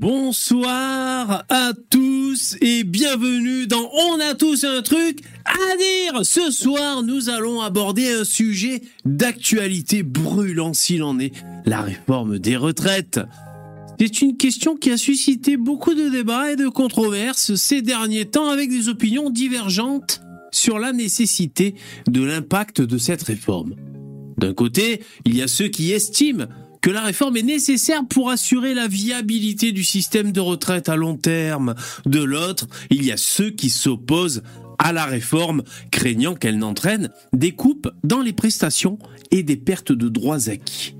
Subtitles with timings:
[0.00, 6.24] Bonsoir à tous et bienvenue dans On a tous un truc à dire.
[6.24, 11.34] Ce soir, nous allons aborder un sujet d'actualité brûlant s'il en est,
[11.66, 13.20] la réforme des retraites.
[13.98, 18.48] C'est une question qui a suscité beaucoup de débats et de controverses ces derniers temps
[18.48, 21.74] avec des opinions divergentes sur la nécessité
[22.08, 23.74] de l'impact de cette réforme.
[24.38, 26.46] D'un côté, il y a ceux qui estiment
[26.80, 31.16] que la réforme est nécessaire pour assurer la viabilité du système de retraite à long
[31.16, 31.74] terme.
[32.06, 34.42] De l'autre, il y a ceux qui s'opposent
[34.78, 38.98] à la réforme, craignant qu'elle n'entraîne des coupes dans les prestations
[39.30, 40.94] et des pertes de droits acquis.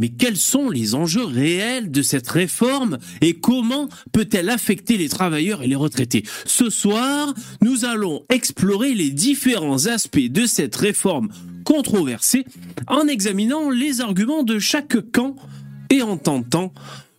[0.00, 5.62] Mais quels sont les enjeux réels de cette réforme et comment peut-elle affecter les travailleurs
[5.62, 6.24] et les retraités?
[6.46, 11.28] Ce soir, nous allons explorer les différents aspects de cette réforme
[11.64, 12.44] controversée
[12.86, 15.36] en examinant les arguments de chaque camp
[15.90, 16.72] et en tentant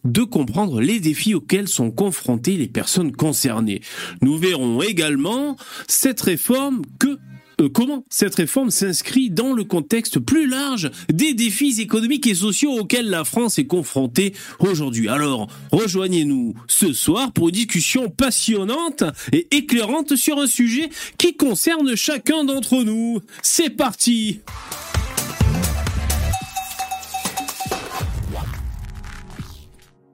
[0.04, 3.82] de comprendre les défis auxquels sont confrontées les personnes concernées.
[4.22, 7.20] Nous verrons également cette réforme que
[7.68, 13.10] comment cette réforme s'inscrit dans le contexte plus large des défis économiques et sociaux auxquels
[13.10, 15.08] la France est confrontée aujourd'hui?
[15.08, 21.96] Alors, rejoignez-nous ce soir pour une discussion passionnante et éclairante sur un sujet qui concerne
[21.96, 23.20] chacun d'entre nous.
[23.42, 24.40] C'est parti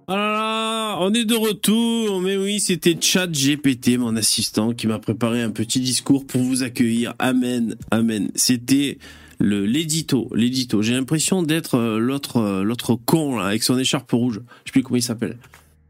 [0.10, 2.22] Ah on est de retour.
[2.22, 6.64] Mais oui, c'était Chat GPT, mon assistant, qui m'a préparé un petit discours pour vous
[6.64, 7.14] accueillir.
[7.20, 8.32] Amen, amen.
[8.36, 9.00] C'était
[9.40, 10.82] le l'édito, l'édito.
[10.82, 14.40] J'ai l'impression d'être euh, l'autre euh, l'autre con là avec son écharpe rouge.
[14.64, 15.38] Je sais plus comment il s'appelle.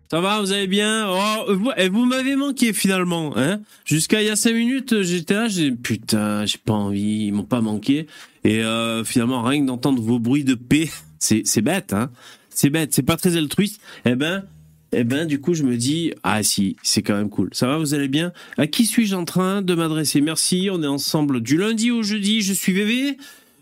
[0.09, 1.07] Ça va, vous allez bien?
[1.09, 3.59] Oh, vous, eh, vous m'avez manqué finalement, hein?
[3.83, 7.43] Jusqu'à il y a cinq minutes, j'étais là, j'ai putain, j'ai pas envie, ils m'ont
[7.43, 8.07] pas manqué.
[8.45, 12.09] Et euh, finalement, rien que d'entendre vos bruits de paix, c'est bête, hein?
[12.57, 13.79] C'est bête, c'est pas très altruiste.
[14.03, 14.43] Eh ben,
[14.91, 17.49] eh ben, du coup, je me dis, ah si, c'est quand même cool.
[17.51, 18.33] Ça va, vous allez bien?
[18.57, 20.21] À qui suis-je en train de m'adresser?
[20.21, 22.41] Merci, on est ensemble du lundi au jeudi.
[22.41, 23.15] Je suis VV.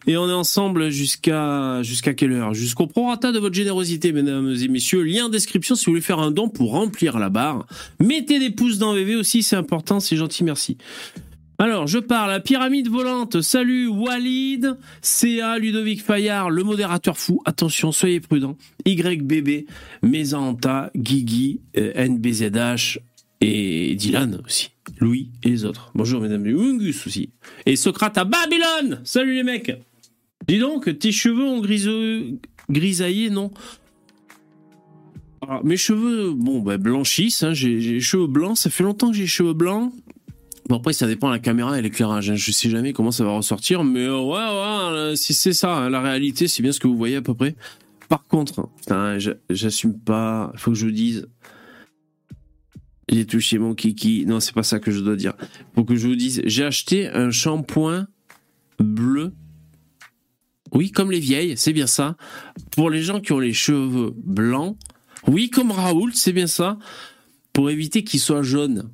[0.07, 2.53] Et on est ensemble jusqu'à jusqu'à quelle heure?
[2.53, 5.01] Jusqu'au prorata de votre générosité, mesdames et messieurs.
[5.01, 7.65] Lien en description si vous voulez faire un don pour remplir la barre.
[7.99, 10.77] Mettez des pouces dans VV aussi, c'est important, c'est gentil, merci.
[11.57, 13.41] Alors, je parle à Pyramide Volante.
[13.41, 17.41] Salut Walid, CA, Ludovic Fayard, le modérateur fou.
[17.45, 18.57] Attention, soyez prudents.
[18.85, 19.65] YBB,
[20.03, 22.99] Mezanta, Guigui, euh, NBZH
[23.39, 24.71] et Dylan aussi.
[24.99, 25.91] Louis et les autres.
[25.95, 27.29] Bonjour mesdames et Ungus aussi.
[27.65, 29.71] Et Socrate à Babylone Salut les mecs
[30.47, 31.61] Dis donc, tes cheveux ont
[32.69, 33.51] grisaillé, non?
[35.41, 37.43] Alors, Mes cheveux, bon, bah, blanchissent.
[37.43, 37.53] Hein.
[37.53, 38.57] J'ai les cheveux blancs.
[38.57, 39.93] Ça fait longtemps que j'ai les cheveux blancs.
[40.67, 42.29] Bon après ça dépend de la caméra et l'éclairage.
[42.31, 42.35] Hein.
[42.35, 45.75] Je sais jamais comment ça va ressortir, mais euh, ouais ouais, euh, si c'est ça,
[45.75, 47.55] hein, la réalité c'est bien ce que vous voyez à peu près.
[48.09, 50.51] Par contre, j'a- j'assume pas.
[50.53, 51.27] Il faut que je vous dise.
[53.09, 54.25] J'ai touché mon kiki.
[54.27, 55.33] Non, c'est pas ça que je dois dire.
[55.73, 56.41] Faut que je vous dise.
[56.45, 58.07] J'ai acheté un shampoing
[58.79, 59.33] bleu.
[60.71, 62.15] Oui, comme les vieilles, c'est bien ça.
[62.75, 64.77] Pour les gens qui ont les cheveux blancs.
[65.27, 66.77] Oui, comme Raoul, c'est bien ça.
[67.53, 68.91] Pour éviter qu'ils soient jaunes.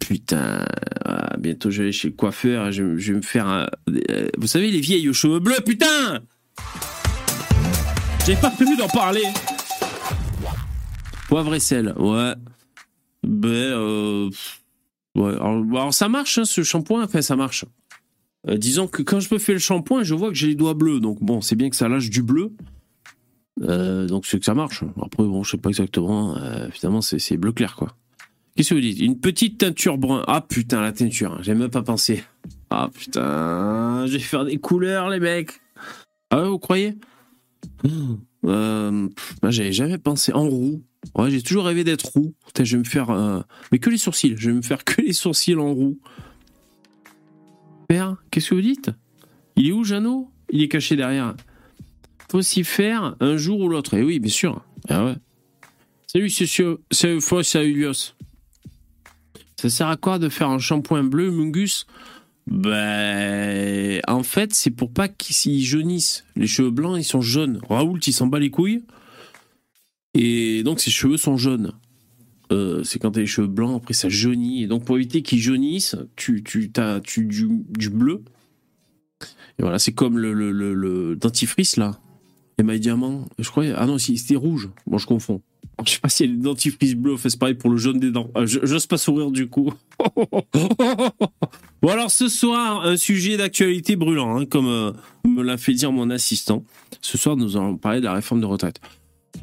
[0.00, 0.64] Putain,
[1.04, 3.68] ah, bientôt je vais chez le coiffeur, je, vais me faire un...
[4.10, 6.20] euh, Vous savez, les vieilles aux cheveux bleus, putain
[8.26, 9.22] J'avais pas prévu d'en parler
[11.28, 12.34] Poivre et sel, ouais.
[13.22, 14.30] Ben, euh...
[15.14, 17.64] Ouais, alors, bon, alors ça marche, hein, ce shampoing, enfin ça marche.
[18.48, 20.74] Euh, disons que quand je me fais le shampoing, je vois que j'ai les doigts
[20.74, 22.52] bleus, donc bon, c'est bien que ça lâche du bleu.
[23.62, 24.82] Euh, donc c'est que ça marche.
[25.00, 27.94] Après, bon, je sais pas exactement, euh, finalement c'est bleu clair, quoi.
[28.56, 29.00] Qu'est-ce que vous dites?
[29.00, 30.24] Une petite teinture brun.
[30.26, 32.22] Ah putain, la teinture, j'ai même pas pensé.
[32.70, 35.60] Ah putain, je vais faire des couleurs, les mecs.
[36.30, 36.94] Ah ouais, vous croyez?
[38.44, 40.32] Euh, pff, moi, J'avais jamais pensé.
[40.32, 40.82] En roux.
[41.16, 42.34] Ouais, j'ai toujours rêvé d'être roux.
[42.46, 43.10] Putain, je vais me faire.
[43.10, 43.40] euh,
[43.70, 44.34] Mais que les sourcils.
[44.36, 45.98] Je vais me faire que les sourcils en roux.
[47.88, 48.90] Père, qu'est-ce que vous dites?
[49.56, 50.30] Il est où, Jeannot?
[50.50, 51.34] Il est caché derrière.
[52.30, 53.94] Faut s'y faire un jour ou l'autre.
[53.94, 54.64] Et oui, bien sûr.
[54.88, 55.14] Ah ouais.
[56.06, 56.46] Salut, c'est
[57.20, 58.14] faux, c'est Ulios.
[59.62, 61.86] Ça sert à quoi de faire un shampoing bleu, Mungus?
[62.48, 66.24] Ben, en fait, c'est pour pas qu'ils jaunissent.
[66.34, 67.60] Les cheveux blancs, ils sont jaunes.
[67.68, 68.82] Raoult, il s'en bat les couilles.
[70.14, 71.74] Et donc, ses cheveux sont jaunes.
[72.50, 74.64] Euh, c'est quand t'as les cheveux blancs, après ça jaunit.
[74.64, 78.24] Et donc, pour éviter qu'ils jaunissent, tu, tu as du, bleu.
[79.60, 82.00] Et voilà, c'est comme le, dentifrice, là.
[82.58, 83.28] Émail diamant.
[83.38, 83.66] Je crois.
[83.76, 84.70] Ah non, c'était rouge.
[84.88, 85.40] Bon, je confonds.
[85.84, 88.30] Je sais pas si des dentifrices bleus, fait c'est pareil pour le jaune des dents.
[88.36, 89.72] Euh, J'ose pas sourire du coup.
[91.82, 94.92] bon alors ce soir, un sujet d'actualité brûlant, hein, comme euh,
[95.26, 96.64] me l'a fait dire mon assistant.
[97.00, 98.80] Ce soir, nous allons parler de la réforme de retraite.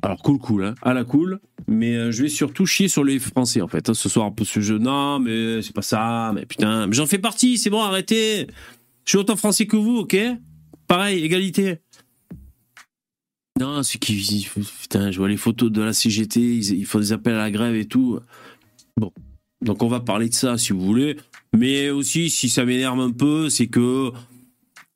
[0.01, 1.39] Alors cool, cool, hein, à la cool.
[1.67, 3.89] Mais euh, je vais surtout chier sur les Français en fait.
[3.89, 4.77] hein, ce soir un peu ce jeu.
[4.77, 6.31] Non, mais c'est pas ça.
[6.33, 7.57] Mais putain, mais j'en fais partie.
[7.57, 8.47] C'est bon, arrêtez.
[9.05, 10.15] Je suis autant français que vous, ok?
[10.87, 11.79] Pareil, égalité.
[13.59, 14.47] Non, c'est qui
[14.81, 16.39] putain, je vois les photos de la CGT.
[16.39, 18.17] Ils, font des appels à la grève et tout.
[18.95, 19.11] Bon,
[19.61, 21.17] donc on va parler de ça si vous voulez.
[21.53, 24.11] Mais aussi, si ça m'énerve un peu, c'est que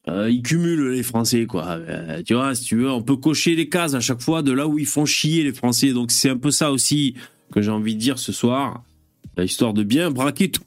[0.07, 1.65] euh, ils cumulent les Français, quoi.
[1.71, 4.53] Euh, tu vois, si tu veux, on peut cocher les cases à chaque fois de
[4.53, 5.91] là où ils font chier les Français.
[5.91, 7.15] Donc c'est un peu ça aussi
[7.51, 8.83] que j'ai envie de dire ce soir,
[9.39, 10.63] Euh, histoire de bien braquer tout,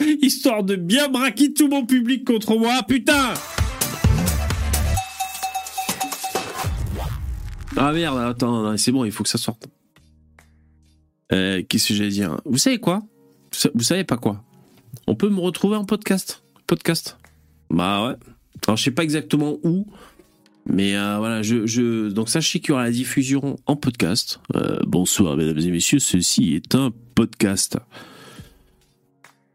[0.20, 3.32] histoire de bien braquer tout mon public contre moi, putain.
[7.76, 9.66] Ah merde, attends, c'est bon, il faut que ça sorte.
[11.32, 12.40] Euh, Qu'est-ce que j'allais dire?
[12.44, 13.02] Vous savez quoi?
[13.74, 14.44] Vous savez pas quoi?
[15.06, 16.44] On peut me retrouver en podcast?
[16.66, 17.18] Podcast?
[17.70, 18.14] Bah ouais.
[18.66, 19.86] Alors je sais pas exactement où,
[20.66, 24.40] mais euh, voilà, je, je donc sachez qu'il y aura la diffusion en podcast.
[24.54, 27.78] Euh, bonsoir mesdames et messieurs, ceci est un podcast.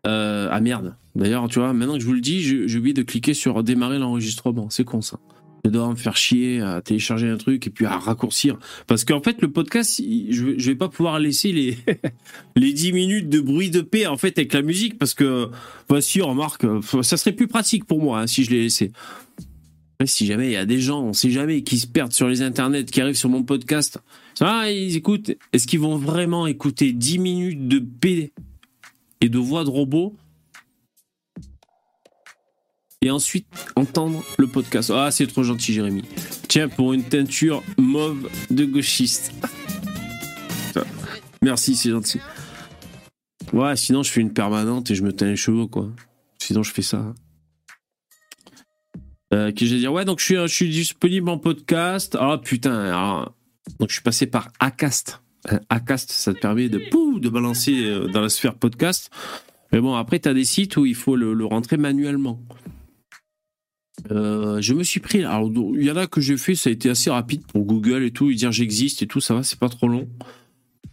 [0.04, 0.96] Ah merde.
[1.16, 4.00] D'ailleurs, tu vois, maintenant que je vous le dis, j'ai oublié de cliquer sur démarrer
[4.00, 4.70] l'enregistrement.
[4.70, 5.20] C'est con ça.
[5.68, 8.58] Je dois me faire chier à télécharger un truc et puis à raccourcir.
[8.88, 11.78] Parce qu'en fait, le podcast, je, vais- pas pouvoir laisser les,
[12.56, 15.50] les 10 minutes de bruit de paix en fait avec la musique parce que,
[15.90, 18.94] voici, remarque, euh, ça serait plus pratique pour moi hein, si je l'ai laissé.
[20.00, 22.30] Après, si jamais il y a des gens, on sait jamais, qui se perdent sur
[22.30, 24.00] les internets, qui arrivent sur mon podcast,
[24.40, 25.32] ah, ils écoutent.
[25.52, 28.32] Est-ce qu'ils vont vraiment écouter 10 minutes de paix
[29.20, 30.16] et de voix de robot?
[33.02, 34.92] Et ensuite entendre le podcast.
[34.94, 36.04] Ah, c'est trop gentil, Jérémy.
[36.48, 39.32] Tiens, pour une teinture mauve de gauchiste.
[41.42, 42.20] Merci, c'est gentil.
[43.54, 45.90] Ouais, sinon je fais une permanente et je me teins les cheveux, quoi.
[46.40, 47.14] Sinon je fais ça.
[49.34, 49.94] Euh, que j'ai dire?
[49.94, 52.18] Ouais, donc je suis, je suis disponible en podcast.
[52.20, 53.36] Ah putain, alors,
[53.80, 55.22] donc je suis passé par Acast.
[55.52, 59.12] Euh, Acast, ça te permet de, pou, de balancer euh, dans la sphère podcast.
[59.72, 62.42] Mais bon, après, tu as des sites où il faut le rentrer manuellement.
[64.12, 65.24] Euh, je me suis pris.
[65.24, 68.04] Alors, il y en a que j'ai fait, ça a été assez rapide pour Google
[68.04, 70.08] et tout, et dire j'existe et tout, ça va, c'est pas trop long.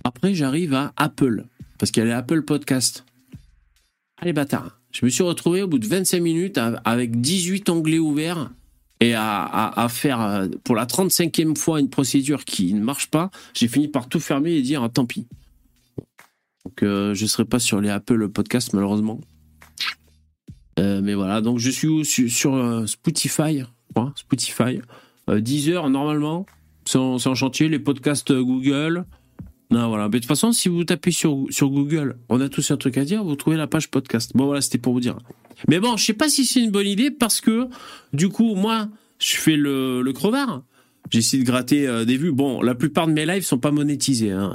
[0.04, 1.44] Après, j'arrive à Apple,
[1.78, 3.04] parce qu'il y a les Apple Podcast.
[4.18, 4.80] Allez, bâtard.
[4.92, 8.50] Je me suis retrouvé au bout de 25 minutes avec 18 onglets ouverts
[9.00, 13.30] et à faire euh, pour la 35e fois une procédure qui ne marche pas.
[13.54, 15.26] J'ai fini par tout fermer et dire ah, tant pis.
[16.64, 19.20] Donc, euh, je ne serai pas sur les Apple Podcast, malheureusement.
[20.79, 23.62] Euh, mais voilà, donc je suis sur, sur, euh, Spotify,
[23.94, 24.81] crois, Spotify.
[25.31, 26.47] Euh, 10 heures normalement,
[26.85, 29.05] c'est en, chantier, les podcasts euh, Google.
[29.71, 30.05] Non, voilà.
[30.05, 32.99] Mais de toute façon, si vous tapez sur, sur Google, on a tous un truc
[32.99, 34.32] à dire, vous trouvez la page podcast.
[34.35, 35.19] Bon, voilà, c'était pour vous dire.
[35.69, 37.69] Mais bon, je sais pas si c'est une bonne idée parce que,
[38.12, 38.88] du coup, moi,
[39.19, 40.62] je fais le, le crevard.
[41.11, 42.32] J'essaie de gratter des vues.
[42.32, 44.32] Bon, la plupart de mes lives sont pas monétisés.
[44.32, 44.53] Hein.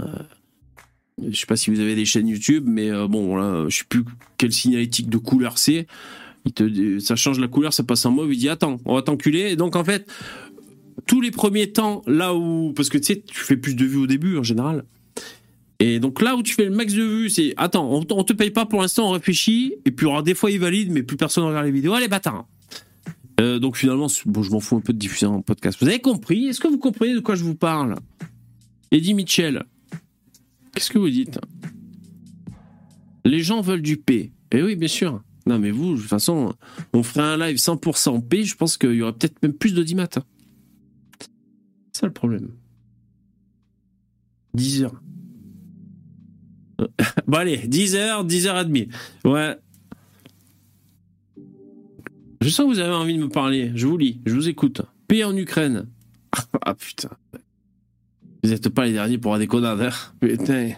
[1.28, 3.84] Je sais pas si vous avez des chaînes YouTube, mais euh, bon, là, je sais
[3.88, 4.04] plus
[4.38, 5.88] quelle signalétique de couleur c'est.
[7.00, 8.34] Ça change la couleur, ça passe en mauve.
[8.34, 9.56] Il dit attends, on va t'enculer.
[9.56, 10.10] Donc en fait,
[11.06, 13.98] tous les premiers temps, là où parce que tu sais, tu fais plus de vues
[13.98, 14.86] au début en général.
[15.80, 18.34] Et donc là où tu fais le max de vues, c'est attends, on, on te
[18.34, 19.76] paye pas pour l'instant, on réfléchit.
[19.86, 21.94] Et puis des fois ils valident, mais plus personne regarde les vidéos.
[21.94, 22.48] Allez bâtard.
[23.40, 25.78] Euh, donc finalement, bon, je m'en fous un peu de diffuser en podcast.
[25.82, 26.48] Vous avez compris?
[26.48, 27.96] Est-ce que vous comprenez de quoi je vous parle?
[28.92, 29.64] Eddie Mitchell,
[30.80, 31.38] qu'est-ce que vous dites?
[33.26, 34.32] Les gens veulent du P.
[34.52, 35.22] Eh oui, bien sûr.
[35.46, 36.54] Non, mais vous, de toute façon,
[36.94, 40.08] on ferait un live 100% P, je pense qu'il y aurait peut-être même plus d'audimat.
[40.16, 40.24] hein.
[41.92, 42.52] C'est ça le problème.
[44.54, 45.02] 10 heures.
[46.80, 46.88] Euh,
[47.28, 48.88] bon, allez, 10 heures, 10 heures et demie.
[49.26, 49.58] Ouais.
[52.42, 53.74] Je sens que vous avez envie de me parler.
[53.76, 54.82] Je vous lis, je vous écoute.
[55.10, 55.88] Paix en Ukraine.
[56.62, 57.10] Ah putain.
[58.44, 59.82] Vous n'êtes pas les derniers pour avoir des connards.
[59.82, 59.90] hein.
[60.20, 60.72] Putain.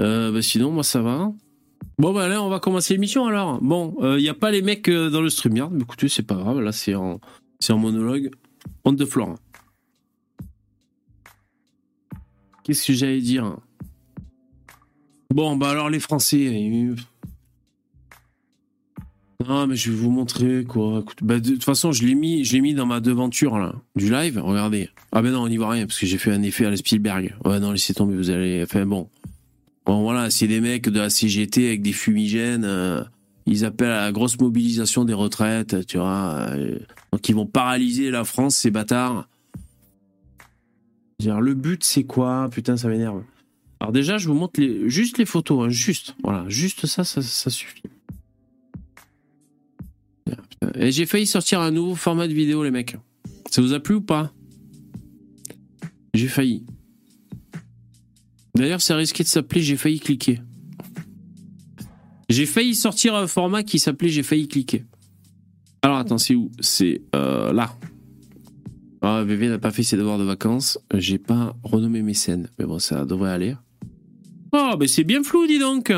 [0.00, 1.32] Euh, bah sinon, moi ça va.
[1.98, 3.60] Bon, bah là, on va commencer l'émission alors.
[3.60, 6.34] Bon, il n'y a pas les mecs euh, dans le StreamYard, mais écoutez, c'est pas
[6.34, 6.60] grave.
[6.60, 7.20] Là, c'est en,
[7.68, 8.30] en monologue.
[8.84, 9.36] Honte de Florent.
[12.64, 13.56] Qu'est-ce que j'allais dire?
[15.34, 16.38] Bon, bah alors les Français.
[16.38, 16.96] ils-
[19.48, 21.04] Non, mais je vais vous montrer quoi.
[21.20, 24.38] Bah, de toute façon, je l'ai mis, mis dans ma devanture là, du live.
[24.42, 24.88] Regardez.
[25.10, 26.76] Ah ben non, on n'y voit rien parce que j'ai fait un effet à la
[26.76, 27.34] Spielberg.
[27.44, 28.62] Ouais, non, laissez tomber, vous allez.
[28.62, 29.08] Enfin bon.
[29.84, 32.64] Bon voilà, c'est des mecs de la CGT avec des fumigènes.
[32.64, 33.02] euh,
[33.46, 36.46] ils appellent à la grosse mobilisation des retraites, tu vois.
[36.50, 36.78] euh,
[37.12, 39.26] donc ils vont paralyser la France, ces bâtards.
[41.24, 42.48] Le but c'est quoi?
[42.50, 43.22] Putain, ça m'énerve.
[43.80, 46.14] Alors déjà, je vous montre juste les photos, hein, juste.
[46.22, 47.82] Voilà, juste ça, ça suffit.
[50.76, 52.96] J'ai failli sortir un nouveau format de vidéo, les mecs.
[53.50, 54.32] Ça vous a plu ou pas?
[56.14, 56.64] J'ai failli.
[58.54, 60.40] D'ailleurs, ça risquait de s'appeler J'ai failli cliquer.
[62.28, 64.84] J'ai failli sortir un format qui s'appelait J'ai failli cliquer.
[65.82, 66.50] Alors attends, c'est où?
[66.60, 67.74] C'est euh, là.
[69.00, 70.78] Ah, bébé n'a pas fait ses devoirs de vacances.
[70.94, 72.48] J'ai pas renommé mes scènes.
[72.58, 73.56] Mais bon, ça devrait aller.
[74.52, 75.92] Oh, mais c'est bien flou, dis donc.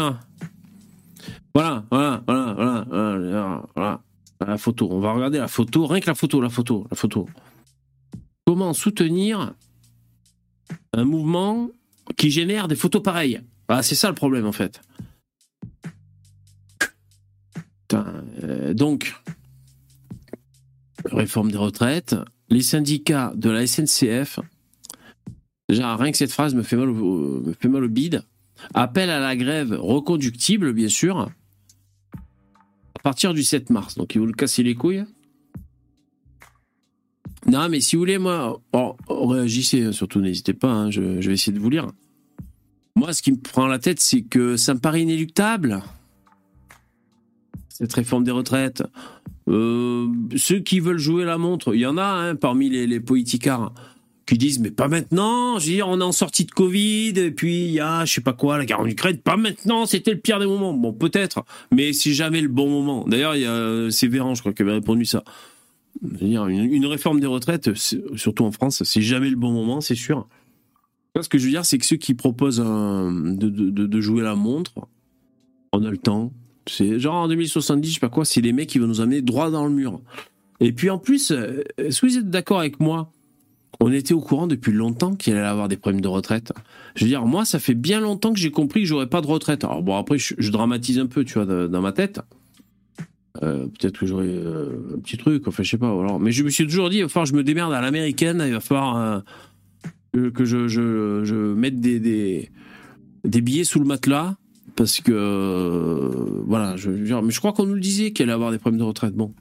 [1.54, 4.03] Voilà, voilà, voilà, voilà, voilà, voilà.
[4.40, 4.88] La photo.
[4.90, 5.86] On va regarder la photo.
[5.86, 7.28] Rien que la photo, la photo, la photo.
[8.46, 9.54] Comment soutenir
[10.92, 11.70] un mouvement
[12.16, 13.40] qui génère des photos pareilles?
[13.68, 14.80] Ah, C'est ça le problème, en fait.
[18.42, 19.14] Euh, donc,
[21.04, 22.16] réforme des retraites,
[22.48, 24.40] les syndicats de la SNCF,
[25.68, 28.22] déjà rien que cette phrase me fait mal au, me fait mal au bide,
[28.74, 31.30] appel à la grève reconductible, bien sûr,
[33.04, 33.96] partir du 7 mars.
[33.96, 35.04] Donc ils vont le casser les couilles.
[37.46, 41.34] Non, mais si vous voulez, moi, oh, réagissez, hein, surtout n'hésitez pas, hein, je, vais
[41.34, 41.87] essayer de vous lire.
[42.96, 45.82] Moi, ce qui me prend la tête, c'est que ça me paraît inéluctable,
[47.68, 48.82] cette réforme des retraites.
[49.49, 53.00] Euh, ceux qui veulent jouer la montre, il y en a hein, parmi les, les
[54.26, 57.30] qui disent mais pas maintenant, je veux dire, on est en sortie de Covid, et
[57.30, 60.12] puis il y a, je sais pas quoi, la guerre en Ukraine, pas maintenant, c'était
[60.12, 60.72] le pire des moments.
[60.72, 63.04] Bon, peut-être, mais c'est jamais le bon moment.
[63.06, 65.24] D'ailleurs, il y a, c'est Véran, je crois, qui avait répondu ça.
[66.02, 70.26] Dire, une, réforme des retraites, surtout en France, c'est jamais le bon moment, c'est sûr.
[71.20, 74.72] Ce que je veux dire, c'est que ceux qui proposent de jouer la montre,
[75.72, 76.32] on a le temps,
[76.66, 79.22] c'est genre en 2070, je sais pas quoi, c'est les mecs qui vont nous amener
[79.22, 80.00] droit dans le mur.
[80.60, 83.12] Et puis en plus, euh, est-ce que vous êtes d'accord avec moi
[83.80, 86.52] On était au courant depuis longtemps qu'il allait avoir des problèmes de retraite.
[86.94, 89.26] Je veux dire, moi, ça fait bien longtemps que j'ai compris que j'aurais pas de
[89.26, 89.64] retraite.
[89.64, 92.20] Alors bon, après, je, dramatise un peu, tu vois, dans ma tête.
[93.42, 95.88] Euh, peut-être que j'aurais euh, un petit truc, enfin, je sais pas.
[95.88, 97.80] Alors, mais je me suis toujours dit, il va falloir que je me démerde à
[97.80, 99.22] l'américaine, il va falloir
[100.14, 102.50] que je, mette des,
[103.24, 104.36] billets sous le matelas
[104.76, 108.50] parce que euh, voilà, je, mais je crois qu'on nous le disait qu'elle allait avoir
[108.50, 109.14] des problèmes de retraite.
[109.14, 109.32] Bon,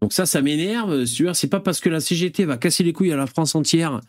[0.00, 1.04] donc ça, ça m'énerve.
[1.04, 4.00] C'est pas parce que la CGT va casser les couilles à la France entière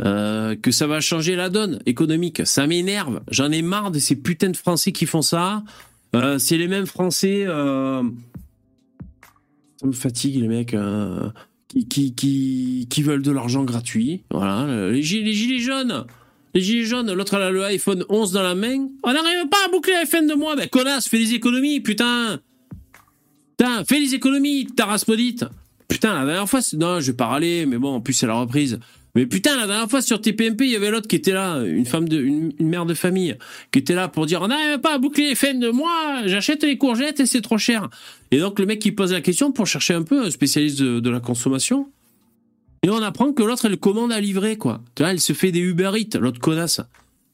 [0.00, 2.42] euh, que ça va changer la donne économique.
[2.46, 3.20] Ça m'énerve.
[3.30, 5.62] J'en ai marre de ces putains de Français qui font ça.
[6.14, 7.44] Euh, c'est les mêmes Français.
[7.46, 8.02] ça
[9.84, 10.76] me fatigue les mecs.
[11.88, 14.24] Qui, qui, qui, veulent de l'argent gratuit.
[14.30, 16.04] Voilà, les gilets jaunes.
[16.54, 18.88] Les gilets jaunes, l'autre a le iPhone 11 dans la main.
[19.02, 20.54] On n'arrive pas à boucler l'iPhone de moi.
[20.54, 22.40] Ben, connasse, fais des économies, putain.
[23.86, 25.44] Fais des économies, ta rasmodite.
[25.88, 28.34] Putain, la dernière fois, non, je vais pas râler, mais bon, en plus, c'est la
[28.34, 28.78] reprise.
[29.14, 31.84] Mais putain, la dernière fois sur TPMP, il y avait l'autre qui était là, une
[31.84, 33.36] femme de, une, mère de famille,
[33.70, 36.62] qui était là pour dire, on n'arrive pas à boucler les fins de moi, j'achète
[36.62, 37.90] les courgettes et c'est trop cher.
[38.30, 41.10] Et donc, le mec qui pose la question pour chercher un peu un spécialiste de
[41.10, 41.88] la consommation,
[42.84, 44.80] et on apprend que l'autre, elle commande à livrer, quoi.
[44.96, 46.80] Tu vois, elle se fait des Uber Eats, l'autre connasse.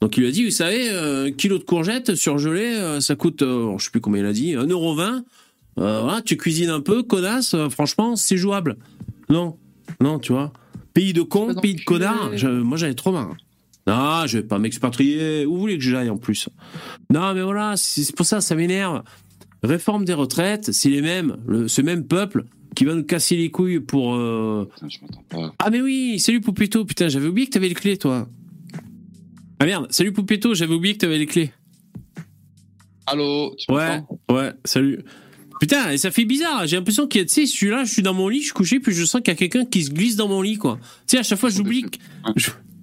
[0.03, 3.17] Donc il lui a dit, vous savez, euh, un kilo de courgettes surgelées, euh, ça
[3.17, 5.23] coûte, euh, je sais plus combien il a dit, 1,20€.
[5.79, 8.77] Euh, voilà, tu cuisines un peu, connasse, franchement, c'est jouable.
[9.31, 9.57] Non,
[10.01, 10.53] non, tu vois.
[10.93, 13.37] Pays de cons, pays de connards, moi j'avais trop marre.
[13.87, 15.47] Non, je vais pas m'expatrier.
[15.47, 16.49] Où vous voulez que j'aille en plus?
[17.11, 19.03] Non, mais voilà, c'est pour ça, ça m'énerve.
[19.63, 21.37] Réforme des retraites, c'est les mêmes,
[21.69, 22.45] ce même peuple
[22.75, 24.15] qui va nous casser les couilles pour.
[24.15, 25.55] Euh, je m'entends pas.
[25.59, 28.29] Ah, mais oui, salut Poupetto, putain, j'avais oublié que t'avais les clés, toi.
[29.59, 31.51] Ah merde, salut Poupetto, j'avais oublié que t'avais les clés.
[33.07, 35.03] Allô, tu Ouais, ouais, salut.
[35.61, 37.85] Putain, et ça fait bizarre, j'ai l'impression qu'il y a, tu sais, je suis là,
[37.85, 39.65] je suis dans mon lit, je suis couché, puis je sens qu'il y a quelqu'un
[39.65, 40.79] qui se glisse dans mon lit, quoi.
[41.07, 41.99] Tu sais, à chaque fois, j'oublie que,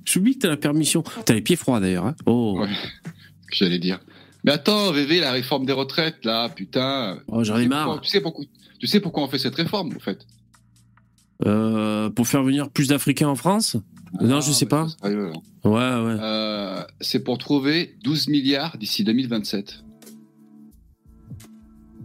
[0.06, 1.04] j'oublie que t'as la permission.
[1.26, 2.16] T'as les pieds froids, d'ailleurs, hein.
[2.26, 2.60] Oh.
[2.60, 4.00] Ouais, ce que j'allais dire.
[4.44, 7.20] Mais attends, VV, la réforme des retraites, là, putain.
[7.28, 8.02] Oh, j'en ai marre.
[8.02, 8.46] tu sais pourquoi
[8.78, 10.20] tu sais pourquoi on fait cette réforme, en fait?
[11.46, 13.78] Euh, Pour faire venir plus d'Africains en France?
[14.22, 14.88] Non, je sais pas.
[15.04, 15.36] ouais, ouais.
[15.74, 19.84] Euh, c'est pour trouver 12 milliards d'ici 2027.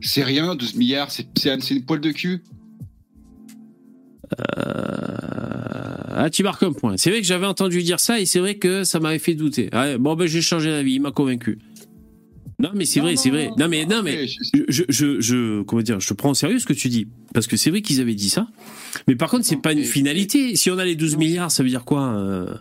[0.02, 2.42] C'est rien, 12 milliards, c'est une poêle de cul.
[4.38, 5.20] Euh...
[6.22, 6.96] Ah, tu marques un point.
[6.96, 9.68] C'est vrai que j'avais entendu dire ça et c'est vrai que ça m'avait fait douter.
[9.72, 11.58] Ah, bon, ben j'ai changé d'avis, il m'a convaincu.
[12.58, 13.50] Non, mais c'est vrai, c'est vrai.
[13.58, 14.26] Non, mais non, mais
[14.68, 17.56] je, je, je, comment dire, je prends au sérieux ce que tu dis parce que
[17.56, 18.48] c'est vrai qu'ils avaient dit ça.
[19.08, 20.56] Mais par contre, c'est pas une finalité.
[20.56, 22.54] Si on a les 12 milliards, ça veut dire quoi euh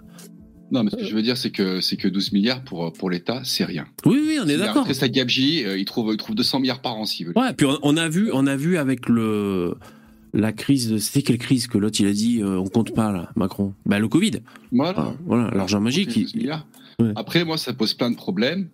[0.72, 3.10] Non, mais ce que je veux dire, c'est que c'est que 12 milliards pour pour
[3.10, 3.86] l'État, c'est rien.
[4.06, 4.82] Oui, oui, on est d'accord.
[4.82, 7.34] Après ça Gabji, euh, il trouve il trouve 200 milliards par an s'il veut.
[7.36, 9.76] Ouais, puis on, a vu on a vu avec le
[10.34, 13.30] la crise, c'était quelle crise que l'autre il a dit euh, on compte pas là,
[13.36, 13.74] Macron.
[13.86, 14.42] Bah le Covid.
[14.72, 15.16] Voilà.
[15.26, 16.20] voilà, l'argent magique.
[17.16, 18.68] Après moi ça pose plein de problèmes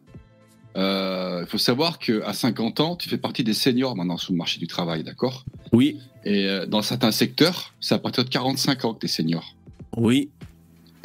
[0.77, 4.37] euh, il faut savoir qu'à 50 ans, tu fais partie des seniors maintenant sur le
[4.37, 5.45] marché du travail, d'accord?
[5.71, 9.09] Oui, Et euh, dans certains secteurs, c'est à partir de 45 ans que tu es
[9.09, 9.55] senior.
[9.95, 10.29] oui,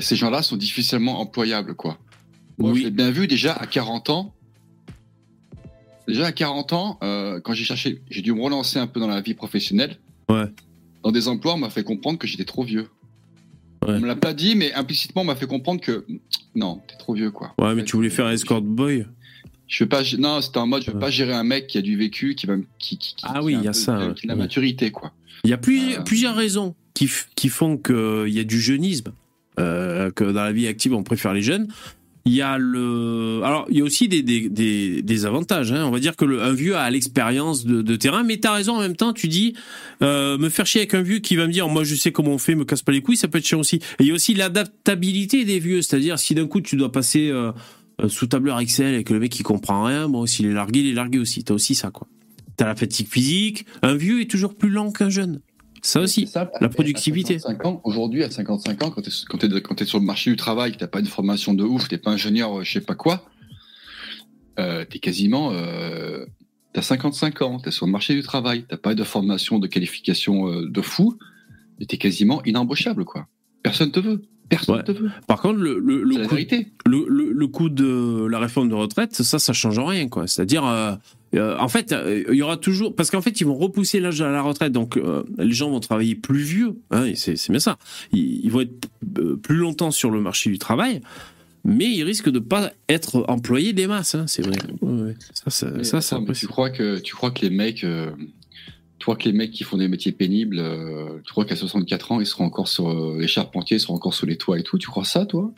[0.01, 1.99] ces gens-là sont difficilement employables, quoi.
[2.59, 2.81] Moi, Oui.
[2.81, 4.35] je l'ai bien vu déjà à 40 ans.
[6.09, 9.07] Déjà à 40 ans, euh, quand j'ai cherché, j'ai dû me relancer un peu dans
[9.07, 9.97] la vie professionnelle.
[10.29, 10.47] Ouais.
[11.03, 12.89] Dans des emplois, on m'a fait comprendre que j'étais trop vieux.
[13.87, 13.95] Ouais.
[13.95, 16.05] On me l'a pas dit, mais implicitement, on m'a fait comprendre que
[16.55, 17.55] non, t'es trop vieux, quoi.
[17.59, 19.07] Ouais, mais tu voulais faire escort boy
[19.69, 21.01] Je veux pas, non, c'était en mode, je veux Ouais.
[21.01, 23.55] pas gérer un mec qui a du vécu, qui va, qui, qui, qui- Ah oui,
[23.55, 24.15] un il y a ça, de- ouais.
[24.15, 25.13] qui a la maturité, quoi.
[25.45, 26.01] Il y a plus- Euh.
[26.03, 29.13] plusieurs raisons qui, qui font qu'il y a du jeunisme, euh,
[30.15, 31.69] que dans la vie active, on préfère les jeunes.
[32.27, 33.41] Il y a le.
[33.45, 35.73] Alors, il y a aussi des, des, des, avantages.
[35.73, 35.85] hein.
[35.87, 38.77] On va dire que le, un vieux a l'expérience de, terrain, mais tu as raison
[38.77, 39.15] en même temps.
[39.15, 39.55] Tu dis,
[40.03, 42.33] euh, me faire chier avec un vieux qui va me dire, moi je sais comment
[42.33, 43.77] on fait, me casse pas les couilles, ça peut être chiant aussi.
[43.77, 47.31] Et il y a aussi l'adaptabilité des vieux, c'est-à-dire si d'un coup tu dois passer
[47.31, 47.53] euh,
[48.03, 50.81] euh, sous tableur Excel et que le mec il comprend rien, bon, s'il est largué,
[50.81, 51.43] il est largué aussi.
[51.43, 52.07] T'as aussi ça, quoi.
[52.57, 53.65] T'as la fatigue physique.
[53.81, 55.41] Un vieux est toujours plus lent qu'un jeune.
[55.83, 56.27] Ça aussi.
[56.27, 57.37] Ça, la productivité.
[57.37, 59.09] à 55 ans, Aujourd'hui, à 55 ans, quand tu
[59.83, 62.11] es, sur le marché du travail, que t'as pas une formation de ouf, t'es pas
[62.11, 63.25] ingénieur, euh, je sais pas quoi,
[64.59, 65.53] euh, t'es quasiment.
[65.53, 66.25] Euh,
[66.73, 70.49] t'as 55 ans, t'es sur le marché du travail, t'as pas de formation, de qualification
[70.49, 71.19] euh, de fou,
[71.79, 73.27] et t'es quasiment inembauchable, quoi.
[73.63, 74.23] Personne te veut.
[74.51, 74.83] Personne Ouais.
[74.85, 75.11] te veut.
[75.27, 76.27] Par contre, le, le, le
[77.47, 80.27] coup, le, de la réforme de retraite, ça, ça change rien, quoi.
[80.27, 80.93] C'est-à-dire, euh,
[81.37, 84.21] euh, en fait, euh, il y aura toujours, parce qu'en fait, ils vont repousser l'âge
[84.21, 87.79] à la retraite, donc euh, les gens vont travailler plus vieux, hein, c'est bien ça.
[88.13, 88.89] Ils, ils vont être
[89.43, 91.01] plus longtemps sur le marché du travail,
[91.65, 94.57] mais ils risquent de pas être employés des masses, hein, c'est vrai.
[94.83, 95.15] Ouais.
[95.33, 96.53] Ça, ça, ça, mais tu impressionnant.
[96.53, 97.85] crois que tu crois que les mecs,
[99.01, 101.57] euh, tu crois que les mecs qui font des métiers pénibles, euh, tu crois qu'à
[101.57, 104.59] 64 ans ils seront encore sur euh, les charpentiers, ils seront encore sur les toits
[104.59, 104.79] et tout.
[104.79, 105.51] Tu crois ça, toi?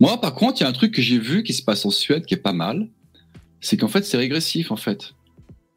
[0.00, 1.90] Moi, par contre, il y a un truc que j'ai vu qui se passe en
[1.90, 2.88] Suède qui est pas mal,
[3.60, 5.14] c'est qu'en fait c'est régressif en fait.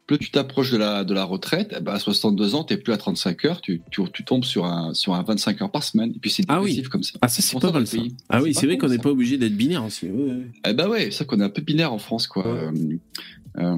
[0.06, 2.94] Plus tu t'approches de la de la retraite, eh ben, à 62 ans, t'es plus
[2.94, 6.12] à 35 heures, tu, tu, tu tombes sur un sur un 25 heures par semaine,
[6.16, 6.70] et puis c'est Ah oui.
[6.70, 7.18] dégressif comme ça.
[7.20, 7.96] Ah, ça, c'est Pour pas mal, ça.
[7.98, 8.16] le pays?
[8.30, 10.06] Ah oui, C'est vrai qu'on n'est pas obligé d'être binaire aussi.
[10.06, 10.46] ouais, ouais.
[10.66, 12.50] Eh ben ouais, c'est ça qu'on est un peu binaire en France, quoi.
[12.50, 12.70] Ouais.
[13.60, 13.76] Euh,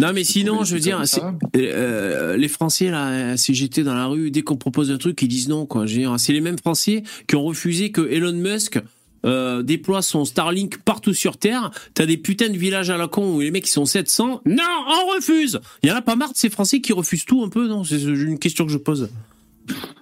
[0.00, 1.34] Non, mais sinon, je veux dire, ça.
[1.56, 5.28] Euh, les Français là, à CGT dans la rue, dès qu'on propose un truc, ils
[5.28, 5.86] disent non quoi.
[6.18, 8.80] C'est les mêmes Français qui ont refusé que Elon Musk
[9.26, 11.70] euh, déploie son Starlink partout sur Terre.
[11.94, 14.42] T'as des putains de villages à la con où les mecs ils sont 700.
[14.46, 15.58] Non, on refuse.
[15.82, 17.82] Il y en a pas marre de ces Français qui refusent tout un peu, non?
[17.82, 19.10] C'est une question que je pose.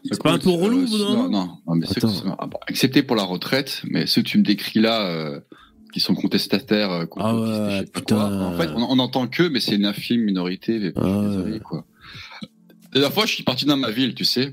[0.04, 1.14] C'est pas un peu relou, non?
[1.14, 2.08] non, non, non, mais ceux Attends.
[2.08, 5.08] qui sont- ah, bon, accepté pour la retraite, mais ceux que tu me décris là,
[5.08, 5.40] euh,
[5.96, 8.42] qui sont contestataires, euh, Ah ouais, putain.
[8.42, 10.92] en fait, on, on entend que, mais c'est une infime minorité.
[10.94, 11.28] Ah ouais.
[11.28, 11.86] désolé, quoi.
[12.92, 14.52] La dernière fois, je suis parti dans ma ville, tu sais,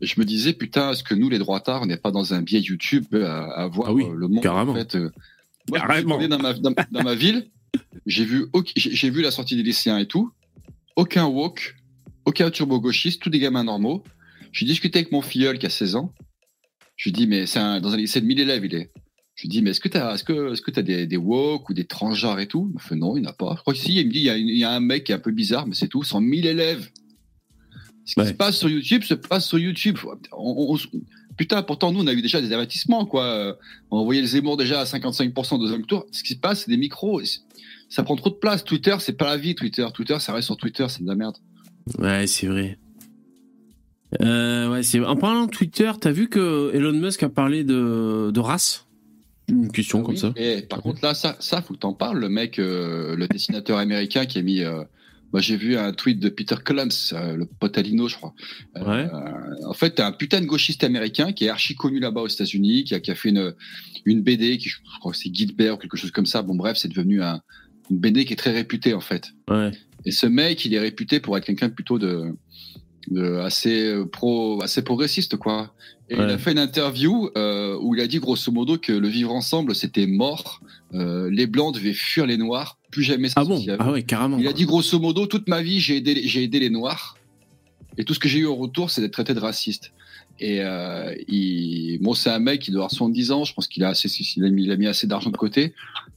[0.00, 2.40] et je me disais, putain, est-ce que nous, les droitards, on n'est pas dans un
[2.40, 4.72] biais YouTube à, à voir Ah oui, euh, le monde carrément.
[4.72, 5.10] en fait, euh.
[5.68, 6.28] Moi, je me Carrément.
[6.28, 7.50] dans ma, dans, dans ma ville,
[8.06, 10.32] j'ai vu, j'ai vu la sortie des lycéens et tout,
[10.96, 11.76] aucun woke,
[12.24, 14.02] aucun turbo gauchiste, tous des gamins normaux.
[14.52, 16.10] J'ai discuté avec mon filleul qui a 16 ans.
[16.96, 18.90] Je lui dis, mais c'est dans un lycée de 1000 élèves, il est.
[19.36, 21.16] Je lui dis, mais est-ce que tu as, est-ce que, est-ce que t'as des, des
[21.16, 22.68] woke ou des transgenres et tout?
[22.70, 23.54] Il me fait, non, il n'y en a pas.
[23.56, 25.04] Je crois que si, il me dit, il y, a, il y a un mec
[25.04, 26.88] qui est un peu bizarre, mais c'est tout, 100 000 élèves.
[28.04, 28.26] Ce qui Ouais.
[28.28, 29.98] se passe sur YouTube se passe sur YouTube.
[30.32, 31.00] On- on- on-
[31.36, 33.58] putain, pourtant, nous, on a eu déjà des avertissements, quoi.
[33.90, 36.06] On envoyait le Zemmour déjà à 55% au deuxième tour.
[36.12, 37.20] Ce qui se passe, c'est des micros.
[37.88, 38.62] Ça prend trop de place.
[38.62, 39.86] Twitter, c'est pas la vie, Twitter.
[39.94, 41.36] Twitter, ça reste sur Twitter, c'est de la merde.
[41.98, 42.78] Ouais, c'est vrai.
[44.22, 48.30] Euh, ouais, c'est en parlant de Twitter, t'as vu que Elon Musk a parlé de,
[48.32, 48.83] de race?
[49.48, 50.32] Une question comme Oui, ça.
[50.36, 52.18] Et par contre, là, ça, ça, faut que t'en parles.
[52.18, 54.60] Le mec, euh, le dessinateur américain qui a mis.
[54.62, 54.82] euh,
[55.32, 58.32] moi, j'ai vu un tweet de Peter Collins, euh, le potalino, je crois.
[58.76, 59.10] Euh, Ouais.
[59.66, 62.84] en fait, t'as un putain de gauchiste américain qui est archi connu là-bas aux États-Unis,
[62.84, 63.52] qui a, qui a fait une,
[64.04, 66.42] une BD, qui, je crois que c'est Guilbert ou quelque chose comme ça.
[66.42, 67.40] Bon, bref, c'est devenu un,
[67.90, 69.32] une BD qui est très réputée, en fait.
[69.50, 69.72] Ouais.
[70.06, 72.32] Et ce mec, il est réputé pour être quelqu'un plutôt de,
[73.10, 75.72] de assez euh, pro, assez progressiste, quoi.
[76.10, 76.24] Et Ouais.
[76.24, 79.32] il a fait une interview euh, où il a dit grosso modo que le vivre
[79.32, 80.60] ensemble c'était mort,
[80.92, 83.64] euh, les blancs devaient fuir les noirs, plus jamais Ah bon?
[83.78, 84.36] Ah ouais, carrément.
[84.38, 87.16] Il a dit grosso modo toute ma vie j'ai aidé, j'ai aidé les noirs
[87.98, 89.92] et tout ce que j'ai eu en retour c'est d'être traité de raciste.
[90.40, 93.84] Et euh, il, bon c'est un mec qui doit avoir 70 ans, je pense qu'il
[93.84, 95.74] a assez, il a mis, il a mis assez d'argent de côté.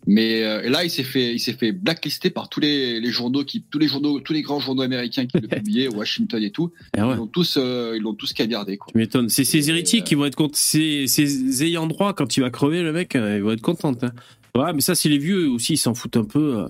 [0.07, 3.11] Mais euh, et là il s'est fait, il s'est fait blacklister par tous les, les
[3.11, 6.49] journaux qui, tous les journaux, tous les grands journaux américains qui le publiaient, Washington et
[6.49, 6.71] tout.
[6.97, 7.03] Ouais.
[7.03, 8.87] Ils l'ont tous, euh, ils l'ont tous caviardé quoi.
[8.91, 9.29] Tu m'étonnes.
[9.29, 10.53] C'est ses héritiers euh, qui vont être contents.
[10.55, 13.93] Ses, ayants droit, quand il va crever, le mec, euh, ils vont être contents.
[14.01, 14.11] hein.
[14.55, 16.65] Ouais, mais ça, c'est les vieux aussi, ils s'en foutent un peu.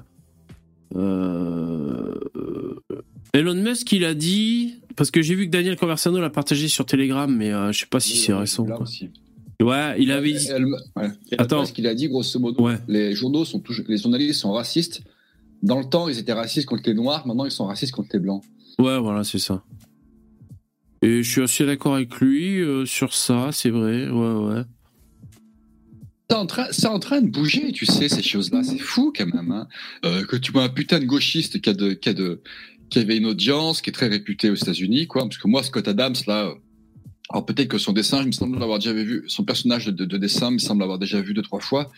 [0.95, 2.13] Euh.
[2.35, 3.01] Euh,
[3.33, 4.75] Elon Musk, il a dit.
[4.95, 7.85] Parce que j'ai vu que Daniel Conversano l'a partagé sur Telegram, mais euh, je sais
[7.85, 8.65] pas si c'est récent.
[8.65, 8.83] Là quoi.
[8.83, 9.09] aussi.
[9.61, 10.47] Ouais, il avait dit.
[10.95, 11.09] Ouais.
[11.37, 11.65] Attends.
[11.65, 12.77] Ce qu'il a dit, grosso modo, Ouais.
[12.87, 15.01] les journaux sont toujours, les journalistes sont racistes.
[15.63, 17.25] Dans le temps, ils étaient racistes contre les noirs.
[17.27, 18.43] Maintenant, ils sont racistes contre les blancs.
[18.79, 19.63] Ouais, voilà, c'est ça.
[21.01, 24.07] Et je suis assez d'accord avec lui euh, sur ça, c'est vrai.
[24.09, 24.61] Ouais, ouais.
[26.29, 28.61] C'est en, train, c'est en train de bouger, tu sais, ces choses-là.
[28.63, 29.51] C'est fou quand même.
[29.51, 29.67] Hein.
[30.03, 32.41] Euh, que tu vois un putain de gauchiste qui, a de, qui, a de,
[32.89, 35.23] qui avait une audience, qui est très réputé aux États-Unis, quoi.
[35.23, 36.53] Parce que moi, Scott Adams, là, euh,
[37.29, 40.03] alors peut-être que son dessin, je me semble l'avoir déjà vu, son personnage de, de,
[40.03, 41.89] de dessin, il me semble l'avoir déjà vu deux, trois fois.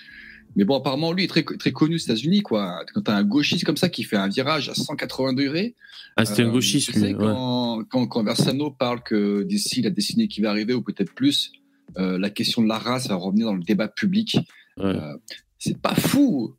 [0.55, 2.83] Mais bon, apparemment, lui est très, très connu aux États-Unis, quoi.
[2.93, 5.75] Quand t'as un gauchiste comme ça qui fait un virage à 180 degrés.
[6.17, 7.13] Ah, c'était un euh, gauchiste, tu sais, lui.
[7.13, 7.19] ouais.
[7.19, 11.51] quand, quand, quand Versano parle que d'ici la décennie qui va arriver, ou peut-être plus,
[11.53, 11.58] euh,
[11.97, 14.37] la question de la race va revenir dans le débat public.
[14.77, 14.85] Ouais.
[14.85, 15.17] Euh,
[15.57, 16.55] c'est pas fou.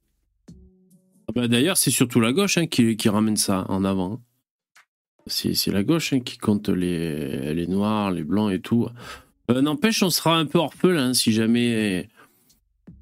[1.28, 4.14] Ah bah, D'ailleurs, c'est surtout la gauche hein, qui, qui ramène ça en avant.
[4.14, 4.20] hein.
[5.26, 8.88] C'est la gauche hein, qui compte les, les noirs, les blancs et tout.
[9.50, 12.08] Euh, N'empêche, on sera un peu orphelin si jamais.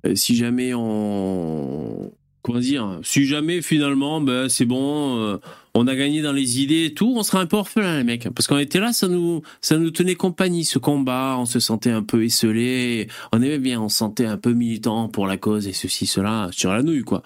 [0.07, 2.12] euh, Si jamais on.
[2.43, 5.38] Comment dire Si jamais finalement, ben, c'est bon, euh,
[5.79, 8.29] on a gagné dans les idées et tout, on sera un peu orphelin, les mecs.
[8.35, 11.37] Parce qu'on était là, ça nous, ça nous tenait compagnie, ce combat.
[11.38, 13.09] On se sentait un peu esselé.
[13.33, 16.49] On aimait bien, on se sentait un peu militant pour la cause et ceci, cela,
[16.53, 17.23] sur la nouille, quoi.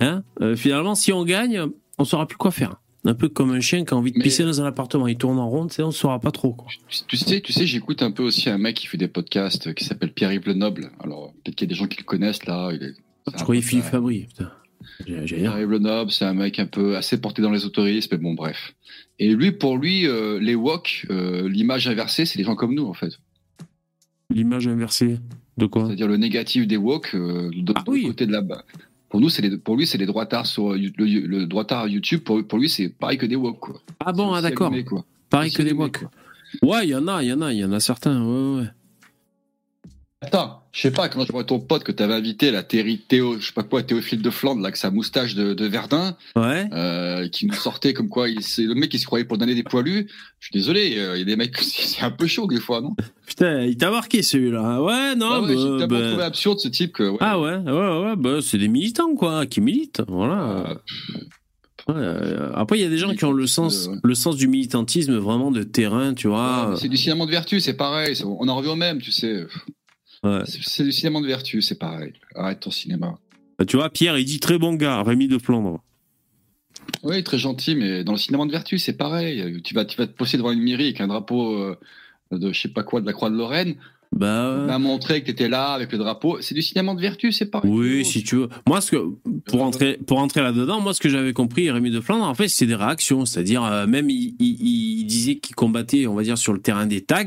[0.00, 0.22] Hein?
[0.40, 1.64] Euh, finalement, si on gagne,
[1.98, 2.76] on saura plus quoi faire.
[3.04, 5.16] Un peu comme un chien qui a envie de Mais- pisser dans un appartement, il
[5.16, 6.52] tourne en rond, on saura pas trop.
[6.52, 6.68] Quoi.
[7.08, 9.72] Tu, sais, tu sais, j'écoute un peu aussi un mec qui fait des podcasts euh,
[9.72, 10.92] qui s'appelle Pierre-Yves Lenoble.
[11.00, 12.70] Alors, peut-être qu'il y a des gens qui le connaissent là.
[12.72, 12.94] Il est,
[13.36, 13.90] Je croyais Philippe ça.
[13.92, 14.26] Fabry.
[14.28, 14.50] Putain.
[15.06, 15.24] Rien.
[15.24, 18.74] Pierre-Yves Lenoble, c'est un mec un peu assez porté dans l'ésotérisme, mais bon, bref.
[19.18, 22.86] Et lui, pour lui, euh, les wok, euh, l'image inversée, c'est les gens comme nous,
[22.86, 23.18] en fait.
[24.30, 25.18] L'image inversée
[25.58, 25.86] de quoi?
[25.86, 28.06] C'est-à-dire le négatif des wok, euh, de, Ah de oui.
[28.06, 28.64] côté de la bas.
[29.08, 32.20] Pour nous, c'est les, pour lui, c'est les droitards sur le, le droitard YouTube.
[32.22, 33.82] Pour, pour lui, c'est pareil que des wok, quoi.
[34.00, 34.68] Ah bon, ah d'accord.
[34.68, 35.04] allumé, quoi.
[35.28, 35.90] Pareil que des quoi.
[36.62, 38.22] Ouais, il y en a, il y en a, il y en a certains.
[38.24, 38.68] Ouais, ouais.
[40.22, 43.46] Attends, je sais pas, quand je vois ton pote que t'avais invité, la Théo, je
[43.46, 46.66] sais pas quoi, Théophile de Flandre, là, avec sa moustache de, de Verdun, Ouais.
[46.72, 49.62] euh, qui nous sortait comme quoi, c'est le mec qui se croyait pour donner des
[49.62, 50.08] poilus.
[50.40, 52.80] Je suis désolé, euh, il y a des mecs, c'est un peu chaud des fois,
[52.80, 52.96] non?
[53.26, 54.82] Putain, il t'a marqué celui-là.
[54.82, 57.02] Ouais, non, Ah ouais, bah, J'ai bah- trouvé absurde ce type que.
[57.10, 57.18] ouais.
[57.20, 60.02] Ah ouais, ouais, ouais, bah, c'est des militants, quoi, qui militent.
[60.08, 60.66] Voilà.
[60.70, 60.74] Euh,
[61.88, 63.96] Ouais, euh, après, il y a des gens qui ont le sens, Ouais.
[64.04, 66.68] le sens du militantisme vraiment de terrain, tu vois.
[66.70, 68.16] mais c'est du cinéma de vertu, c'est pareil.
[68.24, 69.44] On en revient au même, tu sais.
[70.22, 70.42] Ouais.
[70.46, 72.12] C'est du cinéma de vertu, c'est pareil.
[72.34, 73.18] Arrête ton cinéma.
[73.58, 75.82] Bah, tu vois, Pierre, il dit très bon gars, Rémi de Flandre.
[77.02, 79.60] Oui, très gentil, mais dans le cinéma de vertu, c'est pareil.
[79.62, 81.76] Tu vas, tu vas te poster devant une mairie avec un drapeau euh,
[82.32, 83.74] de je sais pas quoi, de la Croix de Lorraine.
[84.14, 84.66] Bah.
[84.66, 86.38] va montrer que tu étais là avec le drapeau.
[86.42, 87.70] C'est du cinéma de vertu, c'est pareil.
[87.70, 88.48] Oui, si tu veux.
[88.66, 88.98] Moi, ce que,
[89.46, 92.48] pour entrer, pour entrer là-dedans, moi, ce que j'avais compris, Rémi de Flandre, en fait,
[92.48, 93.24] c'est des réactions.
[93.24, 96.84] C'est-à-dire, euh, même, il, il- il disait qu'il combattait, on va dire, sur le terrain
[96.86, 97.24] des tags.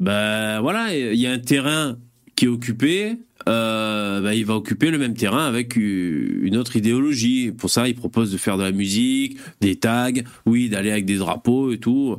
[0.00, 1.98] Ben, voilà, il y a un terrain
[2.36, 3.16] qui est occupé.
[3.48, 7.50] euh, ben, il va occuper le même terrain avec une autre idéologie.
[7.52, 10.10] Pour ça, il propose de faire de la musique, des tags,
[10.46, 12.16] oui, d'aller avec des drapeaux et tout.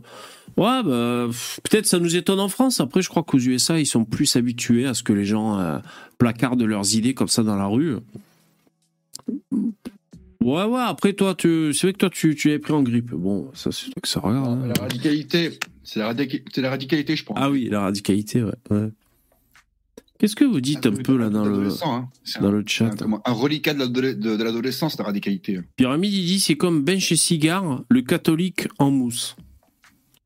[0.57, 1.27] Ouais, bah,
[1.63, 2.79] peut-être ça nous étonne en France.
[2.81, 5.77] Après, je crois qu'aux USA, ils sont plus habitués à ce que les gens euh,
[6.17, 7.95] placardent leurs idées comme ça dans la rue.
[10.41, 11.73] Ouais, ouais, après, toi, tu...
[11.73, 13.11] c'est vrai que toi, tu, tu avais pris en grippe.
[13.11, 14.47] Bon, ça, c'est toi que ça regarde.
[14.63, 14.67] hein.
[14.75, 15.59] La radicalité,
[15.89, 15.99] c'est
[16.62, 17.38] la, radicalité, je pense.
[17.39, 18.54] Ah oui, la radicalité, ouais.
[18.69, 18.89] ouais.
[20.19, 22.10] Qu'est-ce que vous dites un peu là dans le, Adolescent, hein.
[22.41, 22.91] Dans un, le un, chat
[23.25, 25.62] un reliquat de l'adole- de- de l'adolescence, la radicalité.
[25.78, 29.36] Pyramide, il dit c'est comme Ben chez Cigare, le catholique en mousse.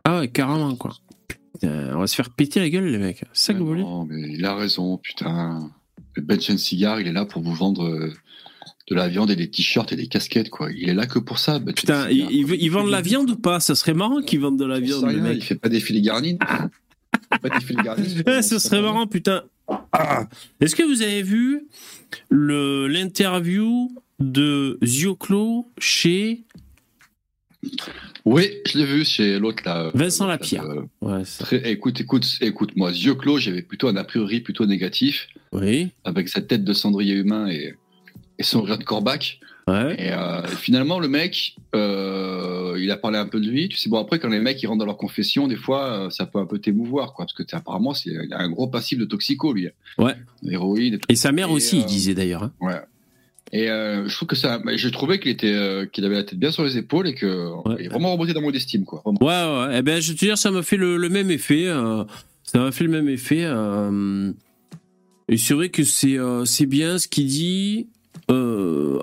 [0.03, 0.95] Ah ouais, carrément, quoi.
[1.53, 3.23] Putain, on va se faire péter la gueule, les mecs.
[3.33, 5.71] C'est ça que vous voulez Non, mais il a raison, putain.
[6.15, 8.13] Le Ben Chen Cigar, il est là pour vous vendre euh,
[8.93, 10.69] de la viande et des t-shirts et des casquettes, quoi.
[10.71, 13.35] Il est là que pour ça, Chen Putain, ils, ils- ils vendent la viande ou
[13.35, 13.59] pas?
[13.59, 16.37] Ça serait marrant qu'ils vendent de la viande, Il fait pas des filets garnis.
[17.31, 18.15] Il pas des filets garnis.
[18.43, 19.43] Ce serait marrant, putain.
[19.91, 20.27] Ah.
[20.61, 21.67] Est-ce que vous avez vu
[22.29, 26.43] le- l'interview de Zioclo chez
[28.25, 29.89] Oui, je l'ai vu chez l'autre là.
[29.93, 30.67] Vincent l'autre, Lapierre.
[30.67, 34.41] de- Ouais, ça- Très, écoute, écoute, écoute, moi, yeux clos, j'avais plutôt un a priori
[34.41, 37.75] plutôt négatif, Oui, avec sa tête de cendrier humain et,
[38.39, 39.39] et son rire de corbac.
[39.67, 39.95] ouais.
[39.97, 43.69] Et euh, finalement, le mec, euh, il a parlé un peu de lui.
[43.69, 46.09] Tu sais, bon, après, quand les mecs ils rentrent dans leur confession, des fois, euh,
[46.09, 48.97] ça peut un peu t'émouvoir, quoi, parce que apparemment, c'est, il a un gros passif
[48.97, 49.67] de toxico, lui.
[49.97, 50.15] Ouais.
[50.49, 51.05] Héroïne et tout.
[51.09, 52.43] Et sa mère Et, aussi, il disait d'ailleurs.
[52.43, 52.51] hein.
[52.61, 52.79] Ouais.
[53.55, 56.63] Et je trouve que ça, j'ai trouvé qu'il était, qu'il avait la tête bien sur
[56.63, 57.75] les épaules et que Ouais.
[57.79, 59.03] il est vraiment remonté dans mon estime, quoi.
[59.05, 59.19] Vraiment.
[59.21, 59.77] Ouais, ouais.
[59.77, 61.65] Eh ben, je te dire, ça m'a fait le, le même effet.
[62.43, 63.43] ça m'a fait le même effet.
[65.29, 67.87] et c'est vrai que c'est c'est bien ce qu'il dit.
[68.31, 68.99] Euh,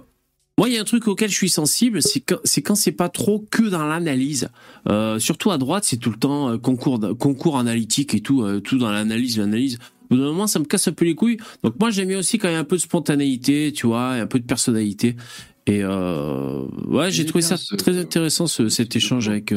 [0.59, 2.93] moi, il y a un truc auquel je suis sensible, c'est quand c'est quand c'est
[2.93, 4.49] pas trop que dans l'analyse.
[4.89, 8.61] Euh, surtout à droite, c'est tout le temps euh, concours, concours analytique et tout, euh,
[8.61, 9.79] tout dans l'analyse, l'analyse.
[10.11, 11.39] Au bout d'un moment, ça me casse un peu les couilles.
[11.63, 14.17] Donc moi, j'aime bien aussi quand il y a un peu de spontanéité, tu vois,
[14.19, 15.17] et un peu de personnalité.
[15.67, 19.53] Et euh, ouais, j'ai trouvé ça ce- très intéressant ce- cet échange avec.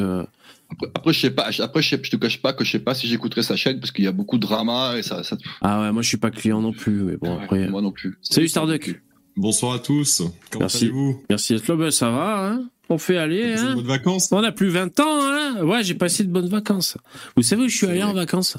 [0.70, 3.08] Après, après, je sais pas, après, je, te cache pas que je sais pas si
[3.08, 5.22] j'écouterai sa chaîne parce qu'il y a beaucoup de drama et ça.
[5.22, 7.68] ça Ah ouais, moi je suis pas client non plus, mais bon Ouais, après.
[7.68, 8.16] Moi non plus.
[8.22, 9.00] Salut Starduck.
[9.36, 10.22] Bonsoir à tous.
[10.50, 10.84] Comment Merci.
[10.84, 14.28] allez-vous Merci d'être là, ben, ça va, hein On fait aller, de hein bonnes vacances
[14.30, 16.96] On a plus 20 ans, hein Ouais, j'ai passé de bonnes vacances.
[17.36, 18.56] Vous savez où je suis allé en vacances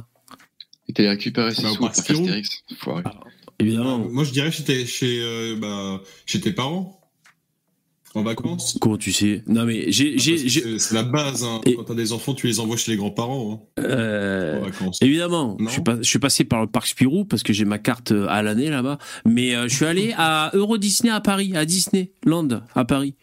[0.90, 1.88] Et t'as récupéré ses Bah, sous pour.
[1.88, 2.64] Astérix.
[3.60, 4.00] Évidemment.
[4.00, 7.00] Moi, je dirais que j'étais chez, euh, bah, chez tes parents.
[8.16, 8.78] En vacances.
[8.82, 9.44] Comment tu sais?
[9.46, 11.44] Non mais j'ai, j'ai- C'est la base.
[11.44, 11.60] Hein.
[11.66, 14.98] Et- Quand t'as des enfants, tu les envoies chez les grands-parents hein, euh, en vacances.
[15.02, 17.66] Évidemment, Non je suis, pas, je suis passé par le parc Spirou parce que j'ai
[17.66, 18.98] ma carte euh, à l'année là-bas.
[19.26, 23.16] Mais euh, je suis allé à Euro Disney à Paris, à Disneyland à Paris.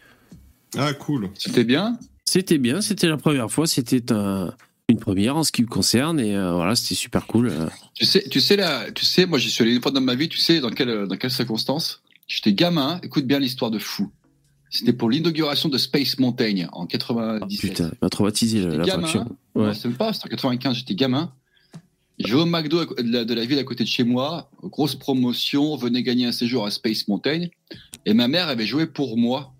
[0.77, 1.31] Ah, cool.
[1.39, 1.99] C'était bien?
[2.25, 4.53] C'était bien, c'était la première fois, c'était un-
[4.89, 7.51] une première en ce qui me concerne et euh, voilà, c'était super cool.
[7.95, 10.15] Tu sais, tu sais là, tu sais, moi j'y suis allé une fois dans ma
[10.15, 10.29] vie.
[10.29, 13.01] Tu sais dans quelle dans quelles circonstances J'étais gamin.
[13.03, 14.11] Écoute bien l'histoire de fou.
[14.75, 17.61] C'était pour l'inauguration de Space Mountain en Ah, 97.
[17.61, 19.27] putain, il m'a traumatisé gamin.
[19.55, 19.75] Ouais.
[19.75, 21.31] C'est même pas, c'était en 95, j'étais gamin.
[22.19, 24.95] Je vais au McDo de la, de la ville à côté de chez moi, grosse
[24.95, 27.49] promotion, venez gagner un séjour à Space Mountain.
[28.07, 29.53] Et ma mère avait joué pour moi.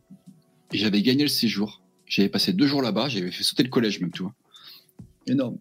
[0.73, 1.83] Et j'avais gagné le séjour.
[2.07, 4.33] J'avais passé deux jours là-bas, j'avais fait sauter le collège même, vois.
[5.27, 5.59] Énorme.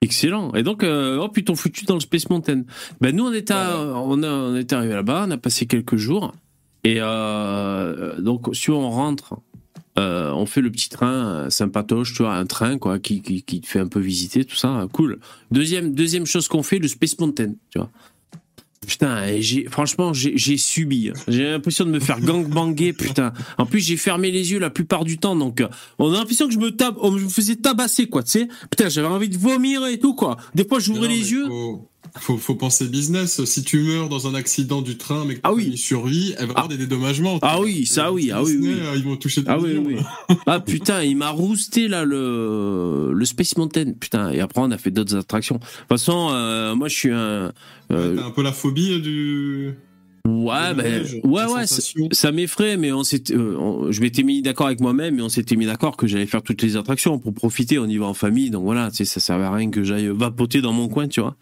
[0.00, 0.52] Excellent.
[0.54, 2.64] Et donc, euh, oh putain, foutu dans le Space Mountain.
[3.00, 6.32] Ben nous, on à, on, a, on est arrivé là-bas, on a passé quelques jours.
[6.84, 9.40] Et euh, donc, si on rentre,
[9.98, 13.42] euh, on fait le petit train euh, sympatoche, tu vois, un train quoi, qui, qui,
[13.42, 15.18] qui te fait un peu visiter, tout ça, cool.
[15.50, 17.90] Deuxième, deuxième chose qu'on fait, le Space Mountain, tu vois.
[18.86, 19.22] Putain,
[19.70, 21.10] franchement, j'ai subi.
[21.26, 23.32] J'ai l'impression de me faire gangbanger, putain.
[23.56, 25.62] En plus, j'ai fermé les yeux la plupart du temps, donc
[25.98, 28.48] on a l'impression que je me tab, on me faisait tabasser, quoi, tu sais.
[28.70, 30.36] Putain, j'avais envie de vomir et tout, quoi.
[30.54, 31.46] Des fois, j'ouvrais les yeux.
[31.46, 31.88] Faut,
[32.18, 33.44] faut, faut penser business.
[33.44, 35.76] Si tu meurs dans un accident du train, mais que Ah oui.
[35.76, 37.38] survit, elle va avoir des dédommagements.
[37.42, 38.80] Ah oui, ça oui, ah oui, Disney, oui.
[38.80, 39.96] euh, Ils vont toucher des Ah millions, oui.
[40.46, 43.92] Ah putain, il m'a rousté là le le Space Mountain.
[43.98, 45.56] Putain, et après on a fait d'autres attractions.
[45.56, 47.52] De toute façon, euh, moi je suis un
[47.92, 49.74] euh, T'as un peu la phobie euh, du.
[50.26, 51.66] ouais, ben ouais ouais,
[52.12, 55.28] ça m'effraie, mais on s'était, euh, on- je m'étais mis d'accord avec moi-même, mais on
[55.28, 57.78] s'était mis d'accord que j'allais faire toutes les attractions pour profiter.
[57.78, 60.08] On y va en famille, donc voilà, tu sais, ça servait à rien que j'aille
[60.08, 61.36] vapoter dans mon coin, tu vois.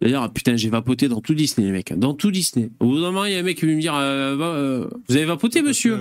[0.00, 2.70] D'ailleurs, putain, j'ai vapoté dans tout Disney, les mecs, dans tout Disney.
[2.80, 4.88] Au bout d'un moment, il y a un mec qui veut me dire, euh, euh,
[5.08, 5.98] vous avez vapoté, monsieur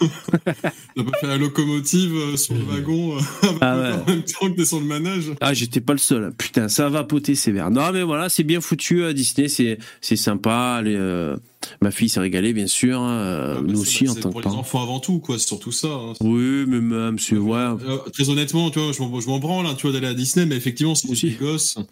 [0.00, 3.16] T'as pas fait la locomotive euh, sur le wagon
[3.60, 3.74] Ah
[4.06, 5.32] en même temps que t'es sur le manège.
[5.40, 6.32] Ah, j'étais pas le seul.
[6.36, 7.70] Putain, ça va poter sévère.
[7.70, 10.80] Non, mais voilà, c'est bien foutu à Disney, c'est sympa.
[10.84, 11.36] Les, euh,
[11.82, 13.00] ma fille s'est régalée, bien sûr.
[13.00, 15.38] hein, euh, Ah, bah, nous aussi, en tant que pour les enfants avant tout, quoi,
[15.38, 15.88] c'est surtout ça.
[15.88, 16.12] hein.
[16.20, 17.56] Oui, mais même, c'est ouais.
[17.56, 20.56] Euh, très honnêtement, tu vois, je m'en, branle, hein, tu vois, d'aller à Disney, mais
[20.56, 21.82] effectivement, si des gosses, euh,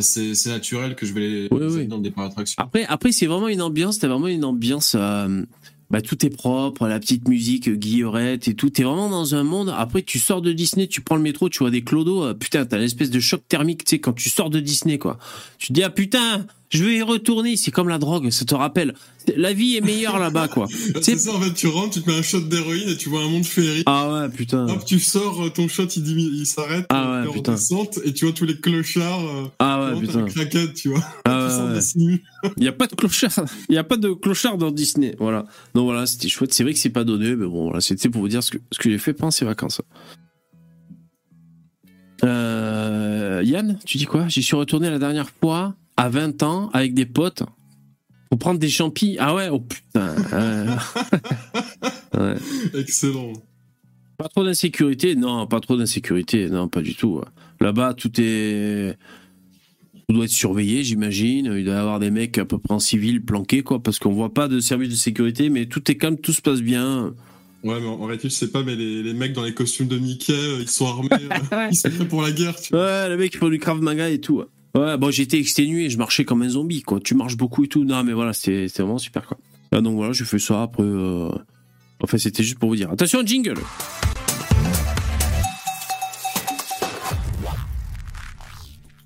[0.00, 2.62] c'est, c'est naturel que je vais les, Oui, dans le départ d'attraction.
[2.62, 3.98] Après, après, c'est vraiment une ambiance.
[3.98, 4.94] T'as vraiment une ambiance.
[4.98, 5.42] euh,
[5.90, 8.70] bah, tout est propre, la petite musique, euh, guillerette et tout.
[8.70, 9.74] T'es vraiment dans un monde.
[9.76, 12.22] Après, tu sors de Disney, tu prends le métro, tu vois des clodos.
[12.24, 15.18] euh, putain, t'as l'espèce de choc thermique, tu sais, quand tu sors de Disney, quoi.
[15.58, 17.56] Tu te dis, ah putain, je vais y retourner.
[17.56, 18.94] C'est comme la drogue, ça te rappelle.
[19.36, 20.66] La vie est meilleure là-bas, quoi.
[21.02, 23.22] c'est ça, en fait, tu rentres, tu te mets un shot d'héroïne et tu vois
[23.22, 23.82] un monde féerique.
[23.86, 24.66] Ah ouais, putain.
[24.68, 27.56] Hop, tu sors, euh, ton shot, il, il s'arrête, Ah ouais, t'es en putain.
[28.04, 30.24] et tu vois tous les clochards, euh, Ah ouais, putain.
[30.24, 32.20] craquette, tu vois, Ah ouais, ouais.
[32.56, 33.44] Il y a pas de clochard.
[33.68, 35.14] Il y a pas de clochard dans Disney.
[35.18, 35.44] Voilà.
[35.74, 36.54] Donc voilà, c'était chouette.
[36.54, 38.58] C'est vrai que c'est pas donné, mais bon, voilà, c'était pour vous dire ce que,
[38.72, 39.82] ce que j'ai fait pendant ces vacances.
[42.24, 44.28] Euh, Yann, tu dis quoi?
[44.28, 47.42] J'y suis retourné la dernière fois à 20 ans avec des potes
[48.30, 49.16] pour prendre des champis.
[49.20, 50.16] Ah ouais, oh putain.
[52.18, 52.34] Ouais.
[52.74, 53.32] Excellent.
[54.18, 56.50] Pas trop d'insécurité Non, pas trop d'insécurité.
[56.50, 57.20] Non, pas du tout.
[57.60, 58.98] Là-bas, tout est.
[60.08, 61.54] Tout doit être surveillé, j'imagine.
[61.56, 64.12] Il doit y avoir des mecs à peu près en civil planqués, quoi, parce qu'on
[64.12, 67.14] voit pas de service de sécurité, mais tout est calme, tout se passe bien.
[67.62, 69.88] Ouais, mais en, en réalité, je sais pas, mais les, les mecs dans les costumes
[69.88, 71.08] de Mickey, euh, ils sont armés,
[71.52, 72.84] euh, ils sont prêts pour la guerre, tu vois.
[72.84, 74.42] Ouais, les mecs, ils font du Krav Maga et tout.
[74.74, 77.00] Ouais, bon, j'étais exténué, je marchais comme un zombie, quoi.
[77.00, 77.84] Tu marches beaucoup et tout.
[77.84, 79.36] Non, mais voilà, c'était vraiment super, quoi.
[79.72, 80.82] Ah, donc voilà, j'ai fait ça après.
[80.82, 81.30] euh,
[82.02, 82.90] Enfin, c'était juste pour vous dire.
[82.90, 83.54] Attention, jingle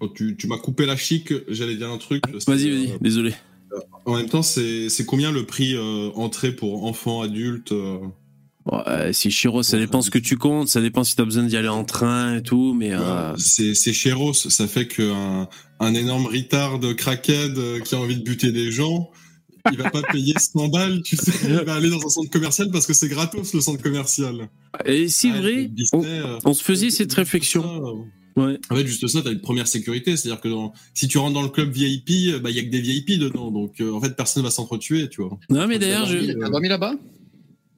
[0.01, 2.23] Oh, tu tu m'as coupé la chic, j'allais dire un truc.
[2.39, 3.35] c'est, Vas-y, euh, vas-y, désolé.
[4.05, 7.73] En même temps, c'est c'est combien le prix euh, entrée pour enfants, adultes
[8.73, 11.43] euh, Ouais, c'est Chiro, ça dépend ce que tu comptes, ça dépend si t'as besoin
[11.45, 12.93] d'y aller en train et tout, mais.
[12.93, 15.49] euh, C'est chéros, ça fait qu'un
[15.81, 19.11] un énorme retard de crackhead euh, qui a envie de buter des gens,
[19.71, 22.71] il va pas payer 100 balles, tu sais, il va aller dans un centre commercial
[22.71, 24.49] parce que c'est gratos le centre commercial.
[24.87, 27.65] Et c'est Ouais, vrai, Disney, on, euh, on se faisait cette ça, réflexion.
[27.87, 27.93] euh,
[28.37, 28.59] Ouais.
[28.69, 30.17] En fait, juste ça, t'as une première sécurité.
[30.17, 32.65] C'est-à-dire que dans- si tu rentres dans le club VIP, euh, bah, il y a
[32.65, 33.53] que des VIP dedans.
[33.53, 35.39] Donc, euh, en fait, personne va s'entretuer, tu vois.
[35.51, 36.33] Non, mais d'ailleurs, je.
[36.51, 36.95] Dormi là-bas?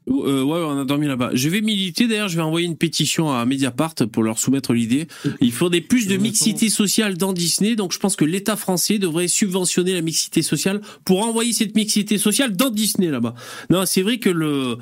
[0.09, 1.31] Euh, ouais, on a dormi là-bas.
[1.35, 5.09] Je vais militer, d'ailleurs, je vais envoyer une pétition à Mediapart pour leur soumettre l'idée.
[5.41, 9.29] Il faudrait plus de mixité sociale dans Disney, donc je pense que l'État français devrait
[9.29, 13.35] subventionner la mixité sociale pour envoyer cette mixité sociale dans Disney là-bas.
[13.71, 14.79] Non, c'est vrai que le...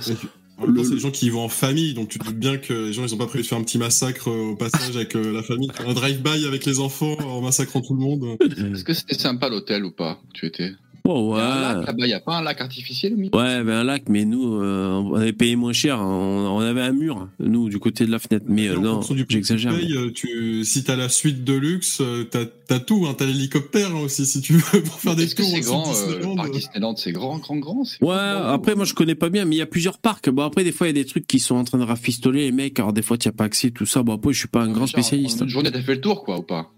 [0.57, 2.25] En même temps, Le- c'est des gens qui y vont en famille, donc tu te
[2.25, 4.53] doutes bien que les gens, ils ont pas prévu de faire un petit massacre euh,
[4.53, 5.69] au passage avec euh, la famille.
[5.85, 8.37] Un drive-by avec les enfants en massacrant tout le monde.
[8.41, 10.71] Est-ce que c'était sympa l'hôtel ou pas où tu étais?
[11.07, 11.75] Oh, Il y a un ouais.
[11.81, 14.05] lac là-bas, il n'y a pas un lac artificiel au milieu Ouais, ben un lac,
[14.09, 15.99] mais nous, euh, on avait payé moins cher.
[16.01, 18.47] On, on avait un mur, nous, du côté de la fenêtre.
[18.49, 19.75] Mais euh, non, j'exagère.
[20.15, 24.01] tu si t'as la suite de luxe, euh, t'as, t'as tout, hein, t'as l'hélicoptère hein,
[24.01, 26.37] aussi si tu veux pour faire des tours c'est aussi grand de euh, le Disneyland.
[26.37, 29.29] parc Disneyland C'est grand, grand, grand c'est Ouais, grand, après ou- moi je connais pas
[29.29, 30.31] bien, mais il y a plusieurs parcs.
[30.31, 32.45] Bon après des fois il y a des trucs qui sont en train de rafistoler
[32.47, 34.03] les mecs, alors des fois tu as pas accès tout ça.
[34.03, 35.43] Bon après je suis pas un grand spécialiste.
[35.43, 36.71] En une journée, t'as fait le tour, quoi, ou pas?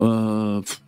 [0.00, 0.80] Euh, pff,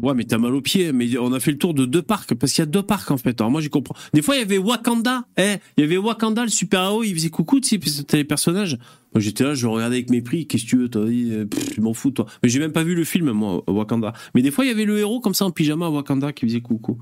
[0.00, 0.92] ouais mais t'as mal aux pieds.
[0.92, 3.10] Mais on a fait le tour de deux parcs parce qu'il y a deux parcs
[3.10, 3.40] en fait.
[3.40, 3.94] Alors moi j'y comprends.
[4.14, 7.14] Des fois il y avait Wakanda, eh, il y avait Wakanda le super héros, il
[7.14, 8.78] faisait coucou, tu sais, puis les personnages.
[9.14, 10.46] Moi j'étais là, je regardais avec mépris.
[10.46, 12.26] Qu'est-ce que tu veux, toi Euh, Je m'en fous toi.
[12.42, 14.12] Mais j'ai même pas vu le film moi Wakanda.
[14.34, 16.60] Mais des fois il y avait le héros comme ça en pyjama Wakanda qui faisait
[16.60, 16.98] coucou.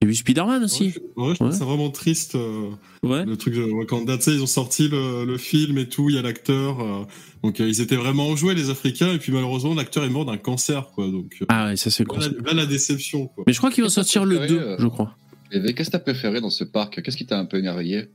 [0.00, 0.84] J'ai vu Spider-Man aussi.
[0.84, 2.36] Ouais, je, ouais, je trouve ça vraiment triste.
[2.36, 2.70] euh,
[3.02, 3.24] Ouais.
[3.24, 6.14] Le truc de Wakanda, tu sais, ils ont sorti le, le film et tout, il
[6.14, 6.80] y a l'acteur.
[6.80, 7.04] euh,
[7.42, 10.36] donc euh, ils étaient vraiment enjoués les Africains et puis malheureusement l'acteur est mort d'un
[10.36, 11.08] cancer quoi.
[11.08, 13.42] Donc euh, Ah ouais ça c'est là, la, là, la déception quoi.
[13.46, 15.16] Mais je crois qu'ils vont sortir le préféré, 2, euh, je crois.
[15.52, 17.00] Et Qu'est-ce que t'as préféré dans ce parc?
[17.02, 18.06] Qu'est-ce qui t'a un peu émerveillé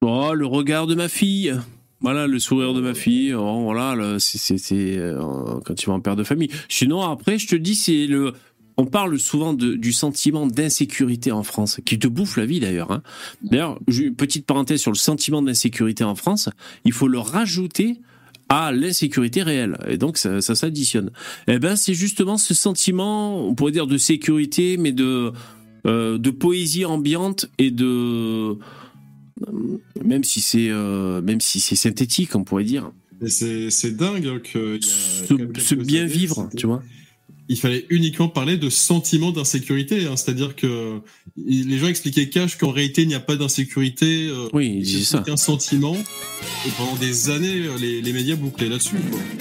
[0.00, 1.54] Oh, le regard de ma fille.
[2.00, 3.32] Voilà, le sourire de ma fille.
[3.32, 5.20] Oh, voilà, c'est- euh,
[5.64, 6.50] quand tu vas en père de famille.
[6.68, 8.32] Sinon, après, je te dis, c'est le.
[8.76, 12.90] On parle souvent de- du sentiment d'insécurité en France, qui te bouffe la vie d'ailleurs.
[12.90, 13.02] hein.
[13.42, 13.78] D'ailleurs,
[14.16, 16.48] petite parenthèse sur le sentiment d'insécurité en France.
[16.84, 17.98] Il faut le rajouter
[18.48, 19.78] à l'insécurité réelle.
[19.88, 21.10] Et donc, ça, ça s'additionne.
[21.48, 25.32] Eh ben, c'est justement ce sentiment, on pourrait dire de sécurité, mais de,
[25.86, 28.58] euh, de poésie ambiante et de,
[30.04, 32.92] même si c'est euh, même si c'est synthétique, on pourrait dire,
[33.26, 34.78] c'est dingue que
[35.28, 36.82] quand même se quelques bien vivre, tu vois.
[37.48, 40.06] Il fallait uniquement parler de sentiment d'insécurité.
[40.06, 40.16] hein.
[40.16, 41.00] C'est-à-dire que
[41.36, 44.28] les gens expliquaient cash qu'en réalité il n'y a pas d'insécurité.
[44.28, 45.96] euh, Oui, il c'est qu'un sentiment.
[46.66, 48.96] Et pendant des années, euh, les, les médias bouclaient là-dessus.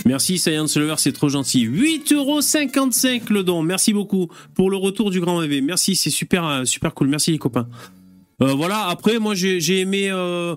[0.06, 1.68] Merci Science Lover, c'est trop gentil.
[1.68, 3.62] 8,55€ le don.
[3.62, 5.62] Merci beaucoup pour le retour du grand bébé.
[5.62, 7.08] Merci, c'est super, euh, super cool.
[7.08, 7.68] Merci les copains.
[8.42, 10.10] Euh, voilà, après, moi j'ai aimé.
[10.12, 10.56] euh,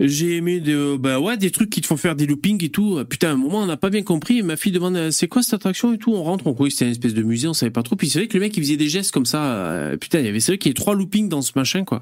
[0.00, 3.04] J'ai aimé de, bah ouais, des trucs qui te font faire des loopings et tout.
[3.08, 4.42] Putain, à un moment, on n'a pas bien compris.
[4.42, 6.12] Ma fille demande, euh, c'est quoi cette attraction et tout?
[6.12, 7.96] On rentre, on croyait que c'était une espèce de musée, on savait pas trop.
[7.96, 9.56] Puis c'est vrai que le mec, il faisait des gestes comme ça.
[9.56, 11.84] euh, putain, il y avait, c'est vrai qu'il y avait trois loopings dans ce machin,
[11.84, 12.00] quoi.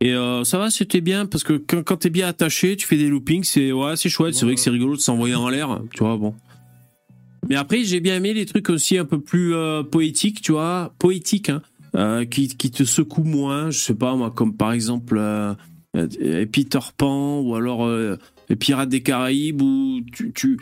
[0.00, 2.96] Et euh, ça va, c'était bien parce que quand, quand t'es bien attaché, tu fais
[2.96, 4.34] des loopings, c'est ouais, c'est chouette.
[4.34, 6.16] C'est vrai que c'est rigolo de s'envoyer en l'air, tu vois.
[6.16, 6.34] Bon.
[7.48, 10.94] Mais après, j'ai bien aimé les trucs aussi un peu plus euh, poétiques, tu vois,
[10.98, 11.62] poétiques, hein,
[11.96, 13.70] euh, qui, qui te secouent moins.
[13.70, 15.54] Je sais pas moi, comme par exemple euh, euh,
[15.92, 20.58] Peter Pan ou alors euh, les Pirates des Caraïbes où tu tu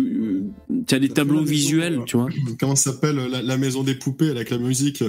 [0.00, 2.28] tu as des tableaux maison, visuels, euh, tu vois.
[2.60, 5.02] Comment ça s'appelle la, la maison des poupées avec la musique.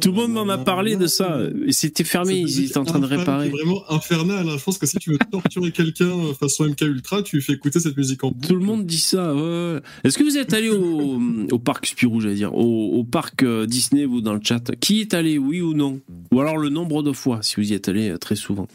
[0.00, 1.38] Tout le monde m'en a parlé de ça.
[1.70, 3.48] C'était fermé, ils étaient en train de réparer.
[3.50, 4.48] qui est vraiment infernal.
[4.48, 4.56] hein.
[4.58, 7.80] Je pense que si tu veux torturer quelqu'un euh, façon MK Ultra, tu fais écouter
[7.80, 8.48] cette musique en boucle.
[8.48, 9.34] Tout le monde dit ça.
[9.34, 9.80] ouais.
[10.04, 13.66] Est-ce que vous êtes allé au, au parc Spirou, j'allais dire, au, au parc euh,
[13.66, 14.70] Disney, vous dans le chat?
[14.80, 16.00] Qui est allé, oui ou non?
[16.32, 18.68] Ou alors le nombre de fois, si vous y êtes allé euh, très souvent?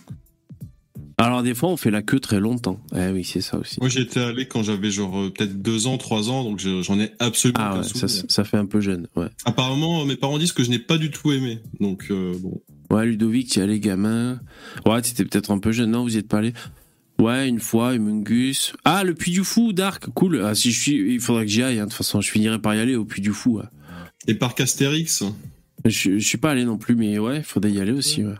[1.17, 2.79] Alors des fois, on fait la queue très longtemps.
[2.95, 3.77] Eh oui, c'est ça aussi.
[3.79, 6.81] Moi, j'y étais allé quand j'avais genre euh, peut-être deux ans, trois ans, donc je-
[6.81, 9.07] j'en ai absolument Ah aucun ouais, ça, ça fait un peu jeune.
[9.15, 11.59] Ouais, Apparemment, mes parents disent que je n'ai pas du tout aimé.
[11.79, 12.61] Donc, euh, bon.
[12.89, 14.41] ouais Ludovic, tu y allais gamin.
[14.85, 15.91] Ouais, t'étais peut-être un peu jeune.
[15.91, 16.53] Non, vous y êtes pas allé?
[17.17, 18.73] Ouais, une fois, Humungus.
[18.83, 20.41] Ah, le Puy du Fou, Dark, cool.
[20.43, 21.79] Ah, si je suis, il faudrait que j'y aille.
[21.79, 21.85] hein.
[21.85, 23.59] De toute façon, je finirai par y aller au Puy du Fou.
[23.59, 23.63] ouais.
[24.27, 25.23] Et parc Astérix?
[25.85, 28.25] Je, je suis pas allé non plus, mais ouais, faudrait y aller aussi.
[28.25, 28.33] Ouais,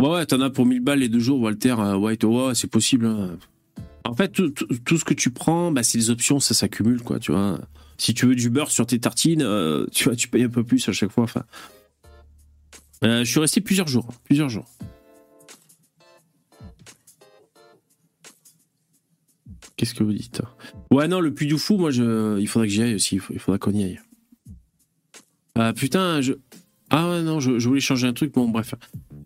[0.00, 1.74] ouais, ouais t'en as pour 1000 balles les deux jours, Walter.
[1.78, 3.06] euh, ouais, toi, ouais, c'est possible.
[3.06, 3.38] hein.
[4.04, 7.32] En fait, tout, ce que tu prends, bah, c'est les options, ça s'accumule, quoi, tu
[7.32, 7.60] vois.
[7.98, 10.64] Si tu veux du beurre sur tes tartines, euh, tu vois, tu payes un peu
[10.64, 11.26] plus à chaque fois.
[13.04, 14.66] Euh, je suis resté plusieurs jours, plusieurs jours.
[19.76, 20.42] Qu'est-ce que vous dites
[20.90, 23.18] Ouais, non, le Puy du Fou, moi, je, il faudrait que j'y aille aussi.
[23.30, 24.00] Il faudra qu'on y aille.
[25.54, 26.34] Ah putain, je.
[26.90, 28.74] Ah ouais, non, je voulais changer un truc, bon, bref.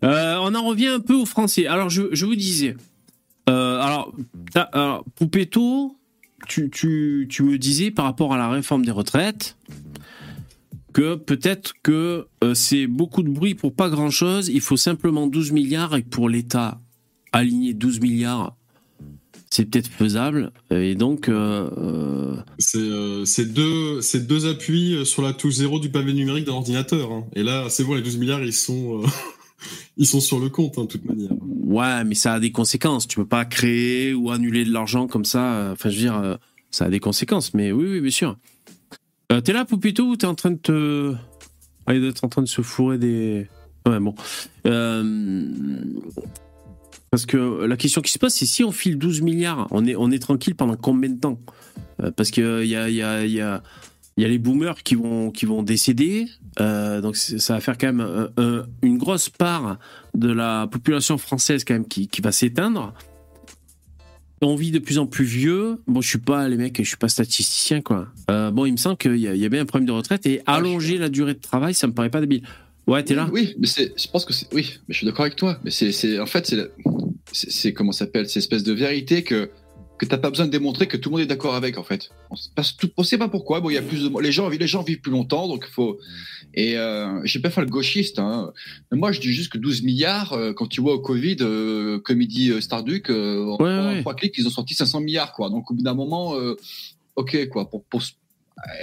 [0.05, 1.65] Euh, on en revient un peu aux Français.
[1.67, 2.75] Alors, je, vous disais.
[3.49, 4.13] euh, alors,
[4.71, 5.95] alors, Poupetto,
[6.47, 9.57] tu, tu, tu me disais par rapport à la réforme des retraites
[10.93, 14.47] que peut-être que euh, c'est beaucoup de bruit pour pas grand-chose.
[14.49, 16.79] Il faut simplement 12 milliards et pour l'État,
[17.33, 18.55] aligner 12 milliards,
[19.49, 20.51] c'est peut-être faisable.
[20.69, 21.29] Et donc,
[22.59, 27.11] C'est deux, deux appuis sur la touche zéro du pavé numérique d'un ordinateur.
[27.11, 27.25] hein.
[27.33, 29.01] Et là, c'est bon, les 12 milliards, ils sont,
[29.97, 31.31] ils sont sur le compte, hein, de toute manière.
[31.31, 33.07] ouais, mais ça a des conséquences.
[33.07, 35.71] Tu peux pas créer ou annuler de l'argent comme ça.
[35.71, 36.35] Enfin, je veux dire, euh,
[36.71, 37.53] ça a des conséquences.
[37.53, 38.37] Mais oui, oui, bien sûr.
[39.31, 41.13] Euh, t'es là, Poupito, ou t'es en train de te...
[41.87, 43.47] Ah, il en train de se fourrer des...
[43.87, 44.15] Ouais, bon.
[44.65, 45.45] Euh,
[47.11, 49.95] Parce que la question qui se pose, c'est si on file 12 milliards, on est,
[49.95, 51.39] on est tranquille pendant combien de temps?
[52.17, 53.63] Parce qu'il y a, y, a,
[54.17, 56.27] il y a les boomers qui vont, qui vont décéder.
[56.61, 59.77] Euh, donc ça va faire quand même un- un- une grosse part
[60.13, 62.93] de la population française quand même qui, qui va s'éteindre.
[64.41, 65.81] On vit de plus en plus vieux.
[65.87, 68.07] Bon, je suis pas les mecs, je suis pas statisticien quoi.
[68.29, 69.91] Euh, bon, il me semble qu'il y, a- il y a bien un problème de
[69.91, 72.43] retraite et Ah, allonger la durée de travail, ça me paraît pas débile.
[72.87, 73.27] Ouais, t'es là.
[73.33, 75.57] Oui, mais je pense que c'est, oui, mais je suis d'accord avec toi.
[75.63, 76.45] Mais c'est, c'est, en fait,
[77.31, 79.49] c'est, c'est, comment s'appelle, cette espèce de vérité que
[79.97, 82.09] que t'as pas besoin de démontrer que tout le monde est d'accord avec, en fait.
[82.29, 83.61] On sait pas, tout- on sait pas pourquoi.
[83.61, 85.99] Bon, il y a plus de, les gens, les gens vivent plus longtemps, donc faut.
[86.53, 88.19] Et euh, je vais pas faire le gauchiste.
[88.19, 88.51] Hein.
[88.91, 91.99] Mais moi, je dis juste que 12 milliards, euh, quand tu vois au Covid, euh,
[91.99, 94.01] comme il dit euh, Starduc, euh, en, Ouais, en ouais.
[94.01, 95.49] trois clics, ils ont sorti 500 milliards, quoi.
[95.49, 96.55] Donc au bout d'un moment, euh,
[97.15, 97.69] ok, quoi.
[97.69, 98.01] Pour, pour,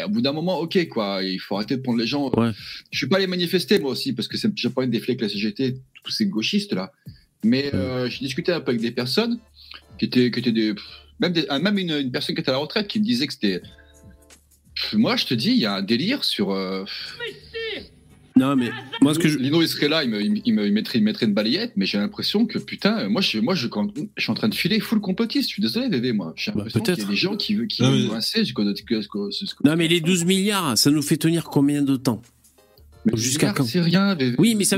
[0.05, 1.21] au bout d'un moment, ok, quoi.
[1.23, 2.31] Il faut arrêter de prendre les gens.
[2.37, 2.53] Ouais.
[2.91, 5.13] Je suis pas allé manifester moi aussi parce que c'est- j'ai pas envie de défiler
[5.13, 6.91] avec la CGT, tous ces gauchistes là.
[7.45, 7.71] Mais
[8.09, 9.39] j'ai discuté un peu avec des personnes
[9.99, 10.85] qui étaient, qui étaient des, pff,
[11.21, 13.33] même, des- même une, une personne qui était à la retraite qui me disait que
[13.33, 13.63] c'était.
[14.95, 16.51] Moi, je te dis, il y a un délire sur.
[16.51, 16.85] euh,
[18.35, 18.71] Non, mais
[19.03, 19.39] moi ce que je.
[19.39, 21.73] Lino, il serait là, il me, il me- il me mettrait, il mettrait une balayette,
[21.77, 24.55] mais j'ai l'impression que putain, moi, je, moi, je, quand, je suis en train de
[24.55, 25.51] filer full complotiste.
[25.51, 26.33] Je suis désolé, Dédé, moi.
[26.35, 27.09] J'ai Bah, l'impression qu'il y a peut-être.
[27.11, 28.65] des gens qui veulent, qui Non, veulent mais- rincer jusqu'au-
[29.65, 32.23] Non, mais les 12 milliards, ça nous fait tenir combien de temps?
[33.15, 34.17] Jusqu'à quand C'est rien.
[34.39, 34.77] Oui, mais ça-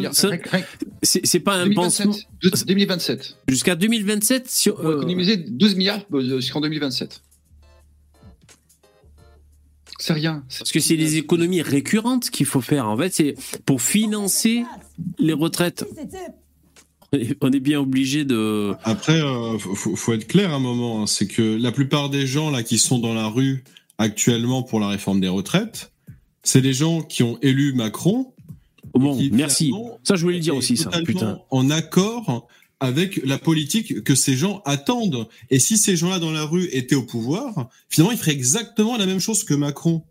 [1.03, 2.07] C'est pas un 2027.
[2.07, 2.65] pansement.
[2.67, 3.37] 2027.
[3.49, 7.23] Jusqu'à 2027, si, On va euh, économiser 12 milliards euh, jusqu'en 2027.
[9.99, 10.45] C'est rien.
[10.59, 12.89] parce que c'est des économies récurrentes qu'il faut faire.
[12.89, 14.65] En fait, c'est pour financer
[15.19, 15.85] les retraites.
[17.41, 18.73] On est bien obligé de.
[18.83, 22.63] Après, euh, faut être clair un moment, hein, c'est que la plupart des gens là
[22.65, 23.63] qui sont dans la rue
[23.99, 25.93] actuellement pour la réforme des retraites,
[26.45, 28.33] c'est les gens qui ont élu Macron.
[28.95, 29.73] Bon, qui, merci.
[30.05, 30.91] Ça, je voulais le dire aussi, ça.
[31.05, 31.41] Putain.
[31.51, 32.47] En accord
[32.81, 35.27] avec la politique que ces gens attendent.
[35.51, 39.07] Et si ces gens-là dans la rue étaient au pouvoir, finalement, ils feraient exactement la
[39.07, 40.03] même chose que Macron.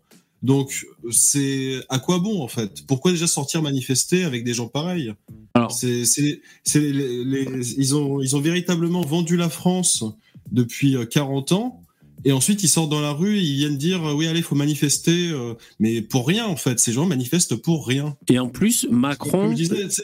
[0.42, 2.84] Donc, c'est à quoi bon en fait?
[2.86, 5.14] Pourquoi déjà sortir manifester avec des gens pareils?
[5.54, 10.04] Alors- c'est, c'est, c'est les- les- ils ont, ils ont véritablement vendu la France
[10.52, 11.80] depuis euh, 40 ans.
[12.24, 15.30] Et ensuite, ils sortent dans la rue, ils viennent dire euh, oui, allez, faut manifester,
[15.30, 16.78] euh, mais pour rien en fait.
[16.78, 18.16] Ces gens manifestent pour rien.
[18.28, 19.54] Et en plus, Macron,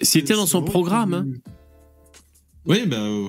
[0.02, 1.14] c'était dans son programme.
[1.14, 1.26] hein.
[2.66, 3.00] Oui, ben.
[3.00, 3.28] euh,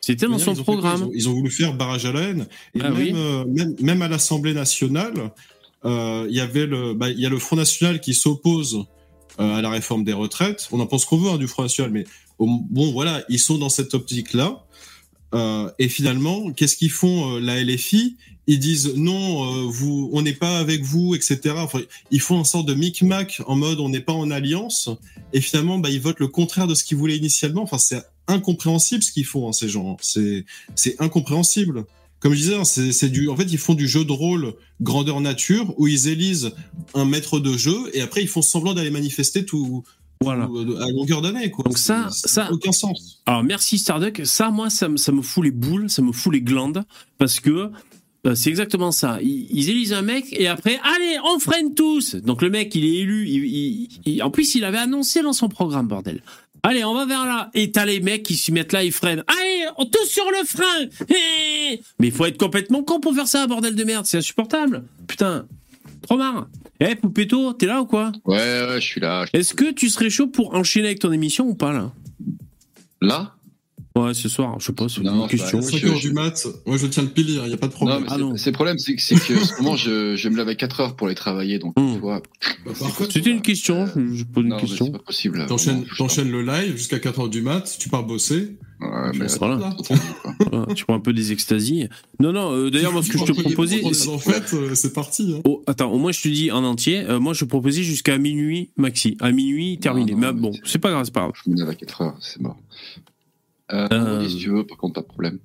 [0.00, 1.00] C'était dans ils son fait- programme.
[1.00, 2.46] ils, ont, ils ont voulu faire barrage à la haine.
[2.74, 3.12] Et Ah même, oui.
[3.14, 5.30] euh, même, même à l'Assemblée nationale,
[5.84, 8.86] euh, il y avait le, bah, y a le Front national qui s'oppose
[9.40, 10.68] euh, à la réforme des retraites.
[10.72, 12.04] On en pense qu'on veut hein, du Front national, mais
[12.38, 14.64] bon, voilà, ils sont dans cette optique-là.
[15.34, 18.16] Euh, et finalement, qu'est-ce qu'ils font euh, la LFI
[18.46, 21.54] Ils disent non, euh, vous, on n'est pas avec vous, etc.
[21.56, 21.80] Enfin,
[22.10, 24.90] ils font une sorte de micmac en mode on n'est pas en alliance.
[25.32, 27.62] Et finalement, bah, ils votent le contraire de ce qu'ils voulaient initialement.
[27.62, 29.96] Enfin, c'est incompréhensible ce qu'ils font, hein, ces gens.
[30.00, 31.84] C'est, c'est incompréhensible.
[32.20, 34.54] Comme je disais, hein, c'est, c'est du, en fait, ils font du jeu de rôle
[34.80, 36.52] grandeur nature où ils élisent
[36.94, 39.82] un maître de jeu et après ils font semblant d'aller manifester tout,
[40.22, 40.46] Voilà.
[40.46, 41.64] tout- à longueur d'année, quoi.
[41.64, 43.20] Donc ça- ça- n'a aucun sens.
[43.26, 46.32] Alors merci Starduck, ça moi ça, me- ça me fout les boules, ça me fout
[46.32, 46.84] les glandes
[47.18, 47.70] parce que
[48.26, 49.18] euh, c'est exactement ça.
[49.22, 52.14] Ils, ils élisent un mec et après allez on freine tous.
[52.16, 55.32] Donc le mec il est élu, il- il- il- en plus il avait annoncé dans
[55.32, 56.22] son programme bordel.
[56.64, 59.24] Allez on va vers là et t'as les mecs qui s'y mettent là ils freinent.
[59.26, 60.86] Allez on tous sur le frein.
[61.98, 64.84] Mais il faut être complètement con pour faire ça bordel de merde, c'est insupportable.
[65.08, 65.46] Putain,
[66.02, 66.48] trop marre.
[66.80, 68.12] Eh Poupetto, t'es là ou quoi?
[68.24, 69.24] Ouais, ouais, je suis là.
[69.32, 71.92] Est-ce que tu serais chaud pour enchaîner avec ton émission ou pas là?
[73.00, 73.34] Là?
[73.94, 75.58] Ouais, ce soir, je sais pas, c'est une question.
[75.58, 77.58] bah, 5 je- heures je- du mat, moi je tiens le pilier, il n'y a
[77.58, 77.98] pas de problème.
[77.98, 78.36] Non, mais Ah c'est- non.
[78.36, 80.54] c'est le problème, c'est que, c'est que en ce moment, je, je me lève à
[80.54, 81.94] 4 heures pour aller travailler, donc Hmm.
[81.94, 82.22] tu vois.
[82.64, 82.72] Bah,
[83.10, 84.86] C'était une question, je je pose une question.
[84.86, 85.46] c'est pas possible.
[85.46, 88.56] T'enchaînes, le live jusqu'à 4 heures du mat, tu pars bosser.
[88.80, 88.92] parte.
[89.12, 89.56] Ouais, mais c'est voilà.
[89.58, 89.76] là.
[90.50, 91.88] Voilà, tu prends un peu des extasies.
[92.18, 93.80] Non, non, euh, d'ailleurs, moi, ce que je te proposais.
[93.84, 95.34] En fait, euh, c'est parti.
[95.36, 95.40] Hein.
[95.44, 96.98] Oh, attends, au moins, je te dis en entier.
[97.00, 99.16] euh, moi, je proposais jusqu'à minuit maxi.
[99.20, 100.12] À minuit, terminé.
[100.12, 101.32] Non, non, mais mais bon, c'est- c'est pas grave, c'est pas grave.
[101.44, 102.56] Je me lève à 4 heures, c'est mort.
[103.72, 105.38] Euh, vendredi, si tu veux, par contre, pas de problème.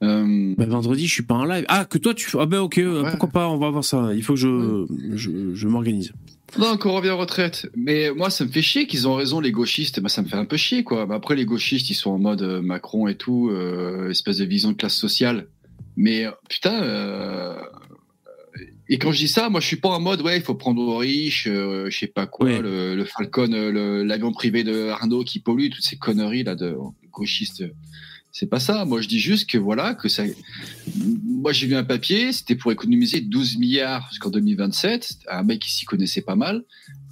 [0.00, 1.64] Bah, vendredi, je suis pas en live.
[1.68, 2.28] Ah, que toi, tu.
[2.38, 3.10] Ah, ben, ok, euh, Ouais.
[3.10, 4.10] pourquoi pas, on va voir ça.
[4.14, 6.12] Il faut que je, je, je m'organise.
[6.58, 7.70] Non, qu'on revient en retraite.
[7.76, 10.00] Mais moi, ça me fait chier qu'ils ont raison, les gauchistes.
[10.00, 11.06] Bah, ça me fait un peu chier, quoi.
[11.06, 14.72] Bah, après, les gauchistes, ils sont en mode Macron et tout, euh, espèce de vision
[14.72, 15.46] de classe sociale.
[15.96, 17.54] Mais putain, euh,
[18.88, 20.82] et quand je dis ça, moi, je suis pas en mode, ouais, il faut prendre
[20.82, 22.60] aux riches, euh, je sais pas quoi, Ouais.
[22.60, 23.48] le, le Falcon,
[24.04, 26.74] l'avion privé de Arnaud qui pollue, toutes ces conneries là de
[28.32, 28.84] C'est pas ça.
[28.84, 30.22] Moi, je dis juste que voilà, que ça.
[31.24, 35.20] Moi, j'ai vu un papier, c'était pour économiser 12 milliards jusqu'en 2027.
[35.28, 36.64] Un mec qui s'y connaissait pas mal.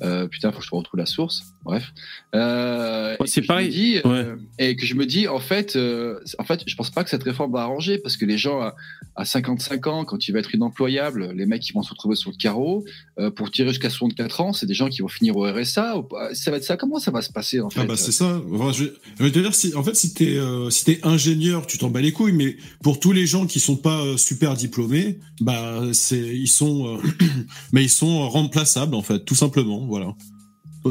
[0.03, 1.43] Euh, putain, faut que je retrouve la source.
[1.65, 1.93] Bref.
[2.35, 3.67] Euh, Ouais, c'est pareil.
[3.69, 4.11] me dis, Ouais.
[4.11, 7.11] euh, et que je me dis, en fait, euh, en fait, je pense pas que
[7.11, 8.75] cette réforme va arranger parce que les gens à,
[9.17, 12.31] à 55 ans, quand tu vas être inemployable, les mecs qui vont se retrouver sur
[12.31, 12.85] le carreau,
[13.19, 15.99] euh, pour tirer jusqu'à 64 ans, c'est des gens qui vont finir au RSA.
[15.99, 16.07] ou.
[16.35, 16.77] Ça va être ça.
[16.77, 18.41] Comment ça va se passer en fait Ah bah c'est ça.
[18.53, 18.85] Enfin, je,
[19.19, 21.91] je vais te dire, si, en fait, si t'es euh, si t'es ingénieur, tu t'en
[21.91, 22.33] bats les couilles.
[22.33, 26.97] Mais pour tous les gens qui sont pas euh, super diplômés, bah c'est ils sont,
[26.99, 27.01] euh,
[27.73, 29.88] mais ils sont remplaçables en fait, tout simplement.
[29.89, 30.15] Voilà.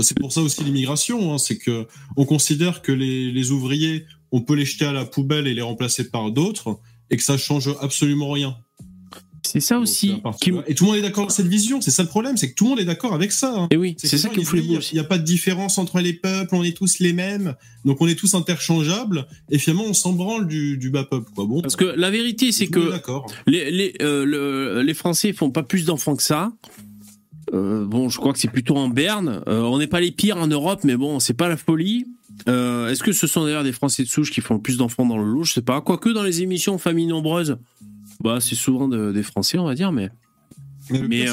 [0.01, 1.87] C'est pour ça aussi l'immigration, hein, c'est que
[2.17, 5.61] on considère que les, les ouvriers, on peut les jeter à la poubelle et les
[5.61, 6.77] remplacer par d'autres,
[7.09, 8.57] et que ça change absolument rien.
[9.43, 10.21] C'est ça Donc, aussi.
[10.41, 10.51] Qui...
[10.67, 11.79] Et tout le monde est d'accord avec cette vision.
[11.79, 13.53] C'est ça le problème, c'est que tout le monde est d'accord avec ça.
[13.57, 13.67] hein.
[13.71, 14.43] Et oui, c'est ça que les
[14.91, 18.01] il n'y a pas de différence entre les peuples, on est tous les mêmes, donc
[18.01, 21.31] on est tous interchangeables, et finalement on s'en branle du, du bas peuple.
[21.33, 21.45] Quoi.
[21.45, 22.91] Bon, Parce que la vérité, c'est que
[23.47, 26.51] les, les, euh, le- les Français font pas plus d'enfants que ça.
[27.53, 29.41] Euh, bon, je crois que c'est plutôt en berne.
[29.47, 32.05] Euh, on n'est pas les pires en Europe, mais bon, c'est pas la folie.
[32.49, 35.05] Euh, Est-ce que ce sont d'ailleurs des Français de souche qui font le plus d'enfants
[35.05, 35.43] dans le lot?
[35.43, 35.79] Je sais pas.
[35.81, 37.57] Quoique dans les émissions Famille Nombreuse,
[38.21, 40.09] bah, c'est souvent de- des Français, on va dire, mais.
[40.89, 41.25] Mais, mais,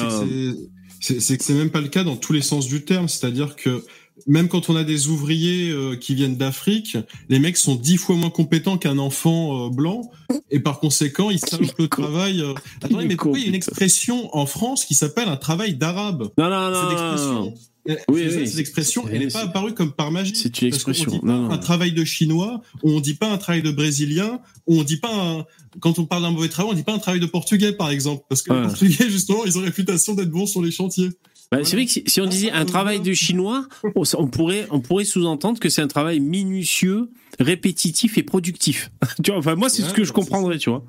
[1.01, 3.83] c'est que c'est même pas le cas dans tous les sens du terme, c'est-à-dire que
[4.27, 6.97] même quand on a des ouvriers euh, qui viennent d'Afrique,
[7.29, 10.09] les mecs sont dix fois moins compétents qu'un enfant euh, blanc,
[10.51, 12.41] et par conséquent, ils savent le travail.
[12.41, 15.75] euh, Attendez, mais pourquoi il y a une expression en France qui s'appelle un travail
[15.75, 16.29] d'arabe?
[16.37, 16.81] Non, non, non.
[16.81, 17.53] Cette expression,
[17.87, 20.33] elle- Oui, cette expression, elle n'est pas apparue comme par magie.
[20.35, 21.11] C'est une expression.
[21.11, 21.51] dit pas Non, non.
[21.51, 25.45] un travail de chinois, on dit pas un travail de brésilien, on dit pas un,
[25.81, 28.23] quand on parle d'un mauvais travail, on dit pas un travail de portugais par exemple,
[28.29, 28.61] parce que Ouais.
[28.61, 31.09] les portugais justement, ils ont réputation d'être bons sur les chantiers.
[31.51, 31.65] Bah, Voilà.
[31.65, 34.79] C'est vrai que si, si on disait un travail de chinois, on, on pourrait, on
[34.81, 38.91] pourrait sous-entendre que c'est un travail minutieux, répétitif et productif.
[39.23, 40.83] tu vois, enfin, moi, c'est Ouais, ce que je comprendrais, tu vois.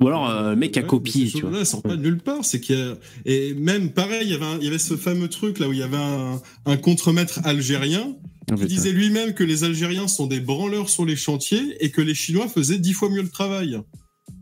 [0.00, 1.64] Ou alors, euh, le mec a Ouais, copié, mais ces tu vois.
[1.64, 2.96] sortent pas de nulle part, c'est qu'il y a,
[3.26, 5.72] et même pareil, il y avait, un- il y avait ce fameux truc là où
[5.72, 8.14] il y avait un, un contremaître algérien
[8.48, 12.00] Ah, qui disait lui-même que les Algériens sont des branleurs sur les chantiers et que
[12.00, 13.76] les Chinois faisaient dix fois mieux le travail.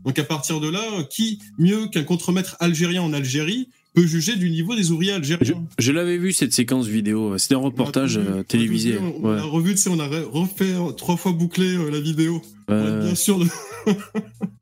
[0.05, 3.69] Donc à partir de là, qui mieux qu'un contremaître algérien en Algérie
[4.01, 7.37] peut juger du niveau des ouvriers algériens je l'avais vu cette séquence vidéo.
[7.39, 8.95] C'était un reportage On vu, euh, on télévisé.
[9.23, 11.99] On, a revu, tu sais, on a re- refait euh, trois fois bouclé euh, la
[11.99, 12.41] vidéo.
[12.69, 13.45] Euh, bien sûr de...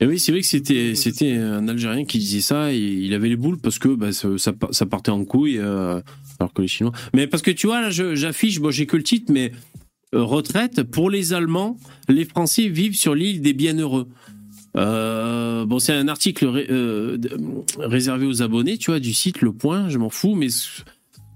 [0.00, 3.28] et oui, c'est vrai que c'était c'était un Algérien qui disait ça et il avait
[3.28, 6.00] les boules parce que bah, ça, ça pa- ça partait en couille euh,
[6.38, 6.92] alors que les Chinois.
[7.14, 9.52] Mais parce que tu vois là, j'affiche, bon, j'ai que le titre, mais
[10.14, 11.76] euh, retraite pour les Allemands,
[12.08, 14.08] les Français vivent sur l'île des Bienheureux.
[14.76, 17.18] Euh, bon, c'est un article euh,
[17.78, 19.88] réservé aux abonnés, tu vois, du site Le Point.
[19.88, 20.48] Je m'en fous, mais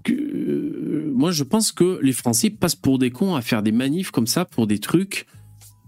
[0.09, 4.11] euh, moi, je pense que les Français passent pour des cons à faire des manifs
[4.11, 5.25] comme ça pour des trucs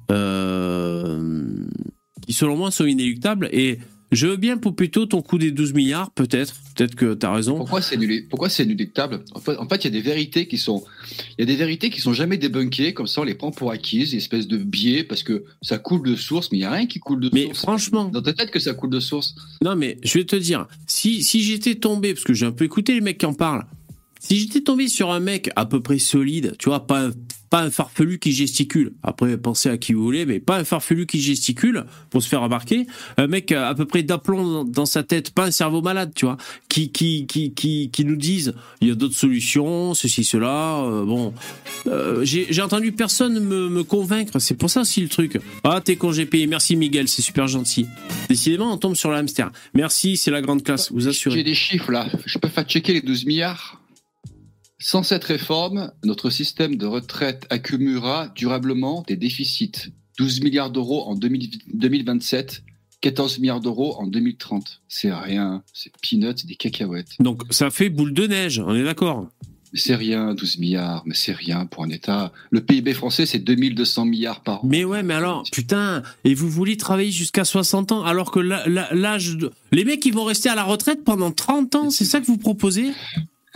[0.09, 3.49] qui, selon moi, sont inéluctables.
[3.51, 3.79] Et
[4.15, 6.53] je veux bien pour plutôt ton coup des 12 milliards, peut-être.
[6.75, 7.55] Peut-être que tu as raison.
[7.57, 10.47] Pourquoi c'est nul- pourquoi c'est inéluctable En fait, en fait, il y a des vérités
[10.47, 10.83] qui sont,
[11.37, 13.69] il y a des vérités qui sont jamais débunkées, comme ça on les prend pour
[13.71, 16.71] acquises, une espèce de biais parce que ça coule de source, mais il y a
[16.71, 17.59] rien qui coule de Mais source.
[17.59, 19.35] franchement, Dans ta tête que ça coule de source.
[19.63, 22.65] Non, mais je vais te dire, si, si j'étais tombé, parce que j'ai un peu
[22.65, 23.65] écouté les mecs qui en parlent,
[24.23, 27.09] si j'étais tombé sur un mec à peu près solide, tu vois, pas
[27.51, 31.21] un, farfelu qui gesticule, après pensez à qui vous voulez, mais pas un farfelu qui
[31.21, 35.45] gesticule pour se faire remarquer, un mec à peu près d'aplomb dans, sa tête, pas
[35.45, 36.37] un cerveau malade, tu vois,
[36.69, 41.05] qui, qui, qui, qui, qui nous disent, il y a d'autres solutions, ceci, cela, euh,
[41.05, 41.33] bon.
[41.85, 45.37] Euh, j'ai j'ai entendu personne me, me convaincre, c'est pour ça aussi le truc.
[45.65, 47.85] Ah, t'es congé payé, merci Miguel, c'est super gentil.
[48.29, 49.51] Décidément, on tombe sur le hamster.
[49.73, 51.43] Merci, c'est la grande classe, vous J'ai assurez.
[51.43, 52.07] des chiffres là.
[52.25, 53.82] Je peux faire checker les 12 milliards?
[54.85, 59.93] Sans cette réforme, notre système de retraite accumulera durablement des déficits.
[60.17, 62.63] 12 milliards d'euros en 2000 2027,
[62.99, 64.81] 14 milliards d'euros en 2030.
[64.89, 67.11] C'est rien, c'est peanuts, c'est des cacahuètes.
[67.21, 69.29] Donc ça fait boule de neige, on est d'accord?
[69.73, 72.33] C'est rien, 12 milliards, mais c'est rien pour un État.
[72.51, 74.67] Le PIB français, c'est 2200 milliards par an.
[74.67, 79.37] Mais ouais, mais alors, putain, et vous voulez travailler jusqu'à 60 ans alors que l'âge
[79.37, 79.49] de...
[79.71, 82.37] Les mecs, ils vont rester à la retraite pendant 30 ans, c'est ça que vous
[82.37, 82.91] proposez?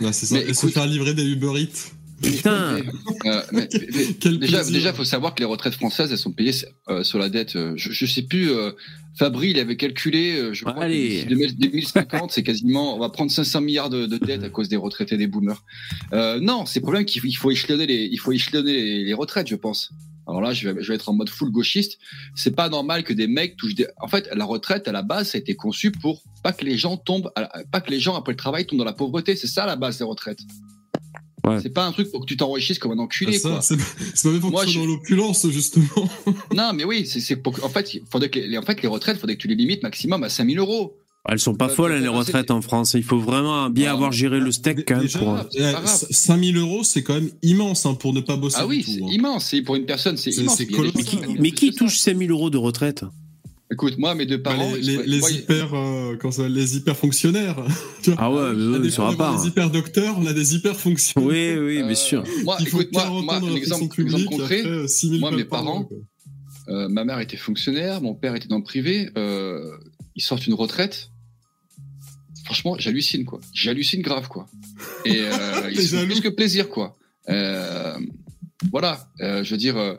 [0.00, 0.34] Ouais, c'est ça.
[0.36, 1.92] Mais Et se écoute- faire livrer des Uber Eats.
[2.22, 2.78] Putain.
[3.26, 6.52] Euh, mais- mais- déjà, déjà, faut savoir que les retraites françaises, elles sont payées
[6.88, 7.54] euh, sur la dette.
[7.56, 8.50] euh, Je, je sais plus.
[8.50, 8.72] euh,
[9.16, 10.32] Fabri, il avait calculé.
[10.36, 11.24] euh, je crois Allez.
[11.28, 12.96] que d'ici 2050, c'est quasiment.
[12.96, 15.62] On va prendre 500 milliards de, de dettes à cause des retraités des boomers.
[16.12, 19.04] Euh, non, c'est le problème qu'il faut- il faut échelonner les, il faut échelonner les,
[19.04, 19.90] les retraites, je pense.
[20.28, 21.98] Alors là, je vais, je vais être en mode full gauchiste.
[22.34, 23.86] C'est pas normal que des mecs touchent des.
[24.00, 26.76] En fait, la retraite à la base, ça a été conçu pour pas que les
[26.76, 29.34] gens tombent, à la- pas que les gens après le travail tombent dans la pauvreté.
[29.36, 30.40] C'est ça la base des retraites.
[31.46, 31.60] Ouais.
[31.62, 33.36] C'est pas un truc pour que tu t'enrichisses comme un enculé.
[33.36, 33.60] Ah, ça, quoi.
[33.62, 33.76] c'est
[34.14, 36.08] c'est pas même pour Moi, que tu sois je- dans l'opulence, justement.
[36.54, 38.82] Non, mais oui, c'est c'est pour que- en fait, il faudrait que les, en fait,
[38.82, 40.98] les retraites, faudrait que tu les limites maximum à 5000 euros.
[41.30, 42.94] Elles sont pas Ouais, folles, hein, les faire retraites en France.
[42.94, 45.38] Il faut vraiment bien avoir géré le steak quand même Déjà, pour.
[45.50, 46.06] c'est pas euh, grave.
[46.10, 49.06] 5000 euros, c'est quand même immense hein, pour ne pas bosser Ah oui, c'est hein.
[49.10, 49.46] immense.
[49.46, 50.62] C'est pour une personne, c'est immense.
[50.64, 51.04] colossal.
[51.04, 53.04] qui Mais qui touche 5000 euros de retraite?
[53.70, 56.76] Écoute, moi, mes deux Bah, parents, les, les, les moi, hyper, euh, comment ça, les
[56.76, 57.56] hyper fonctionnaires.
[58.16, 59.42] Ah ouais, mais ça va d'avoir pas.
[59.42, 61.28] des hyper docteurs, on a des hyper fonctionnaires.
[61.28, 62.24] Oui, oui, euh, bien sûr.
[62.44, 64.60] Moi, écoute, moi, 40 moi, ans dans un la exemple, fonction exemple publique, concret.
[64.60, 65.88] après, euh, 6000 moi, balles mes par parents,
[66.70, 69.10] euh, ma mère était fonctionnaire, mon père était dans le privé.
[69.18, 69.60] euh,
[70.16, 71.10] ils sortent une retraite.
[72.48, 73.40] Franchement, j'hallucine quoi.
[73.52, 74.46] J'hallucine grave quoi.
[75.04, 76.96] Et euh, ils plus que plaisir quoi.
[77.28, 77.94] Euh,
[78.72, 79.76] voilà, euh, je veux dire.
[79.76, 79.96] euh,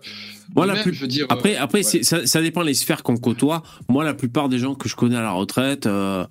[0.55, 1.27] Moi, la même, plus- je veux dire.
[1.29, 1.83] Après, après ouais.
[1.83, 3.61] c'est- ça, ça dépend les sphères qu'on côtoie.
[3.87, 6.25] Moi, la plupart des gens que je connais à la retraite, euh,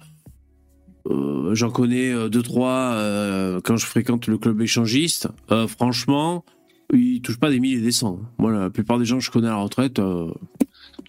[1.08, 5.28] euh, j'en connais euh, deux, trois euh, quand je fréquente le club échangiste.
[5.52, 6.44] Euh, franchement,
[6.92, 8.18] ils touchent pas des milliers et des cents.
[8.38, 10.30] Moi, la plupart des gens que je connais à la retraite, euh,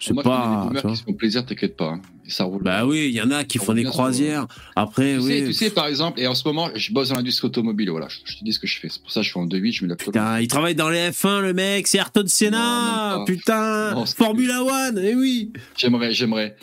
[0.00, 0.22] c'est pas.
[0.22, 0.90] des tu boomers vois.
[0.92, 1.90] qui se font plaisir, t'inquiète pas.
[1.94, 2.02] hein.
[2.26, 2.62] Ça roule.
[2.62, 4.46] Bah oui, il y en a qui Ça font des croisières.
[4.76, 5.38] Après, Tu, oui.
[5.40, 8.06] sais, tu sais, par exemple, et en ce moment, je bosse dans l'industrie automobile, voilà,
[8.08, 8.88] je, je te dis ce que je fais.
[8.88, 9.96] C'est pour ça que je suis en 2-8, je mets la.
[9.96, 14.62] Putain, il travaille dans les F1, le mec, c'est Ayrton Senna, Non, putain, Non, Formula
[14.62, 15.52] One, eh oui.
[15.76, 16.56] J'aimerais, j'aimerais.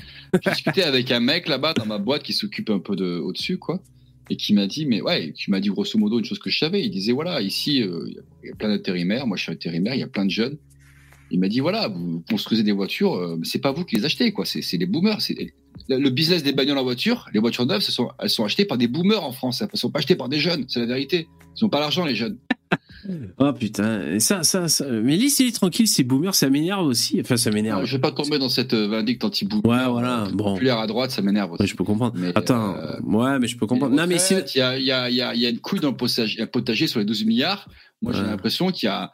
[0.44, 3.58] J'ai discuté avec un mec là-bas dans ma boîte qui s'occupe un peu de au-dessus,
[3.58, 3.82] quoi.
[4.30, 6.58] Et qui m'a dit, mais ouais, qui m'a dit grosso modo une chose que je
[6.60, 6.82] savais.
[6.84, 9.26] Il disait, voilà, ici, euh, il il y a plein d'intérimaires.
[9.28, 10.58] Moi, je suis intérimaire, il y a plein de jeunes.
[11.32, 14.32] Il m'a dit, voilà, vous construisez des voitures, euh, c'est pas vous qui les achetez,
[14.32, 14.46] quoi.
[14.46, 15.20] C'est les boomers.
[15.90, 18.78] Le business des bagnoles en voiture, les voitures neuves, ce sont, elles sont achetées par
[18.78, 19.62] des boomers en France.
[19.62, 20.66] Elles sont pas achetées par des jeunes.
[20.68, 21.28] C'est la vérité.
[21.56, 22.38] Ils ont pas l'argent, les jeunes.
[23.40, 24.86] Oh putain, ça, ça, ça.
[24.86, 27.20] Mais laissez-les tranquilles, ces boomers, ça m'énerve aussi.
[27.22, 27.86] Enfin, ça m'énerve.
[27.86, 29.66] Je vais pas tomber dans cette euh, vindicte anti-boomer.
[29.66, 30.54] Ouais, voilà, euh, bon.
[30.54, 31.62] Populaire à droite, ça m'énerve aussi.
[31.62, 32.16] Ouais, je peux comprendre.
[32.18, 33.96] Mais, Attends, euh, ouais, mais je peux comprendre.
[33.96, 35.80] Non, mais il y a, il y, a, il y, a, y a une couille
[35.80, 35.96] dans le
[36.48, 37.70] potager, sur les 12 milliards.
[38.02, 39.14] Moi, j'ai l'impression qu'il y a.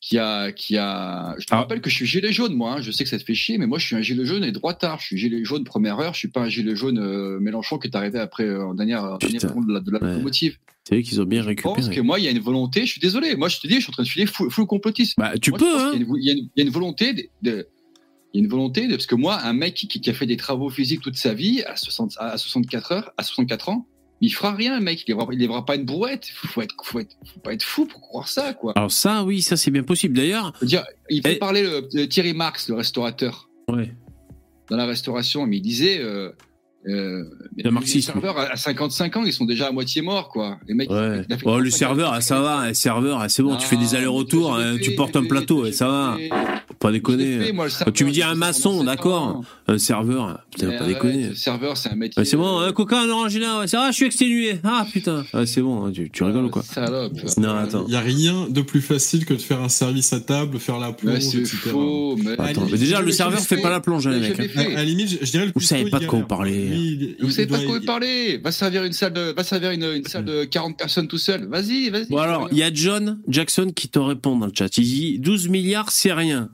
[0.00, 1.34] Qu'il y a, qu'il y a...
[1.38, 1.58] Je te Ah.
[1.58, 2.76] rappelle que je suis gilet jaune, moi.
[2.76, 2.80] hein.
[2.80, 4.50] Je sais que ça te fait chier, mais moi, je suis un gilet jaune et
[4.52, 4.98] droitard.
[4.98, 6.14] Je suis gilet jaune première heure.
[6.14, 9.04] Je suis pas un gilet jaune euh, Mélenchon qui est arrivé après euh, en dernière,
[9.04, 10.08] en dernière de la, de la Ouais.
[10.12, 10.56] locomotive.
[10.88, 11.94] C'est eux qu'ils ont bien Je pense récupéré.
[11.96, 12.86] que moi, il y a une volonté.
[12.86, 13.36] Je suis désolé.
[13.36, 15.20] Moi, je te dis, je suis en train de filer full, full complotisme.
[15.20, 15.92] Bah, tu Moi, peux, hein.
[15.92, 17.22] y une- Il y, a une- il y a une volonté de.
[17.42, 17.68] de-
[18.32, 20.14] il y a une volonté de, parce que moi, un mec qui, qui- qui a
[20.14, 23.86] fait des travaux physiques toute sa vie, à, 60, à 64 heures, à 64 ans,
[24.20, 25.02] il fera rien, le mec.
[25.06, 26.26] Il lèvera, il lèvera pas une brouette.
[26.34, 28.72] Faut, être, faut être, faut pas être fou pour croire ça, quoi.
[28.76, 30.16] Alors, ça, oui, ça, c'est bien possible.
[30.16, 30.52] D'ailleurs,
[31.08, 33.94] il fait Et- parler le, de Thierry Marx, le restaurateur, ouais.
[34.68, 36.32] dans la restauration, mais il disait, euh,
[36.88, 37.24] euh,
[37.56, 38.12] Le les marxisme.
[38.12, 40.58] serveurs à à 55 ans, ils sont déjà à moitié morts, quoi.
[40.66, 41.22] Les mecs, Ouais.
[41.44, 43.76] Oh, le 45 serveur, ans, ah, ça va, le serveur, ah, c'est bon, tu fais
[43.76, 46.16] des Ah, allers-retours, hein, tu portes un plateau, et ça va.
[46.68, 47.38] Faut pas déconner.
[47.40, 49.42] fait, moi, le Quand tu me dis un maçon, 57 d'accord.
[49.68, 51.28] Un serveur, putain, pas déconner.
[51.28, 52.18] Le serveur, c'est un métier.
[52.20, 54.58] Ouais, c'est bon, euh, un coca, un orangina, ouais, c'est ah, je suis exténué.
[54.64, 56.62] Ah putain, Ouais, c'est bon, hein, tu, tu rigoles ou quoi?
[56.62, 57.12] Salope.
[57.36, 57.84] Non, attends.
[57.86, 60.78] Il n'y a rien de plus facile que de faire un service à table, faire
[60.78, 61.56] la plonge, etc.
[61.70, 62.32] faux, mais.
[62.40, 63.56] Attends, mais déjà, le serveur fait.
[63.56, 64.56] fait pas la plonge, hein, les mecs.
[64.56, 66.69] À, la limite, je dirais le Vous savez pas de quoi vous parlez.
[66.70, 69.44] Lui, il- Vous savez pas de quoi vous parlez Va servir une salle de, va
[69.44, 71.46] servir une, une salle de 40 personnes tout seul.
[71.46, 72.06] Vas-y, vas-y.
[72.08, 74.76] Bon alors, il y a John Jackson qui te répond dans le chat.
[74.78, 76.50] Il dit 12 milliards, c'est rien.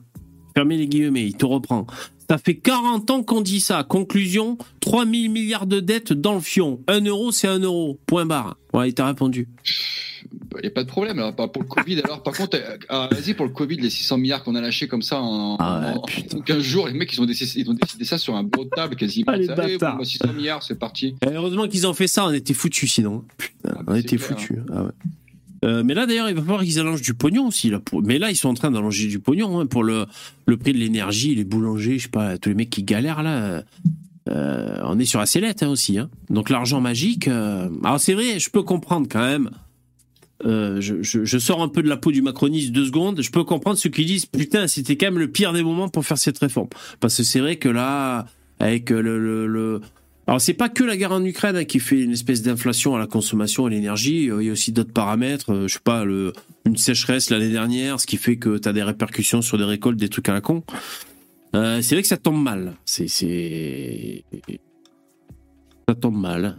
[0.55, 1.85] Fermez les guillemets, il te reprend.
[2.29, 3.83] Ça fait 40 ans qu'on dit ça.
[3.83, 6.81] Conclusion, 3000 milliards de dettes dans le fion.
[6.87, 7.97] 1 euro, c'est 1 euro.
[8.05, 8.57] Point barre.
[8.73, 9.47] Ouais, il t'a répondu.
[10.55, 11.19] Il n'y a pas de problème.
[11.19, 14.17] Alors, pas pour le Covid, alors, par contre, euh, vas-y, pour le Covid, les 600
[14.17, 16.41] milliards qu'on a lâchés comme ça en, Ah ouais, en- en putain.
[16.41, 18.69] 15 jours, les mecs, ils ont décidé, ils ont décidé ça sur un bureau de
[18.75, 19.31] table quasiment.
[19.31, 21.15] Ah, les Allez, bon, bah, 600 milliards, c'est parti.
[21.25, 23.23] Et heureusement qu'ils ont fait ça, on était foutus sinon.
[23.37, 24.57] Putain, Ah, bah, on était clair, foutus.
[24.73, 24.91] Ah ouais.
[25.65, 27.71] Euh, mais là d'ailleurs, il va falloir qu'ils allongent du pognon aussi.
[28.03, 30.05] Mais là, ils sont en train d'allonger du pognon hein, pour le,
[30.59, 33.63] prix de l'énergie, les boulangers, je sais pas, tous les mecs qui galèrent là.
[34.29, 35.97] euh, on est sur la sellette hein, aussi.
[35.97, 36.09] Hein.
[36.29, 37.27] Donc l'argent magique.
[37.27, 39.49] euh, Alors c'est vrai, je peux comprendre quand même.
[40.45, 43.21] Euh, je, sors un peu de la peau du macroniste deux secondes.
[43.23, 46.05] Je peux comprendre ceux qui disent putain, c'était quand même le pire des moments pour
[46.05, 46.67] faire cette réforme.
[46.99, 48.27] Parce que c'est vrai que là,
[48.59, 49.81] avec le-
[50.27, 52.99] alors c'est pas que la guerre en Ukraine hein, qui fait une espèce d'inflation à
[52.99, 54.29] la consommation et l'énergie.
[54.29, 55.53] Euh, Il y a aussi d'autres paramètres.
[55.53, 58.83] Euh, Je sais pas, une sécheresse l'année dernière, ce qui fait que tu as des
[58.83, 60.63] répercussions sur des récoltes, des trucs à la con.
[61.55, 62.73] Euh, c'est vrai que ça tombe mal.
[62.85, 63.05] Ça
[65.95, 66.57] tombe mal.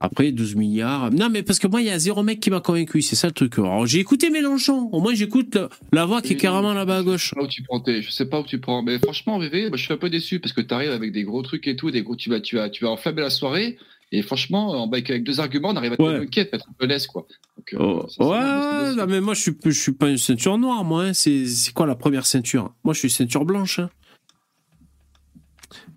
[0.00, 1.10] Après, 12 milliards.
[1.10, 3.02] Non, mais parce que moi, il y a zéro mec qui m'a convaincu.
[3.02, 3.58] C'est ça le truc.
[3.58, 4.88] Alors, j'ai écouté Mélenchon.
[4.92, 7.24] Au moins, j'écoute la, la voix qui est carrément là-bas à gauche.
[7.24, 8.82] Je sais pas où tu prends je sais pas où tu prends.
[8.84, 11.24] Mais franchement, VV, moi, je suis un peu déçu parce que tu arrives avec des
[11.24, 13.76] gros trucs et tout, des gros, tu vas, tu vas, tu vas enflammer la soirée.
[14.12, 16.26] Et franchement, en- avec, deux arguments, on arrive à te Ouais.
[16.28, 17.26] quête, être un peu quoi.
[17.56, 20.56] Donc, euh, Oh, ça, ouais, non, mais moi, je suis, je suis pas une ceinture
[20.58, 21.06] noire, moi.
[21.06, 21.12] hein.
[21.12, 22.72] C'est, c'est quoi la première ceinture?
[22.84, 23.80] Moi, je suis ceinture blanche.
[23.80, 23.90] hein.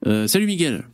[0.08, 0.86] Euh, salut Miguel.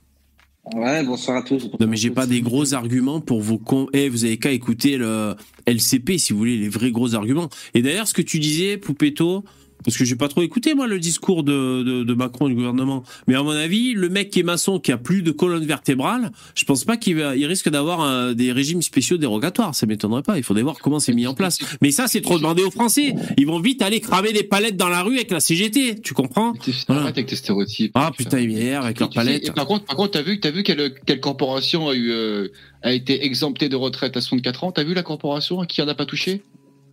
[0.76, 1.70] Ouais, bonsoir à tous.
[1.80, 3.88] Non, mais j'ai pas des gros arguments pour vos con.
[3.94, 7.50] Eh, vous avez qu'à écouter le LCP si vous voulez les vrais gros arguments.
[7.74, 9.44] Et d'ailleurs, ce que tu disais, Poupetto,
[9.88, 12.56] parce que j'ai pas trop écouté moi le discours de, de, de Macron et du
[12.58, 13.04] gouvernement.
[13.28, 16.32] Mais à mon avis, le mec qui est maçon, qui a plus de colonne vertébrale,
[16.56, 19.74] je pense pas qu'il va, il risque d'avoir un- des régimes spéciaux dérogatoires.
[19.74, 20.38] Ça m'étonnerait pas.
[20.38, 21.58] Il faudrait voir comment c'est mis en place.
[21.82, 23.16] Mais ça, c'est trop demandé aux Français.
[23.38, 26.02] Ils vont vite aller cramer des palettes dans la rue avec la CGT.
[26.02, 26.52] Tu comprends?
[26.90, 27.06] Voilà.
[27.06, 27.92] Avec tes stéréotypes.
[27.96, 29.48] Ah putain, ils m'énervent avec leurs sais, palettes.
[29.48, 32.50] et par contre, par contre, t'as vu, t'as vu quelle, quelle corporation a eu, euh,
[32.84, 34.72] a été exemptée de retraite à 64 ans?
[34.74, 36.42] T'as vu la corporation qui en a pas touché?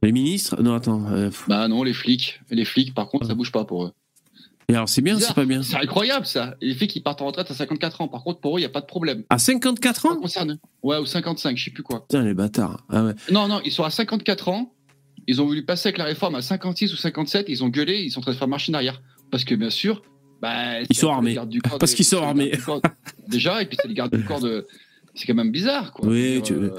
[0.04, 0.62] Les ministres?
[0.62, 1.04] Non, attends.
[1.12, 2.40] euh, Bah non, les flics.
[2.50, 3.92] Les flics, par contre, ça bouge pas pour eux.
[4.68, 5.62] Et alors, c'est bien, c'est pas bien?
[5.62, 6.54] C'est incroyable ça.
[6.62, 8.08] Les flics qui partent en retraite à 54 ans.
[8.08, 9.22] Par contre, pour eux, il y a pas de problème.
[9.28, 10.08] À 54 Pas
[10.42, 10.46] ans.
[10.82, 12.00] Ouais, ou 55, je sais plus quoi.
[12.06, 12.84] Putain, les bâtards.
[12.88, 13.12] Ah ouais.
[13.30, 14.72] Non, non, ils sont à 54 ans.
[15.26, 17.46] Ils ont voulu passer avec la réforme à 56 ou 57.
[17.48, 18.02] Ils ont gueulé.
[18.02, 19.02] Ils sont en train de faire marche en arrière.
[19.30, 20.02] Parce que bien sûr,
[20.40, 21.36] bah, Ils sont armés.
[21.46, 22.50] du corps Parce qu'ils sont armés.
[22.64, 22.80] corps-
[23.28, 24.66] Déjà, et puis c'est les gardes du corps de.
[25.14, 26.08] C'est quand même bizarre, quoi.
[26.08, 26.70] Oui, veux tu- euh,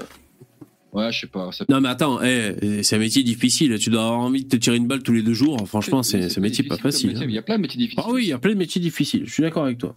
[0.96, 1.52] Ouais, je sais pas.
[1.52, 3.78] ça- Non, mais attends, eh, c'est un métier difficile.
[3.78, 5.58] Tu dois avoir envie de te tirer une balle tous les deux jours.
[5.68, 7.10] Franchement, c'est un métier pas facile.
[7.16, 7.20] hein.
[7.28, 8.02] Il y a plein de métiers difficiles.
[8.06, 9.24] Ah oui, il y a plein de métiers difficiles.
[9.26, 9.94] Je suis d'accord avec toi.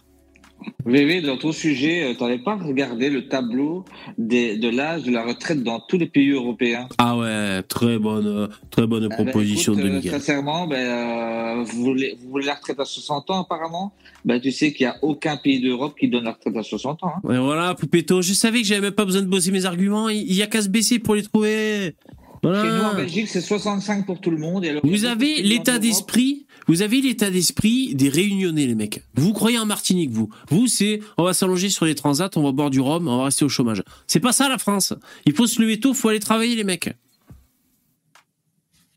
[0.86, 3.84] VV, dans ton sujet, euh, t'avais pas regardé le tableau
[4.18, 8.26] des, de l'âge de la retraite dans tous les pays européens Ah ouais, très bonne,
[8.26, 10.12] euh, très bonne Eh ben, proposition écoute, de euh, Miguel.
[10.12, 13.92] Sincèrement, ben, euh, vous, voulez, vous voulez la retraite à 60 ans apparemment?
[14.24, 17.04] Ben, Tu sais qu'il n'y a aucun pays d'Europe qui donne la retraite à 60
[17.04, 17.12] ans.
[17.16, 17.40] hein.
[17.40, 20.08] Voilà, Poupetto, je savais que j'avais même pas besoin de bosser mes arguments.
[20.08, 21.94] Il il y a qu'à se baisser pour les trouver.
[22.42, 22.94] Chez nous, en Voilà.
[22.94, 24.64] Belgique, c'est 65 pour tout le monde.
[24.64, 29.02] et alors, il Vous avez l'état d'esprit, vous avez l'état d'esprit des réunionnais, les mecs.
[29.14, 30.30] Vous croyez en Martinique, vous.
[30.48, 33.24] Vous, c'est, on va s'allonger sur les transats, on va boire du rhum, on va
[33.24, 33.82] rester au chômage.
[34.06, 34.94] C'est pas ça, la France.
[35.26, 36.90] Il faut se lever tôt, faut aller travailler, les mecs.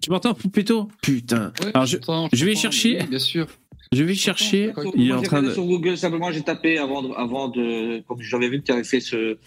[0.02, 1.54] Tu m'entends, Poupetto Putain.
[1.62, 1.98] Ouais, Alors, je,
[2.34, 3.00] je vais chercher.
[3.02, 3.48] oui, Bien sûr.
[3.94, 4.74] je vais chercher.
[4.96, 5.54] Il est moi, en j'ai train regardé de.
[5.54, 8.02] Sur Google, simplement, j'ai tapé avant de, avant de.
[8.08, 9.38] Comme j'avais vu que tu avais fait ce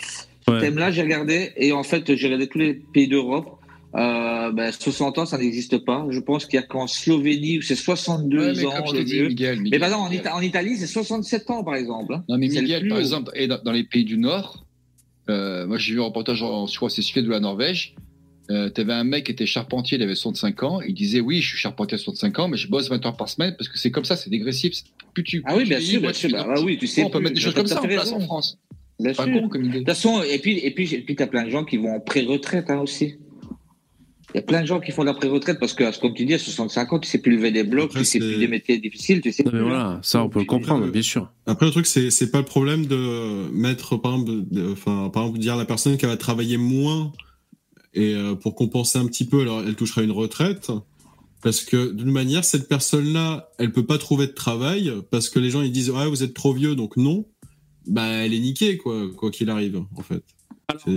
[0.48, 0.60] Ouais.
[0.60, 1.50] thème-là, j'ai regardé.
[1.56, 3.55] Et en fait, j'ai regardé tous les pays d'Europe.
[3.96, 6.06] Euh, ben, 60 ans, ça n'existe pas.
[6.10, 9.02] Je pense qu'il y a qu'en Slovénie où c'est 62 Ouais, mais ans comme je
[9.02, 9.20] dit.
[9.22, 9.60] Miguel.
[9.70, 10.26] Mais par exemple, en, Miguel.
[10.26, 12.12] Ita- en Italie, c'est 67 ans, par exemple.
[12.14, 12.24] hein.
[12.28, 13.00] Non, mais Miguel, par haut.
[13.00, 14.64] exemple, et dans, dans les pays du Nord,
[15.30, 17.94] euh, moi j'ai vu un reportage, en, je crois c'est celui de la Norvège.
[18.50, 20.80] Euh, T'avais un mec qui était charpentier, il avait 65 ans.
[20.82, 23.28] Il disait Oui, je suis charpentier à 65 ans, mais je bosse 20 heures par
[23.28, 24.74] semaine parce que c'est comme ça, c'est dégressif.
[25.14, 26.28] Plus tu, Ah oui, bien tu sûr, bien sûr.
[26.28, 27.02] tu Bah, ah oui, tu sais.
[27.02, 27.24] on peut plus.
[27.24, 28.20] mettre des choses T'as comme ça en place en.
[28.20, 28.58] France.
[29.00, 29.24] Bien sûr.
[29.24, 29.72] con comme idée.
[29.72, 31.94] De toute façon, et puis, et puis, et puis, t'as plein de gens qui vont
[31.96, 33.14] en pré-retraite hein, aussi.
[34.36, 36.26] Il y a plein de gens qui font de la pré-retraite parce que, comme tu
[36.26, 38.48] dis, à 65 ans, tu sais plus lever des blocs, Après, tu sais plus des
[38.48, 39.66] métiers difficiles, tu sais Non, mais plus.
[39.66, 41.32] voilà, ça, on peut le comprendre, bien sûr.
[41.46, 45.22] Après, le truc, c'est, c'est pas le problème de mettre, par exemple, de- enfin, par
[45.22, 47.12] exemple, dire à la personne qu'elle va travailler moins
[47.94, 50.70] et euh, pour compenser un petit peu, alors elle touchera une retraite.
[51.42, 55.48] Parce que d'une manière, cette personne-là, elle peut pas trouver de travail parce que les
[55.48, 57.24] gens ils disent ouais vous êtes trop vieux donc non.
[57.86, 60.22] Bah elle est niquée quoi, quoi qu'il arrive en fait.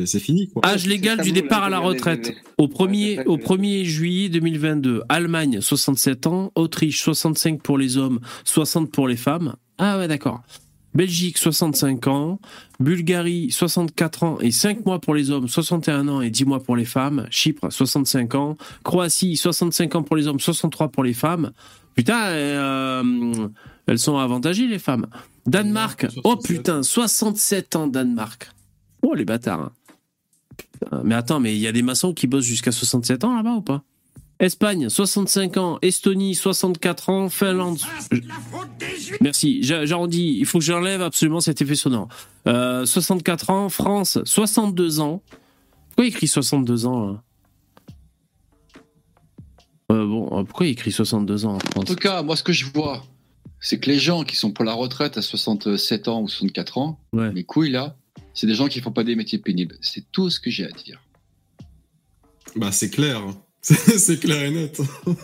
[0.06, 0.66] C'est, fini quoi.
[0.66, 2.34] Âge légal du départ à la retraite.
[2.58, 7.78] Au 1er, c'est ça au que- 1er juillet 2022, Allemagne 67 ans, Autriche 65 pour
[7.78, 9.56] les hommes, 60 pour les femmes.
[9.78, 10.42] Ah ouais, d'accord.
[10.96, 12.40] Belgique 65 ans,
[12.80, 16.76] Bulgarie 64 ans et 5 mois pour les hommes, 61 ans et 10 mois pour
[16.76, 21.52] les femmes, Chypre 65 ans, Croatie 65 ans pour les hommes, 63 pour les femmes.
[21.94, 23.48] Putain, euh,
[23.86, 25.06] elles sont avantagées les femmes.
[25.46, 26.56] Danemark, oh 67.
[26.58, 28.50] putain, 67 ans Danemark.
[29.02, 29.60] Oh les bâtards.
[29.60, 29.72] hein.
[30.58, 33.54] Putain, Mais attends, mais il y a des maçons qui bossent jusqu'à 67 ans là-bas
[33.56, 33.84] ou pas?
[34.40, 35.80] Espagne, 65 ans.
[35.82, 37.30] Estonie, 64 ans.
[37.30, 37.78] Finlande.
[38.12, 39.62] je- Merci.
[39.64, 40.38] J'a- J'arrondis.
[40.40, 42.08] Il faut que j'enlève absolument cet effet sonore.
[42.48, 43.68] Euh, 64 ans.
[43.70, 45.22] France, 62 ans.
[45.90, 47.24] Pourquoi il écrit 62 ans là
[49.92, 52.44] Euh, Bon, euh, pourquoi il écrit 62 ans en En France tout cas, moi, ce
[52.44, 53.04] que je vois,
[53.60, 57.00] c'est que les gens qui sont pour la retraite à 67 ans ou 64 ans,
[57.12, 57.32] Ouais.
[57.34, 57.98] les couilles là,
[58.40, 59.76] c'est des gens qui font pas des métiers pénibles.
[59.82, 61.02] C'est tout ce que j'ai à dire.
[62.56, 63.22] Bah c'est clair,
[63.62, 64.82] c'est, c'est clair et net.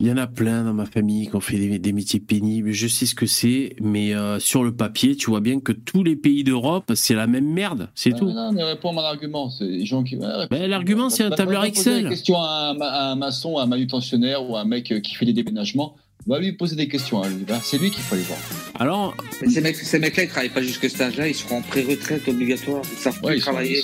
[0.00, 2.72] Il y en a plein dans ma famille qui ont fait des, des métiers pénibles.
[2.72, 6.02] Je sais ce que c'est, mais euh, sur le papier, tu vois bien que tous
[6.02, 7.88] les pays d'Europe, c'est la même merde.
[7.94, 8.28] C'est Ah, tout.
[8.28, 9.50] Non, mais réponds à mon argument.
[9.50, 10.16] C'est les gens qui.
[10.16, 12.08] Ben, l'argument, c'est un va- tableur Excel.
[12.08, 15.14] question à un, à un maçon, à un manutentionnaire ou à un mec euh, qui
[15.14, 15.94] fait des déménagements.
[16.26, 17.44] Va lui poser des questions à lui.
[17.44, 18.38] Ben, c'est lui qu'il faut aller voir.
[18.76, 21.62] Alors, Mais ces mecs- ces mecs-là, ils travaillent pas jusqu'à cet âge-là, ils seront en
[21.62, 22.82] pré-retraite obligatoire.
[22.92, 23.82] Ils savent plus Ouais, ils sont- travailler.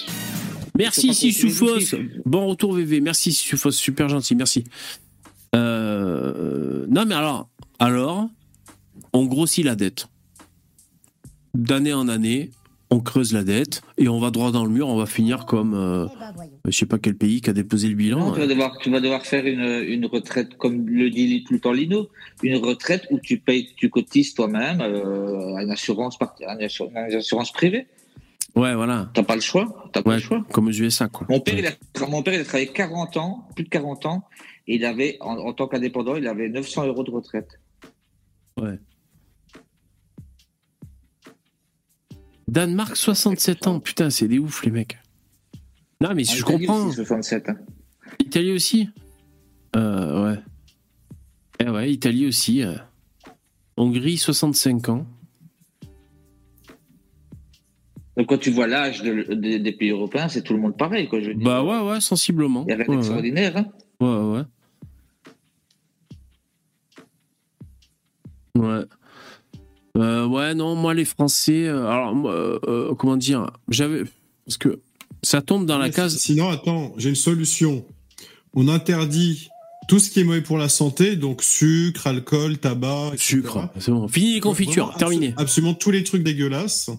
[0.79, 1.97] merci Sissoufos.
[2.25, 3.01] Bon retour VV.
[3.03, 4.65] Merci Sissoufos, super gentil, merci.
[5.55, 8.29] Euh, Non mais alors, alors,
[9.13, 10.07] on grossit la dette.
[11.55, 12.51] D'année en année,
[12.91, 14.89] on creuse la dette et on va droit dans le mur.
[14.89, 16.07] On va finir comme, euh,
[16.67, 18.33] je sais pas quel pays qui a déposé le Non, bilan.
[18.33, 21.61] tu, vas devoir, tu vas devoir faire une, une retraite, comme le dit tout le
[21.61, 22.09] temps Lino,
[22.43, 27.87] une retraite où tu payes, tu cotises toi-même euh, à une assurance, une privée.
[28.57, 29.09] Ouais, voilà.
[29.15, 29.89] T'as pas le choix.
[29.93, 30.45] T'as pas le choix.
[30.53, 31.27] comme aux USA quoi.
[31.31, 34.25] Mon père, il a, mon père, il a travaillé 40 ans, plus de 40 ans,
[34.67, 37.61] et il avait, en, en tant qu'indépendant, il avait 900 euros de retraite.
[38.61, 38.79] Ouais.
[42.51, 43.79] Danemark, 67 ans.
[43.81, 44.99] Putain, c'est des ouf, les mecs.
[46.01, 46.87] Non, mais En je comprends.
[46.87, 47.47] aussi, 67.
[48.19, 48.89] Italie aussi
[49.77, 50.39] euh, Ouais.
[51.65, 52.63] Eh ouais, Italie aussi.
[52.65, 52.75] euh.
[53.77, 55.07] Hongrie, 65 ans.
[58.17, 61.09] Donc quand tu vois l'âge de- de- des pays européens, c'est tout le monde pareil,
[61.09, 61.21] quoi.
[61.21, 61.45] Je veux dire.
[61.45, 62.63] Bah ouais, ouais, sensiblement.
[62.63, 62.97] Il n'y a rien Ouais, ouais.
[62.97, 63.57] d'extraordinaire.
[63.57, 63.67] Hein.
[64.01, 64.43] Ouais,
[68.57, 68.67] ouais.
[68.67, 68.85] Ouais.
[69.97, 71.67] Euh, ouais, non, moi, les Français.
[71.67, 74.05] euh, alors, euh, comment dire J'avais.
[74.47, 74.81] Parce que
[75.23, 76.17] ça tombe dans la case.
[76.19, 77.85] Sinon, attends, j'ai une solution.
[78.55, 79.49] On interdit
[79.89, 83.19] tout ce qui est mauvais pour la santé, donc sucre, alcool, tabac, etc.
[83.37, 84.07] Sucre, c'est bon.
[84.09, 85.29] Fini les confitures, Vraiment, terminé.
[85.33, 86.91] abso- Absolument tous les trucs dégueulasses.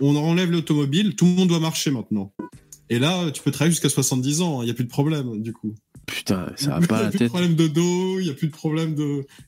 [0.00, 2.32] On enlève l'automobile, tout le monde doit marcher maintenant.
[2.88, 5.52] Et là, tu peux travailler jusqu'à 70 ans, il n'y a plus de problème, du
[5.52, 5.74] coup.
[6.06, 7.28] Putain, ça Il va n'y pas a la plus de tête.
[7.28, 8.94] problème de dos, il n'y a plus de problème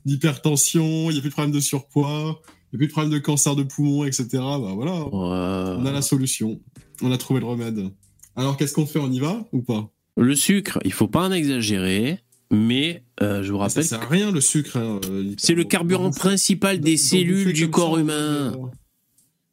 [0.06, 3.12] d'hypertension, il n'y a plus de problème de surpoids, il n'y a plus de problème
[3.12, 4.26] de cancer de poumon, etc.
[4.32, 6.60] Bah voilà, on a la solution.
[7.02, 7.90] On a trouvé le remède.
[8.36, 8.98] Alors, qu'est-ce qu'on fait?
[8.98, 9.90] On y va ou pas?
[10.16, 12.20] Le sucre, il faut pas en exagérer,
[12.50, 14.76] mais euh, je vous Ça rappelle, sert à rien, le sucre.
[14.76, 18.12] hein, euh, c'est le carburant principal des cellules du corps ça, humain.
[18.12, 18.52] euh,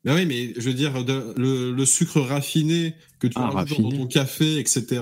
[0.04, 3.82] Ben oui, mais je veux dire, de- le, le sucre raffiné que tu Ah, rajoutes
[3.82, 5.02] dans ton café, etc.,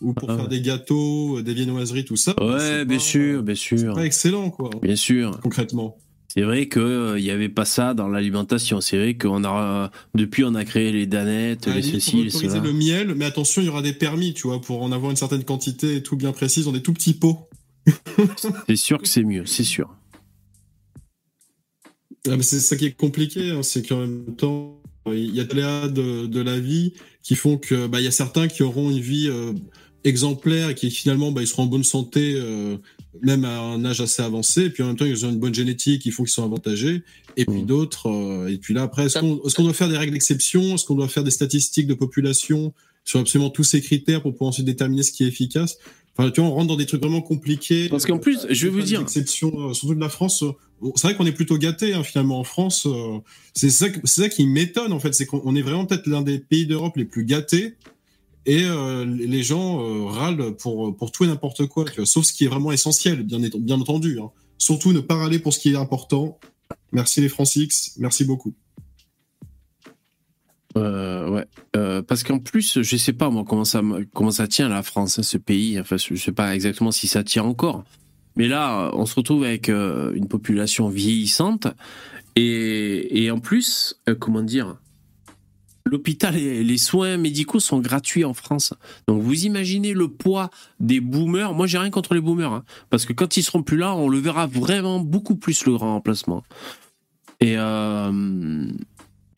[0.00, 0.50] ou pour Ah faire ouais.
[0.50, 2.34] des gâteaux, des viennoiseries, tout ça.
[2.40, 5.38] Ouais, c'est bien pas- sûr, bien C'est sûr, pas excellent, quoi, bien sûr.
[5.40, 5.96] concrètement.
[6.34, 8.80] C'est vrai qu'il n'y avait pas ça dans l'alimentation.
[8.80, 12.30] C'est vrai qu'on a depuis on a créé les danettes, la les ceci, on les
[12.30, 12.58] cela.
[12.58, 15.16] le miel, mais attention, il y aura des permis, tu vois, pour en avoir une
[15.16, 17.48] certaine quantité et tout bien précise dans des tout petits pots.
[18.68, 19.94] C'est sûr que c'est mieux, c'est sûr.
[22.26, 25.92] Ah, c'est ça qui est compliqué, hein, c'est qu'en même temps, il y a des
[25.92, 28.98] de, de la vie qui font que bah, il y a certains qui auront une
[28.98, 29.52] vie euh,
[30.02, 32.78] exemplaire et qui finalement bah, ils seront en bonne santé euh,
[33.22, 35.54] même à un âge assez avancé, et puis en même temps ils ont une bonne
[35.54, 37.02] génétique, qui font qu'ils sont avantagés,
[37.36, 37.66] et puis Mm.
[37.66, 40.74] d'autres, euh, et puis là après, est-ce qu'on est-ce qu'on doit faire des règles d'exception,
[40.74, 42.72] est-ce qu'on doit faire des statistiques de population?
[43.06, 45.76] Sur absolument tous ces critères pour pouvoir ensuite déterminer ce qui est efficace
[46.16, 47.88] Enfin, tu vois, on rentre dans des trucs vraiment compliqués.
[47.88, 50.42] Parce qu'en plus, je vais vous dire- Exception, euh, surtout de la France.
[50.44, 50.52] euh,
[50.94, 52.86] c'est vrai qu'on est plutôt gâté hein, finalement en France.
[52.86, 53.18] euh,
[53.52, 56.38] c'est ça, ça qui m'étonne en fait, c'est qu'on on est vraiment peut-être l'un des
[56.38, 57.74] pays d'Europe les plus gâtés.
[58.46, 62.44] Et euh, les gens euh, râlent pour pour tout et n'importe quoi, sauf ce qui
[62.44, 64.18] est vraiment essentiel, bien, entendu.
[64.20, 64.30] hein.
[64.58, 66.38] Surtout ne pas râler pour ce qui est important.
[66.92, 68.54] Merci les Francix, merci beaucoup.
[70.76, 71.46] Euh, ouais.
[72.02, 75.18] Parce qu'en plus, je sais pas moi comment ça me- comment ça tient la France,
[75.18, 75.78] hein, ce pays.
[75.80, 77.84] Enfin, je sais pas exactement si ça tient encore.
[78.36, 81.68] Mais là, on se retrouve avec une population vieillissante
[82.36, 84.76] et, et en plus, comment dire,
[85.84, 88.74] l'hôpital et les soins médicaux sont gratuits en France.
[89.06, 91.54] Donc vous imaginez le poids des boomers.
[91.54, 94.08] Moi, j'ai rien contre les boomers, hein, parce que quand ils seront plus là, on
[94.08, 96.42] le verra vraiment beaucoup plus le grand remplacement.
[97.40, 98.10] Et euh,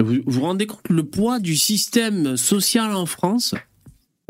[0.02, 3.54] vous vous rendez compte le poids du système social en France?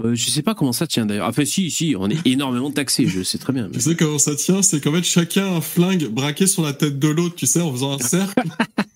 [0.05, 1.29] Euh, Je sais pas comment ça tient d'ailleurs.
[1.29, 3.69] Enfin, si, si, on est énormément taxé, je sais très bien.
[3.69, 6.63] mais- Tu sais comment ça tient C'est qu'en fait chacun a un flingue braqué sur
[6.63, 8.43] la tête de l'autre, tu sais, en faisant un cercle.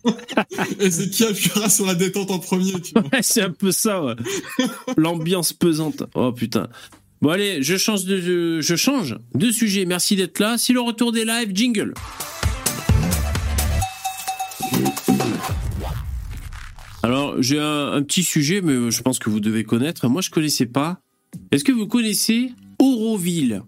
[0.81, 3.03] et c'est qui appuiera sur la détente en premier, tu vois.
[3.13, 4.15] Ouais, c'est un peu ça, ouais.
[4.97, 6.03] L'ambiance pesante.
[6.15, 6.69] Oh putain.
[7.23, 9.85] Bon allez, je change de, je, je change de sujet.
[9.85, 10.57] Merci d'être là.
[10.57, 11.93] Si le retour des lives, jingle.
[17.03, 20.07] Alors j'ai un, un petit sujet, mais je pense que vous devez connaître.
[20.09, 21.01] Moi je connaissais pas.
[21.51, 23.63] Est-ce que vous connaissez Auroville?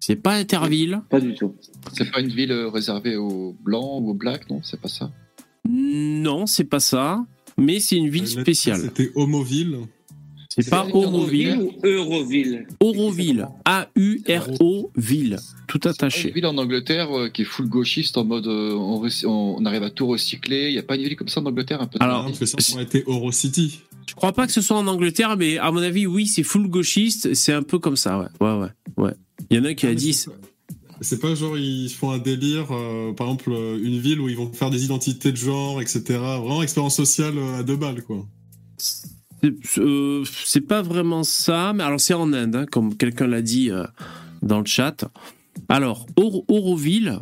[0.00, 1.00] C'est pas Interville?
[1.08, 1.54] Pas du tout.
[1.92, 4.60] C'est pas une ville réservée aux blancs ou aux blacks, non?
[4.62, 5.10] C'est pas ça?
[5.66, 7.24] Non, c'est pas ça.
[7.56, 8.80] Mais c'est une ville Euh, spéciale.
[8.80, 9.78] C'était Homoville.
[10.56, 11.58] C'est pas Auroville.
[11.58, 13.48] ou Euroville Auroville.
[13.64, 15.38] A-U-R-O-Ville.
[15.66, 16.30] Tout Une attaché.
[16.30, 19.64] ville en Angleterre euh, qui est full gauchiste en mode euh, on, rec- on- on
[19.64, 20.68] arrive à tout recycler.
[20.68, 21.98] Il y a pas une ville comme ça en Angleterre un peu?
[22.00, 23.80] Alors, parce que ça aurait été Eurocity.
[24.06, 26.68] Je crois pas que ce soit en Angleterre, mais à mon avis, oui, c'est full
[26.68, 27.34] gauchiste.
[27.34, 28.26] C'est un peu comme ça, ouais.
[28.40, 28.68] Ouais, ouais.
[29.04, 29.12] ouais.
[29.50, 30.12] Il y en a qui a Ah, mais dit.
[30.12, 30.30] c'est-
[31.00, 34.52] C'est pas genre ils font un délire, euh, par exemple une ville où ils vont
[34.52, 36.02] faire des identités de genre, etc.
[36.08, 38.24] Vraiment expérience sociale à deux balles, quoi.
[39.62, 43.42] C'est euh, c'est pas vraiment ça, mais alors c'est en Inde, hein, comme quelqu'un l'a
[43.42, 43.84] dit euh,
[44.42, 45.04] dans le chat.
[45.68, 47.18] Alors, Oro- Auroville,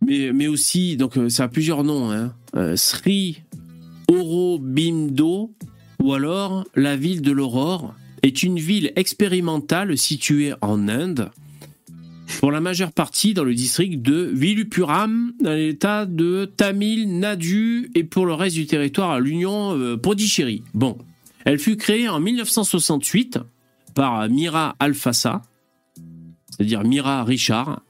[0.00, 2.32] mais, mais aussi, donc euh, ça a plusieurs noms, hein,
[2.76, 3.42] Sri
[4.08, 5.52] Aurobindo,
[6.02, 11.30] ou alors la ville de l'Aurore, est une ville expérimentale située en Inde,
[12.38, 18.04] pour la majeure partie dans le district de Vilupuram, dans l'état de Tamil Nadu, et
[18.04, 20.62] pour le reste du territoire à l'Union euh, Pondichéry.
[20.74, 20.98] Bon,
[21.44, 23.38] elle fut créée en 1968
[23.94, 25.42] par Mira Alfassa,
[26.50, 27.82] c'est-à-dire Mira Richard,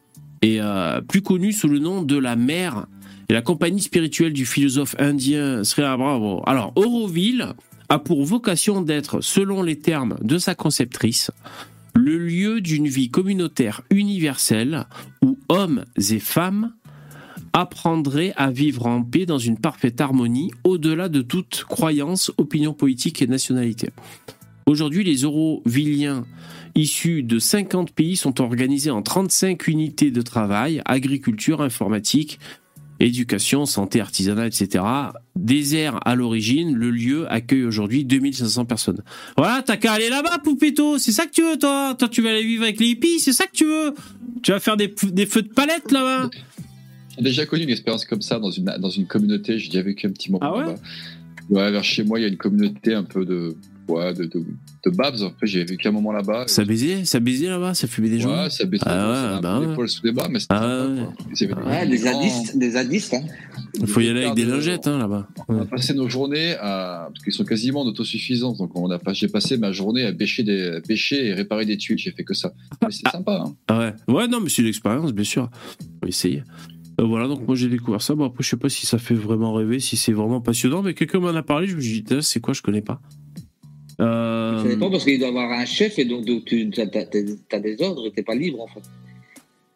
[0.43, 2.87] et euh, plus connue sous le nom de la mère
[3.29, 6.43] et la compagnie spirituelle du philosophe indien Sri Bravo.
[6.47, 7.55] Alors, Auroville
[7.89, 11.31] a pour vocation d'être, selon les termes de sa conceptrice,
[11.95, 14.87] le lieu d'une vie communautaire universelle
[15.23, 16.73] où hommes et femmes
[17.53, 23.21] apprendraient à vivre en paix dans une parfaite harmonie au-delà de toute croyance, opinion politique
[23.21, 23.91] et nationalité.
[24.67, 26.25] Aujourd'hui, les Eurovilliens
[26.75, 32.39] issus de 50 pays sont organisés en 35 unités de travail, agriculture, informatique,
[33.03, 34.85] éducation, santé, artisanat, etc.
[35.37, 39.03] Désert à l'origine, le lieu accueille aujourd'hui 2500 personnes.
[39.37, 41.95] Voilà, t'as qu'à aller là-bas, Poupetto, c'est ça que tu veux, toi?
[41.99, 43.95] Toi, tu vas aller vivre avec les hippies, c'est ça que tu veux?
[44.43, 46.31] Tu vas faire des, des feux de palette là-bas?
[47.19, 49.59] J'ai déjà connu une expérience comme ça dans une, dans une communauté.
[49.59, 50.65] J'ai déjà vécu un petit moment Ah ouais?
[50.65, 50.81] là-bas.
[51.51, 53.55] Ouais, vers chez moi, il y a une communauté un peu de,
[53.89, 54.45] ouais, de, de,
[54.85, 55.23] de Babs.
[55.23, 56.45] En fait, j'ai vécu un moment là-bas.
[56.49, 58.31] Ça baisait, ça baisait là-bas, ça fumait des gens?
[58.45, 59.67] Ouais, ça baissait Ah ouais, bah ouais.
[59.69, 61.03] l'épaule sous les bras, mais c'était Ah ouais.
[61.67, 63.15] Ouais, des grands- zadistes, des zadistes.
[63.15, 63.23] Hein.
[63.81, 65.29] Il faut y aller avec des de- lingettes hein, là-bas.
[65.49, 68.99] On a passé nos journées à, parce qu'ils sont quasiment en autosuffisance, donc on a
[68.99, 71.99] pas, j'ai passé ma journée à bêcher des, bêcher et réparer des tuiles.
[71.99, 72.53] J'ai fait que ça.
[72.83, 73.45] Mais c'est sympa.
[73.47, 73.55] Hein.
[73.69, 73.95] Ah ouais.
[74.15, 75.49] Ouais, non, mais c'est une expérience, bien sûr.
[76.03, 76.43] Faut essayer.
[77.01, 78.15] Euh, voilà, donc moi j'ai découvert ça.
[78.15, 80.93] Bon, après, je sais pas si ça fait vraiment rêver, si c'est vraiment passionnant, mais
[80.93, 81.67] quelqu'un m'en a parlé.
[81.67, 83.01] Je me suis dit, c'est quoi, je connais pas.
[84.01, 87.83] Euh, Ça dépend parce qu'il doit avoir un chef et donc, donc tu as, des
[87.83, 88.83] ordres et t'es pas libre en fait.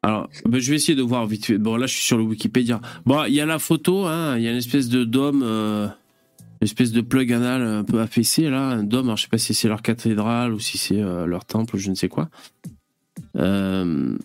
[0.02, 1.58] Alors, ben, je vais essayer de voir vite fait.
[1.58, 2.80] Bon, là, je suis sur le Wikipédia.
[3.04, 5.86] Bon, il y a la photo, hein, il y a une espèce de dôme, euh,
[6.60, 8.68] une espèce de plug anal un peu affaissé, là.
[8.68, 11.44] Un dôme, alors je sais pas si c'est leur cathédrale ou si c'est euh, leur
[11.44, 12.28] temple, je ne sais quoi.
[13.36, 14.16] Euh,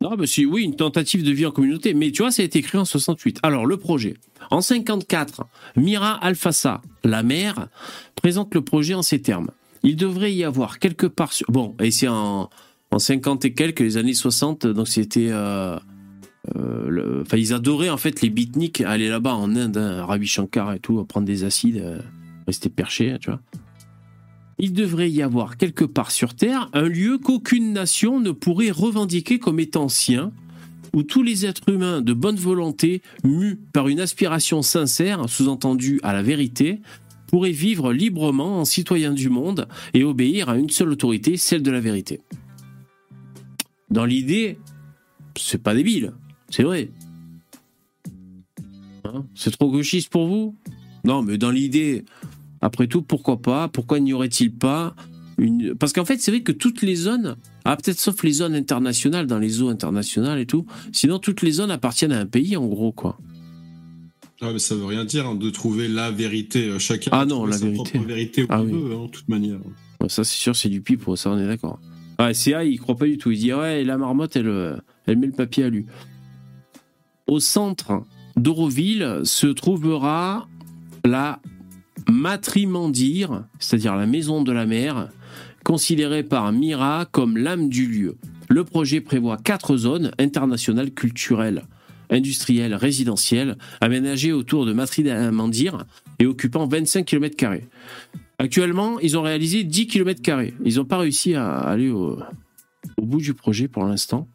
[0.00, 1.92] non, mais si, oui, une tentative de vie en communauté.
[1.92, 3.40] Mais tu vois, ça a été écrit en 68.
[3.42, 4.14] Alors, le projet.
[4.50, 5.44] En 54,
[5.76, 7.68] Mira Alfassa, la mère,
[8.14, 9.50] présente le projet en ces termes.
[9.82, 11.32] Il devrait y avoir quelque part.
[11.48, 12.48] Bon, et c'est en,
[12.92, 15.28] en 50 et quelques, les années 60, donc c'était...
[15.30, 15.76] euh,
[16.56, 20.72] euh, Enfin, ils adoraient en fait les beatniks aller là-bas en Inde, hein, Ravi Shankar
[20.72, 22.00] et tout, prendre des acides, euh,
[22.46, 23.40] rester perché, tu vois.
[24.60, 29.38] Il devrait y avoir quelque part sur Terre un lieu qu'aucune nation ne pourrait revendiquer
[29.38, 30.32] comme étant sien,
[30.92, 36.12] où tous les êtres humains de bonne volonté, mus par une aspiration sincère, sous-entendue à
[36.12, 36.80] la vérité,
[37.28, 41.70] pourraient vivre librement en citoyens du monde et obéir à une seule autorité, celle de
[41.70, 42.20] la vérité.
[43.90, 44.58] Dans l'idée,
[45.36, 46.14] c'est pas débile,
[46.50, 46.90] c'est vrai.
[49.04, 49.24] Hein?
[49.34, 50.56] C'est trop gauchiste pour vous?
[51.04, 52.04] Non, mais dans l'idée,
[52.60, 53.68] après tout, pourquoi pas?
[53.68, 54.94] Pourquoi n'y aurait-il pas
[55.38, 55.74] une...
[55.74, 59.26] Parce qu'en fait, c'est vrai que toutes les zones, ah, peut-être sauf les zones internationales,
[59.26, 62.66] dans les eaux internationales et tout, sinon toutes les zones appartiennent à un pays, en
[62.66, 63.18] gros, quoi.
[64.40, 66.68] Ah, mais ça veut rien dire hein, de trouver la vérité.
[66.68, 67.90] euh, Chacun Ah non, la sa vérité.
[67.92, 68.70] propre vérité Ah oui.
[68.72, 69.58] veut, hein, de toute manière.
[70.08, 71.80] Ça, c'est sûr, c'est du pipeau, ça, on est d'accord.
[72.20, 73.30] Ouais, CA, il croit pas du tout.
[73.30, 75.86] Il dit, ouais, la marmotte, elle, euh, elle met le papier à lui.
[77.26, 78.02] Au centre
[78.36, 80.48] d'Auroville se trouvera
[81.04, 81.40] la
[82.08, 85.08] matrimandire, c'est-à-dire la maison de la mère,
[85.64, 88.16] considérée par Mira comme l'âme du lieu.
[88.48, 91.64] Le projet prévoit quatre zones internationales culturelles,
[92.10, 95.84] industrielles, résidentielles, aménagées autour de Matrimandir
[96.18, 97.36] et occupant 25 km.
[98.38, 100.40] Actuellement, ils ont réalisé 10 km.
[100.64, 102.18] Ils n'ont pas réussi à aller au,
[102.96, 104.28] au bout du projet pour l'instant.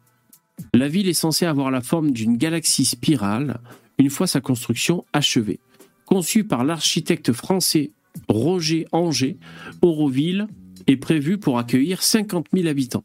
[0.72, 3.58] La ville est censée avoir la forme d'une galaxie spirale
[3.98, 5.60] une fois sa construction achevée.
[6.06, 7.92] Conçue par l'architecte français
[8.28, 9.38] Roger Anger,
[9.82, 10.46] Auroville
[10.86, 13.04] est prévue pour accueillir 50 000 habitants.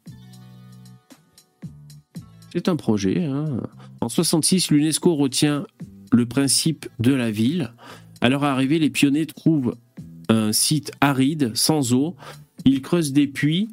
[2.52, 3.24] C'est un projet.
[3.24, 3.62] hein.
[4.00, 5.66] En 66, l'UNESCO retient
[6.12, 7.72] le principe de la ville.
[8.20, 9.76] À leur arrivée, les pionniers trouvent
[10.28, 12.16] un site aride, sans eau.
[12.64, 13.68] Ils creusent des puits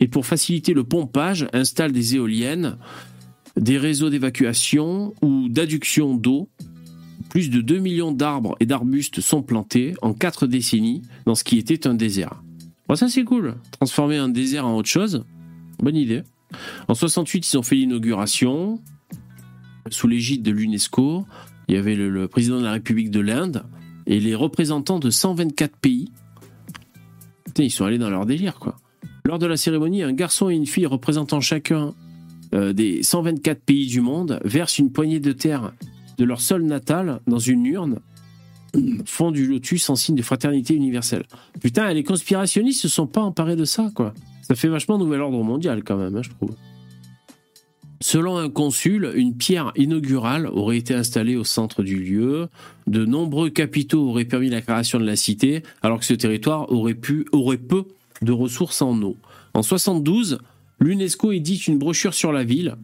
[0.00, 2.78] et pour faciliter le pompage, installent des éoliennes,
[3.56, 6.48] des réseaux d'évacuation ou d'adduction d'eau.
[7.30, 11.58] Plus de 2 millions d'arbres et d'arbustes sont plantés en 4 décennies dans ce qui
[11.58, 12.42] était un désert.
[12.88, 13.56] Bon, ça c'est cool.
[13.72, 15.24] Transformer un désert en autre chose,
[15.80, 16.22] bonne idée.
[16.88, 18.80] En 68, ils ont fait l'inauguration
[19.90, 21.26] sous l'égide de l'UNESCO.
[21.68, 23.64] Il y avait le, président de la République de l'Inde
[24.06, 26.10] et les représentants de 124 pays.
[27.58, 28.76] Ils sont allés dans leur délire, quoi.
[29.24, 31.94] Lors de la cérémonie, un garçon et une fille représentant chacun
[32.54, 35.72] euh, des 124 pays du monde versent une poignée de terre
[36.18, 38.00] de leur sol natal dans une urne
[39.04, 41.24] fond du lotus en signe de fraternité universelle.
[41.60, 44.14] Putain, les conspirationnistes se sont pas emparés de ça, quoi.
[44.42, 46.54] Ça fait vachement nouvel ordre mondial, quand même, hein, je trouve.
[48.00, 52.48] Selon un consul, une pierre inaugurale aurait été installée au centre du lieu.
[52.86, 56.94] De nombreux capitaux auraient permis la création de la cité, alors que ce territoire aurait,
[56.94, 57.84] pu, aurait peu
[58.22, 59.16] de ressources en eau.
[59.54, 60.38] En 72,
[60.78, 62.76] l'UNESCO édite une brochure sur la ville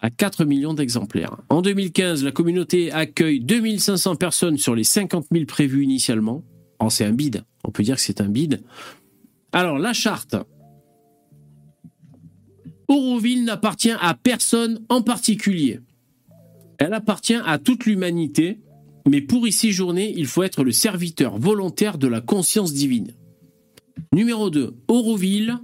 [0.00, 1.36] à 4 millions d'exemplaires.
[1.48, 6.42] En 2015, la communauté accueille 2500 personnes sur les 50 000 prévues initialement.
[6.80, 8.62] Oh, c'est un bide, on peut dire que c'est un bide.
[9.52, 10.36] Alors, la charte.
[12.88, 15.80] Auroville n'appartient à personne en particulier.
[16.78, 18.60] Elle appartient à toute l'humanité,
[19.06, 23.12] mais pour y séjourner, il faut être le serviteur volontaire de la conscience divine.
[24.12, 24.74] Numéro 2.
[24.88, 25.58] Auroville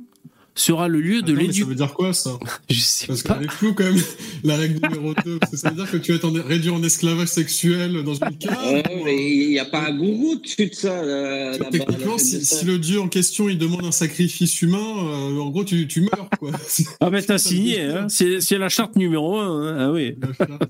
[0.57, 1.67] sera le lieu de mais ça l'éducation.
[1.67, 2.39] veut dire quoi ça?
[2.71, 3.41] Je sais Parce pas.
[3.43, 4.01] est floue quand même,
[4.45, 5.39] la règle numéro 2.
[5.53, 8.57] Ça veut dire que tu vas être en- réduit en esclavage sexuel dans une cave
[8.73, 11.03] Ouais, ou, mais il n'y a pas un gourou dessus de ça.
[11.05, 15.65] là, Techniquement, si, le dieu en question il demande un sacrifice humain, euh, en gros
[15.65, 16.53] tu, tu meurs quoi.
[16.69, 18.07] C'est Ah ben t'as signé, hein.
[18.09, 19.77] c'est la charte numéro 1.
[19.79, 20.15] Ah oui.
[20.21, 20.63] la charte.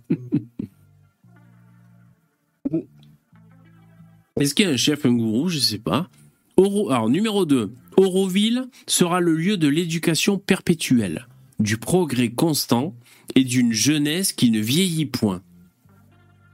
[4.40, 5.48] Est-ce qu'il y a un chef, un gourou?
[5.48, 6.08] Je sais pas.
[6.56, 7.70] Oro- Alors, numéro 2.
[7.96, 11.28] Auroville sera le lieu de l'éducation perpétuelle,
[11.60, 12.94] du progrès constant
[13.34, 15.42] et d'une jeunesse qui ne vieillit point.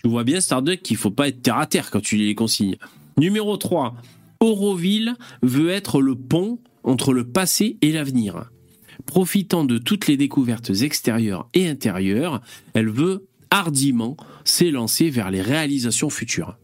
[0.03, 2.35] Tu vois bien, Starduck, qu'il faut pas être terre à terre quand tu lis les
[2.35, 2.77] consignes.
[3.19, 3.95] Numéro 3.
[4.41, 8.51] Auroville veut être le pont entre le passé et l'avenir.
[9.07, 12.41] Profitant de toutes les découvertes extérieures et intérieures,
[12.75, 16.57] elle veut hardiment s'élancer vers les réalisations futures.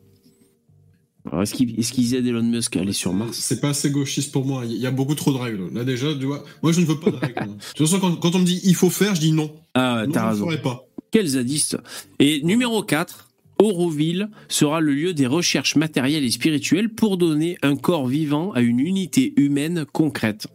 [1.30, 4.32] Alors, est-ce qu'ils est aident Elon Musk à aller sur Mars C'est pas assez gauchiste
[4.32, 4.64] pour moi.
[4.64, 5.68] Il y a beaucoup trop de règles.
[5.74, 7.46] Là déjà, tu vois, moi je ne veux pas de règles.
[7.46, 9.50] De toute façon, quand, quand on me dit il faut faire, je dis non.
[9.74, 10.44] Ah, t'as je ne raison.
[10.46, 10.84] ferai pas.
[11.10, 11.76] Quels zadistes
[12.18, 13.28] Et numéro 4,
[13.60, 18.60] Auroville sera le lieu des recherches matérielles et spirituelles pour donner un corps vivant à
[18.60, 20.46] une unité humaine concrète.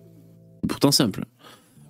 [0.68, 1.26] Pourtant simple.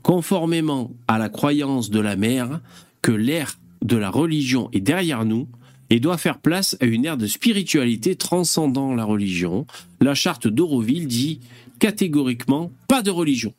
[0.03, 2.61] Conformément à la croyance de la mère
[3.01, 5.47] que l'ère de la religion est derrière nous
[5.91, 9.67] et doit faire place à une ère de spiritualité transcendant la religion,
[9.99, 11.39] la charte d'Auroville dit
[11.79, 13.53] catégoriquement pas de religion.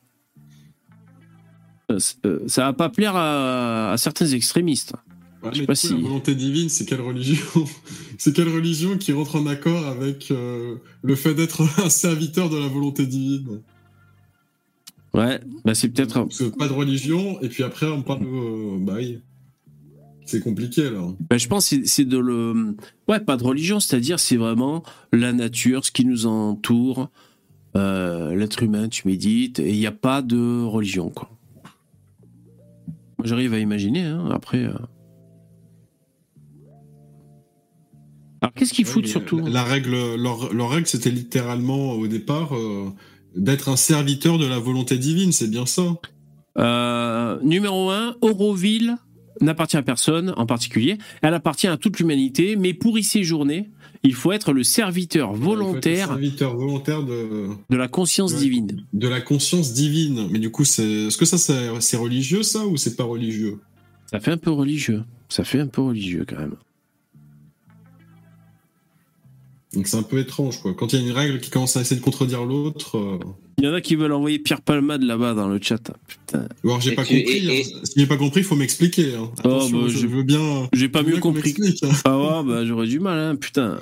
[1.90, 4.94] Euh, euh, Ça va pas plaire à, à certains extrémistes.
[5.42, 7.44] Ouais, Je sais pas coup, si- La volonté divine, c'est quelle religion
[8.18, 12.56] C'est quelle religion qui rentre en accord avec euh, le fait d'être un serviteur de
[12.56, 13.60] la volonté divine?
[15.14, 16.14] Ouais, bah c'est peut-être.
[16.22, 18.26] Parce que pas de religion, et puis après on parle de...
[18.26, 19.18] euh, bah oui.
[20.24, 21.00] C'est compliqué là.
[21.28, 22.76] bah, je pense que c'est- de le.
[23.08, 27.10] Ouais, pas de religion, c'est-à-dire c'est vraiment la nature, ce qui nous entoure,
[27.76, 31.28] euh, l'être humain, tu médites, et il n'y a pas de religion, quoi.
[33.18, 34.64] Moi j'arrive à imaginer, hein, après.
[34.64, 34.72] euh.
[38.40, 42.56] Alors qu'est-ce qu'ils foutent surtout La, la règle, leur, leur règle, c'était littéralement au départ
[42.56, 42.90] euh,
[43.36, 45.82] d'être un serviteur de la volonté divine, c'est bien ça?
[46.58, 48.96] Euh, numéro 1, Auroville
[49.42, 50.98] n'appartient à personne en particulier.
[51.22, 53.70] Elle appartient à toute l'humanité, mais pour y séjourner,
[54.02, 58.84] il faut être le serviteur le volontaire serviteur volontaire de, de la conscience divine.
[58.92, 60.28] de la conscience divine.
[60.30, 63.58] Mais du coup, c'est, est-ce que ça, c'est religieux ça ou c'est pas religieux?
[64.10, 65.04] Ça fait un peu religieux.
[65.28, 66.56] Ça fait un peu religieux quand même.
[69.74, 70.74] Donc c'est un peu étrange quoi.
[70.74, 73.18] Quand il y a une règle qui commence à essayer de contredire l'autre, euh,
[73.58, 75.90] Il y en a qui veulent envoyer Pierre Palmade là-bas dans le chat.
[76.06, 76.46] Putain.
[76.64, 77.48] ou alors j'ai pas tu- compris.
[77.48, 77.80] et- hein.
[77.84, 79.14] Si j'ai pas compris, il faut m'expliquer.
[79.14, 79.30] hein.
[79.38, 80.68] Attention, bah, je, je- veux bien.
[80.74, 81.54] J'ai pas mieux compris.
[81.82, 81.88] hein.
[82.04, 83.80] Ah ouais, bah j'aurais du mal, hein, putain.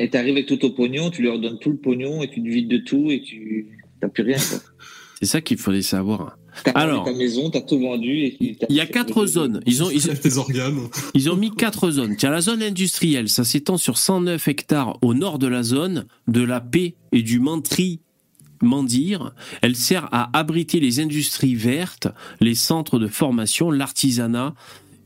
[0.00, 2.48] Et t'arrives avec tout au pognon, tu leur donnes tout le pognon et tu te
[2.48, 3.66] vides de tout et tu
[4.00, 4.36] t'as plus rien.
[4.38, 4.58] quoi.
[5.20, 6.37] C'est ça qu'il fallait savoir.
[6.74, 7.04] Alors.
[7.04, 8.24] vendu ta maison, t'as tout vendu.
[8.24, 9.60] Et tu- t'as- Il y a quatre zones.
[9.66, 10.78] Ils ont, ils, Lève tes organes.
[11.14, 12.16] Ils ont mis quatre zones.
[12.22, 16.40] As la zone industrielle, ça s'étend sur 109 hectares au nord de la zone de
[16.42, 18.00] la paix et du Mantri
[18.62, 19.32] Mandir.
[19.62, 22.08] Elle sert à abriter les industries vertes,
[22.40, 24.54] les centres de formation, l'artisanat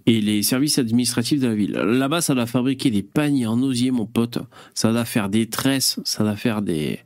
[0.07, 1.73] et les services administratifs de la ville.
[1.73, 4.39] Là-bas, ça va fabriquer des paniers en osier, mon pote.
[4.75, 6.99] Ça va faire des tresses, ça va faire des,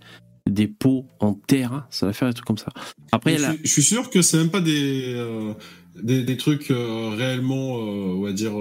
[0.46, 2.72] des pots en terre, ça va faire des trucs comme ça.
[3.12, 5.52] Après, y je, je suis sûr que c'est même pas des, euh,
[6.02, 8.52] des, des trucs euh, réellement, euh, on va dire,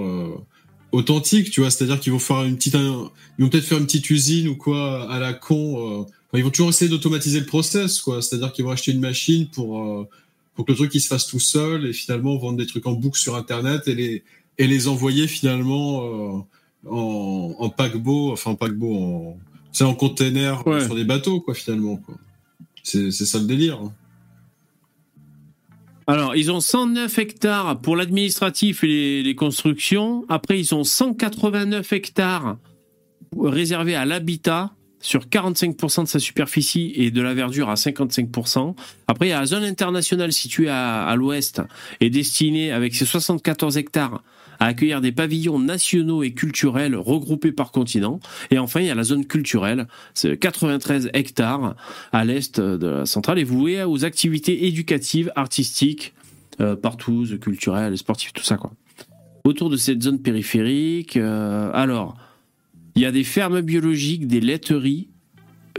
[0.92, 1.70] authentiques, tu vois.
[1.70, 4.56] C'est-à-dire qu'ils vont faire une petite, un- ils vont peut-être faire une petite usine ou
[4.56, 6.00] quoi à la con.
[6.02, 8.20] Enfin, ils vont toujours essayer d'automatiser le process, quoi.
[8.22, 10.06] C'est-à-dire qu'ils vont acheter une machine pour
[10.54, 12.92] pour que le truc il se fasse tout seul et finalement vendre des trucs en
[12.94, 14.22] boucle sur internet et les
[14.58, 16.46] et les envoyer finalement
[16.86, 19.38] en, en paquebot, enfin en paquebot, en
[19.76, 20.82] c'est en container Ouais.
[20.84, 22.14] sur des bateaux quoi finalement quoi.
[22.82, 23.78] C'est c'est ça le délire.
[23.82, 23.92] hein.
[26.06, 30.24] Alors, ils ont 109 hectares pour l'administratif et les, les constructions.
[30.28, 32.58] Après, ils ont 189 hectares
[33.38, 38.74] réservés à l'habitat sur 45% de sa superficie et de la verdure à 55%.
[39.08, 41.60] Après, il y a la zone internationale située à, à l'ouest
[42.00, 44.22] et destinée avec ses 74 hectares
[44.58, 48.20] à accueillir des pavillons nationaux et culturels regroupés par continent.
[48.50, 51.76] Et enfin, il y a la zone culturelle, c'est 93 hectares
[52.12, 56.14] à l'est de la centrale et vouée aux activités éducatives, artistiques,
[56.60, 58.72] euh, partout, culturelles, sportives, tout ça quoi.
[59.44, 62.16] Autour de cette zone périphérique, euh, alors,
[62.96, 65.08] il y a des fermes biologiques, des laiteries,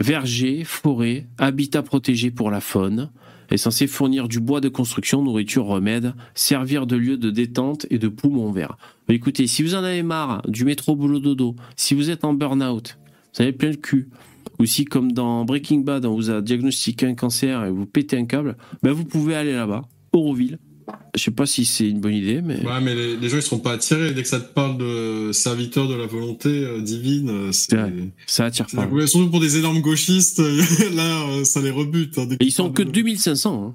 [0.00, 3.10] vergers, forêts, habitats protégés pour la faune,
[3.50, 7.98] est censé fournir du bois de construction, nourriture, remèdes, servir de lieu de détente et
[7.98, 8.76] de poumon vert.
[9.08, 12.98] Écoutez, si vous en avez marre du métro boulot dodo, si vous êtes en burn-out,
[13.34, 14.08] vous avez plein le cul,
[14.58, 18.18] ou si comme dans Breaking Bad, on vous a diagnostiqué un cancer et vous pétez
[18.18, 20.58] un câble, ben vous pouvez aller là-bas, Auroville.
[21.14, 23.42] Je sais pas si c'est une bonne idée, mais Ouais, mais les, les gens ils
[23.42, 27.28] seront pas attirés dès que ça te parle de serviteur de la volonté euh, divine.
[27.30, 27.76] euh, C'est
[28.26, 28.86] ça attire pas.
[28.86, 30.38] ouais, surtout pour des énormes gauchistes,
[30.94, 32.16] là euh, ça les rebute.
[32.18, 33.74] hein, Et ils sont que de- 2500.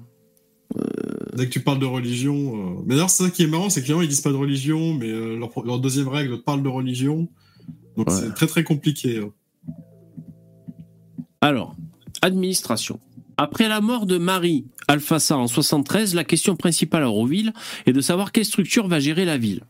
[1.36, 2.82] Dès que tu parles de religion.
[2.86, 4.36] Mais d'ailleurs, c'est ça qui est marrant, c'est que les gens ils disent pas de
[4.36, 7.28] religion, mais leur, leur deuxième règle parle de religion.
[7.96, 8.16] Donc Ouais.
[8.18, 9.18] c'est très très compliqué.
[9.18, 9.30] hein.
[11.40, 11.76] Alors,
[12.22, 12.98] administration.
[13.36, 17.52] Après la mort de Marie Alfassa en 73, la question principale à Auroville
[17.86, 19.62] est de savoir quelle structure va gérer la ville.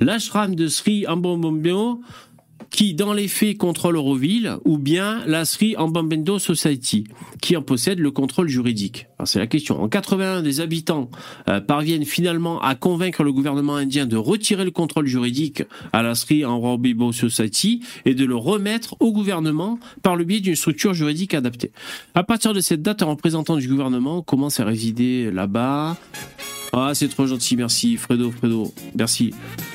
[0.00, 2.02] L'ashram de Sri Ambambambio,
[2.70, 7.04] qui dans les faits contrôle Auroville, ou bien la Sri Ambambendo Society,
[7.40, 9.06] qui en possède le contrôle juridique.
[9.24, 9.82] C'est la question.
[9.82, 11.10] En 81, des habitants
[11.48, 15.62] euh, parviennent finalement à convaincre le gouvernement indien de retirer le contrôle juridique
[15.92, 20.56] à la Sri Ambambendo Society et de le remettre au gouvernement par le biais d'une
[20.56, 21.72] structure juridique adaptée.
[22.14, 25.96] À partir de cette date, un représentant du gouvernement commence à résider là-bas.
[26.72, 29.32] Ah, c'est trop gentil, merci, Fredo, Fredo, merci.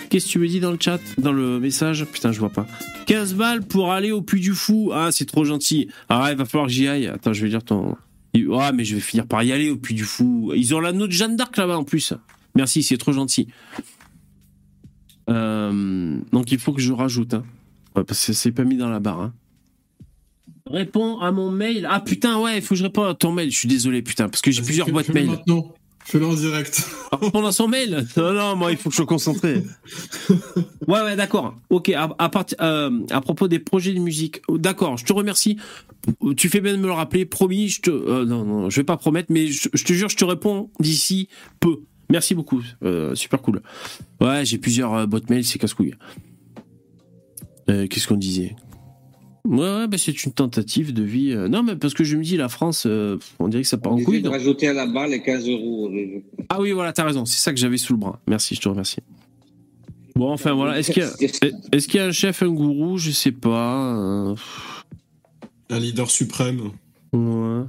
[0.09, 2.05] Qu'est-ce que tu me dis dans le chat, dans le message?
[2.05, 2.67] Putain, je vois pas.
[3.07, 4.91] 15 balles pour aller au Puy du Fou.
[4.93, 5.89] Ah, c'est trop gentil.
[6.09, 7.07] Ah, il va falloir que j'y aille.
[7.07, 7.95] Attends, je vais dire ton.
[8.53, 10.51] Ah, mais je vais finir par y aller au Puy du Fou.
[10.55, 12.13] Ils ont l'anneau de Jeanne d'Arc là-bas en plus.
[12.55, 13.47] Merci, c'est trop gentil.
[15.29, 17.33] Euh, donc il faut que je rajoute.
[17.33, 17.43] Hein.
[17.95, 19.21] Ouais, parce que c'est pas mis dans la barre.
[19.21, 19.33] Hein.
[20.65, 21.87] Réponds à mon mail.
[21.89, 23.51] Ah putain, ouais, il faut que je réponde à ton mail.
[23.51, 25.27] Je suis désolé, putain, parce que j'ai plusieurs boîtes mail.
[25.27, 25.73] Maintenant,
[26.05, 26.83] fais-le en direct.
[27.11, 29.63] Ah, Répondre à son mail Non, non, moi, il faut que je sois concentré.
[30.87, 31.55] Ouais, ouais, d'accord.
[31.69, 35.13] Ok, à, à, part- euh, à propos des projets de musique, oh, d'accord, je te
[35.13, 35.57] remercie.
[36.35, 37.89] Tu fais bien de me le rappeler, promis, je te.
[37.89, 40.69] euh, non, non, je vais pas promettre, mais je, je te jure, je te réponds
[40.81, 41.29] d'ici
[41.61, 41.77] peu.
[42.09, 43.61] Merci beaucoup, euh, super cool.
[44.19, 45.95] Ouais, j'ai plusieurs euh, boîtes mail, c'est casse-couille.
[47.69, 48.55] Euh, Qu'est-ce qu'on disait?
[49.45, 51.31] Ouais, ouais, bah, c'est une tentative de vie.
[51.33, 53.77] euh, Non, mais parce que je me dis, la France, euh, on dirait que ça
[53.77, 54.21] part On en couille.
[54.21, 55.91] de rajouter à la barre les 15 euros.
[56.49, 57.25] Ah oui, voilà, t'as raison.
[57.25, 58.19] C'est ça que j'avais sous le bras.
[58.27, 58.99] Merci, je te remercie.
[60.15, 60.79] Bon, enfin voilà.
[60.79, 63.95] Est-ce qu'il y, a- est-ce qu'il y a un chef, un gourou Je sais pas.
[63.97, 64.35] euh,
[65.69, 66.71] Un leader suprême.
[67.11, 67.63] ouais.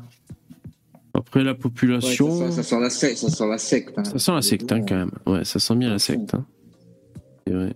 [1.16, 2.38] Après la Ouais, population.
[2.38, 3.18] ça, sent, ça sent la secte.
[3.18, 3.98] Ça sent la secte.
[3.98, 4.05] hein.
[4.05, 5.10] Ça sent la secte, hein, quand même.
[5.26, 6.34] Ouais, ça sent bien la secte.
[6.34, 6.44] hein.
[7.46, 7.74] C'est vrai.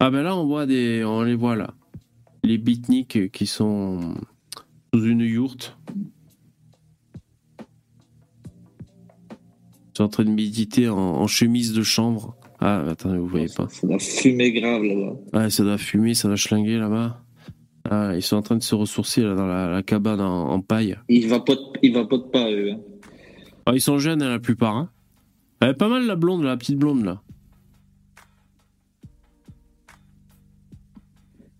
[0.00, 1.72] Ah ben là, on voit des, on les voit là,
[2.44, 4.14] les beatniks qui sont
[4.94, 5.76] sous une yourte.
[9.30, 12.36] Ils sont en train de méditer en, en chemise de chambre.
[12.60, 13.68] Ah, attendez, vous voyez pas.
[13.68, 15.16] Ça doit fumer grave là-bas.
[15.38, 17.20] Ouais, ça doit fumer, ça doit schlinguer là-bas.
[17.90, 20.60] Ah, ils sont en train de se ressourcer là, dans la, la cabane en, en
[20.60, 20.96] paille.
[21.08, 22.72] Ils vapotent, ils vapotent pas, eux.
[22.72, 22.78] hein.
[23.66, 24.76] Ah, ils sont jeunes, hein, la plupart.
[24.76, 24.90] Hein.
[25.60, 27.22] Elle est pas mal la blonde, la petite blonde là.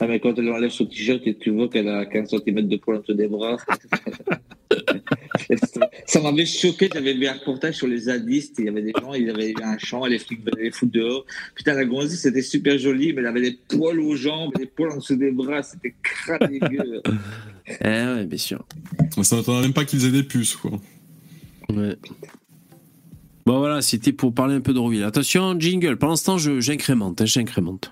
[0.01, 2.77] Ah, mais quand elle enlève son t-shirt et tu vois qu'elle a 15 cm de
[2.77, 3.57] poil entre des bras.
[6.07, 6.91] ça m'avait choqué.
[6.93, 8.57] J'avais vu un reportage sur les zadistes.
[8.59, 11.25] Il y avait des gens, ils avaient un champ, les flics venaient les foutre dehors.
[11.55, 14.91] Putain, la gonzesse, c'était super joli, mais elle avait des poils aux jambes, des poils
[14.91, 15.63] en dessous des bras.
[15.63, 17.03] C'était crade dégueu.
[17.81, 18.63] Eh ouais, bien sûr.
[19.23, 20.73] Ça m'attendait même pas qu'ils aient des puces, quoi.
[21.71, 21.97] Ouais.
[23.47, 25.03] Bon voilà, c'était pour parler un peu d'Orville.
[25.03, 25.97] Attention, jingle.
[25.97, 27.91] Pendant ce temps, j'incrémente, hein, j'incrémente.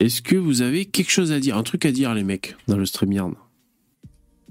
[0.00, 2.76] Est-ce que vous avez quelque chose à dire, un truc à dire, les mecs, dans
[2.78, 3.32] le StreamYard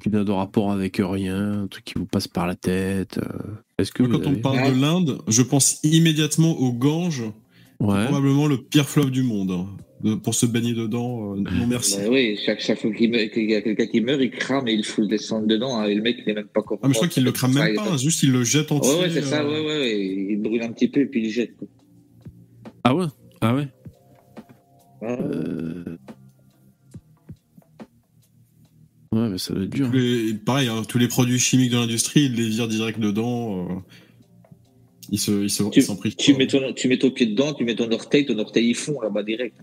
[0.01, 3.53] Qui n'a de rapport avec rien, un truc qui vous passe par la tête euh,
[3.79, 4.71] Est-ce que Moi, vous quand on parle Ouais.
[4.71, 7.23] de l'Inde, je pense immédiatement aux Ganges
[7.79, 8.03] Ouais.
[8.05, 9.51] Probablement le pire fleuve du monde.
[9.51, 9.67] hein.
[10.03, 11.97] De- pour se baigner dedans, euh, non merci.
[11.97, 14.85] Bah oui, chaque, chaque fois qu'il y a quelqu'un qui meurt, il crame et il
[14.85, 15.77] fout le descendre dedans.
[15.77, 16.79] hein, et le mec, il n'est même pas encore.
[16.83, 18.93] Ah, mais je crois qu'il le crame même pas, juste il le jette entier.
[18.93, 20.25] Ouais, ouais, c'est ça, euh, ouais, ouais, ouais.
[20.31, 21.55] Il brûle un petit peu et puis il le jette.
[21.57, 21.67] quoi.
[22.85, 23.05] Ah ouais?
[23.41, 23.67] Ah Ouais?
[25.03, 25.97] Euh,
[29.11, 29.87] Ouais, mais ça doit être dur.
[29.87, 33.67] tous les- pareil, hein, tous les produits chimiques de l'industrie, il les vire direct dedans.
[33.67, 33.73] euh,
[35.11, 37.25] il se, il se, Tu, il s'en prive tu mets ton, tu mets ton pied
[37.25, 39.57] dedans, tu mets ton orteil, ton orteil il fond là-bas direct.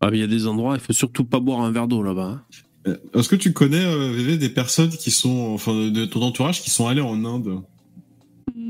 [0.00, 2.02] Ah, mais il y a des endroits, il faut surtout pas boire un verre d'eau
[2.02, 2.22] là-bas.
[2.28, 2.42] hein.
[2.86, 6.62] Euh, Est-ce que tu connais, euh, VV, des personnes qui sont, enfin, de ton entourage
[6.62, 7.60] qui sont allées en Inde?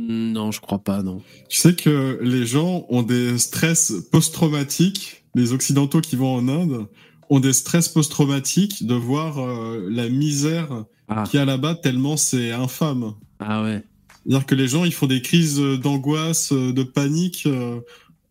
[0.09, 1.21] Non, je crois pas, non.
[1.51, 6.87] Tu sais que les gens ont des stress post-traumatiques, les occidentaux qui vont en Inde
[7.31, 11.25] ont des stress post-traumatiques de voir euh, la misère Ah.
[11.29, 13.15] qu'il y a là-bas tellement c'est infâme.
[13.39, 13.83] Ah ouais.
[14.27, 17.81] C'est-à-dire que les gens, ils font des crises d'angoisse, de panique, euh,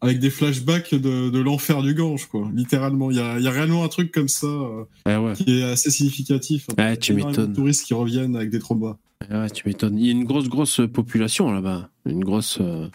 [0.01, 2.47] avec des flashbacks de, de l'enfer du Gange, quoi.
[2.53, 3.09] Littéralement.
[3.11, 5.33] Il y a, il y a réellement un truc comme ça euh, Ah ouais.
[5.33, 6.67] qui est assez significatif.
[6.77, 7.53] Ouais, tu m'étonnes.
[7.53, 8.97] touristes qui reviennent avec des traumas.
[9.29, 9.97] Ah ouais, tu m'étonnes.
[9.97, 11.89] Il y a une grosse, grosse population là-bas.
[12.05, 12.87] Une grosse euh,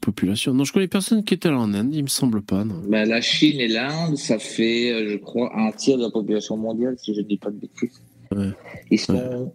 [0.00, 0.54] population.
[0.54, 2.80] Non, je connais personne qui est allé en Inde, il me semble pas, non.
[2.88, 6.56] Bah, la Chine et l'Inde, ça fait, euh, je crois, un tiers de la population
[6.56, 8.00] mondiale, si je ne dis pas de bêtises.
[8.34, 8.50] Ouais.
[8.90, 9.52] Ils sont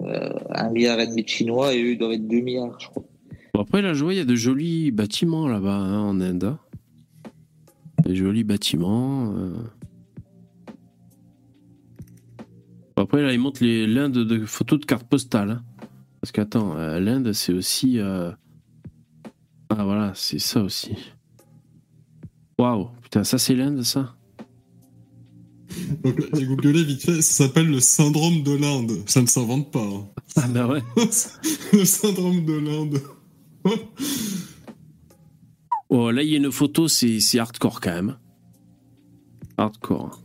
[0.00, 2.88] euh, un milliard et demi de Chinois et eux ils doivent être 2 milliards, je
[2.88, 3.04] crois.
[3.52, 6.44] Bon, après, là, je vois, il y a de jolis bâtiments là-bas, hein, en Inde.
[6.44, 6.58] hein.
[8.04, 9.32] Des jolis bâtiments.
[9.36, 9.52] euh.
[13.04, 15.50] Après, là, ils montrent les- l'Inde de photos de cartes postales.
[15.50, 15.62] hein.
[16.20, 17.98] Parce qu'attends, euh, l'Inde, c'est aussi.
[17.98, 18.32] euh,
[19.70, 20.94] Ah, voilà, c'est ça aussi.
[22.58, 24.14] Waouh, putain, ça, c'est l'Inde, ça?
[26.04, 28.92] Donc, j'ai googlé vite fait, ça s'appelle le syndrome de l'Inde.
[29.06, 29.82] Ça ne s'invente pas.
[29.82, 30.06] hein.
[30.36, 30.82] Ah, bah ouais.
[31.72, 33.00] le syndrome de l'Inde.
[35.88, 38.16] Oh, là, il y a une photo, c'est c'est hardcore quand même.
[39.56, 40.22] Hardcore.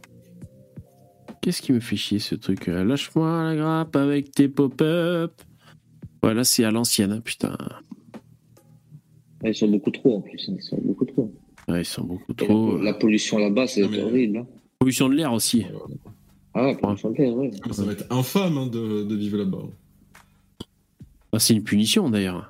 [1.41, 2.67] Qu'est-ce qui me fait chier ce truc?
[2.67, 5.31] Euh, Lâche-moi la grappe avec tes pop-up.
[6.21, 7.55] Voilà, c'est à l'ancienne, hein, putain.
[9.45, 11.33] Ils sont beaucoup trop en plus, hein, ils sont beaucoup trop.
[11.69, 12.77] Ouais, ils sont beaucoup Et trop.
[12.77, 14.37] La, la pollution là-bas, c'est mais- horrible.
[14.39, 14.47] hein.
[14.79, 15.65] Pollution de l'air aussi.
[16.53, 17.51] Ah, la pollution de l'air, ouais.
[17.71, 19.63] Ça va être infâme hein, de, de vivre là-bas.
[21.31, 22.48] Ah, c'est une punition d'ailleurs.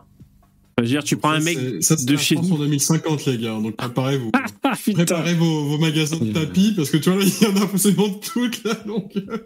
[0.80, 2.54] Je veux dire, tu prends un Ça, mec c'est- ça, de chez nous.
[2.54, 3.60] en 2050, les gars.
[3.62, 4.32] Donc préparez-vous.
[4.64, 5.04] Ah, putain.
[5.04, 7.64] préparez vos, vos magasins de tapis, parce que tu vois, là, il y en a
[7.64, 9.40] absolument de toute la longueur.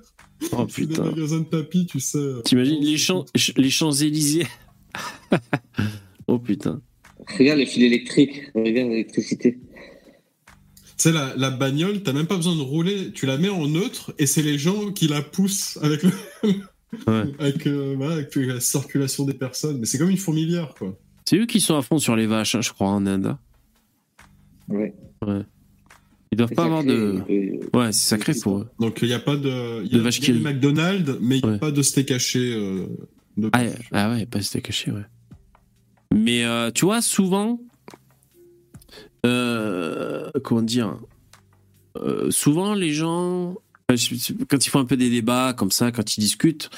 [0.52, 1.04] Oh C'est des putain.
[1.06, 2.18] magasins de tapis, tu sais.
[2.18, 3.24] euh, T'imagines les, champs,
[3.58, 4.46] les Champs-Élysées?
[6.28, 6.82] Oh putain.
[7.38, 9.60] Regarde les fils électriques, regarde l'électricité.
[10.46, 10.50] Tu
[10.98, 14.14] sais, la, la bagnole, t'as même pas besoin de rouler, tu la mets en neutre
[14.20, 16.12] et c'est les gens qui la poussent avec, le-
[16.44, 17.24] Ouais.
[17.40, 19.80] avec, euh, voilà, avec la circulation des personnes.
[19.80, 20.98] Mais c'est comme une fourmilière, quoi.
[21.26, 23.26] C'est eux qui sont à fond sur les vaches, hein, je crois, en Inde.
[23.28, 23.40] hein.
[24.70, 24.94] Ouais.
[26.32, 27.24] Ils doivent pas avoir de.
[27.74, 28.70] Ouais, c'est sacré pour eux.
[28.80, 29.84] Donc il n'y a pas de.
[29.84, 30.40] Il y De a, vache il y a qui.
[30.44, 31.60] McDonald's, mais il n'y a Ouais.
[31.60, 32.54] pas de steak haché.
[32.56, 32.88] euh,
[33.38, 35.06] de Ah, ah ouais, pas c'était caché, ouais.
[36.14, 37.60] Mais euh, tu vois, souvent,
[39.26, 40.98] euh, comment dire,
[41.98, 43.56] euh, souvent les gens,
[43.88, 46.70] quand ils font un peu des débats comme ça, quand ils discutent,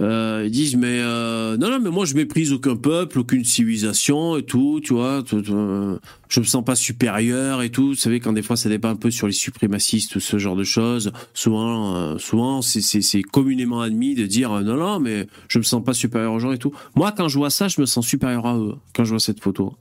[0.00, 4.36] euh, ils disent mais euh, non non mais moi je méprise aucun peuple, aucune civilisation
[4.38, 5.98] et tout, tu vois, tout- euh,
[6.28, 7.88] je me sens pas supérieur et tout.
[7.88, 10.56] Vous savez quand des fois ça débat un peu sur les suprémacistes ou ce genre
[10.56, 15.84] de choses, souvent souvent c'est- communément admis de dire non non mais je me sens
[15.84, 16.72] pas supérieur aux gens et tout.
[16.96, 19.40] Moi quand je vois ça, je me sens supérieur à eux quand je vois cette
[19.40, 19.74] photo.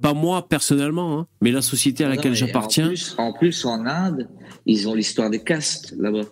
[0.00, 2.86] Pas moi personnellement, hein, mais la société à non, laquelle j'appartiens.
[2.86, 4.28] En plus, en plus, en Inde,
[4.64, 6.22] ils ont l'histoire des castes là-bas.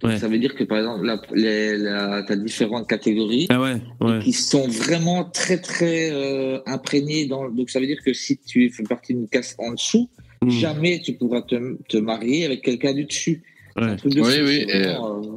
[0.00, 0.18] Donc, Ouais.
[0.18, 4.18] Ça veut dire que par exemple, la, les, la, t'as différentes catégories Ah ouais, ouais.
[4.20, 7.48] qui sont vraiment très très euh, imprégnées dans.
[7.48, 10.08] Donc ça veut dire que si tu fais partie d'une caste en dessous,
[10.40, 10.50] Hmm.
[10.50, 11.56] jamais tu pourras te,
[11.88, 13.42] te marier avec quelqu'un du dessus.
[13.74, 13.96] Un Ouais.
[13.96, 15.36] truc de Oui, fou, oui, vraiment, euh,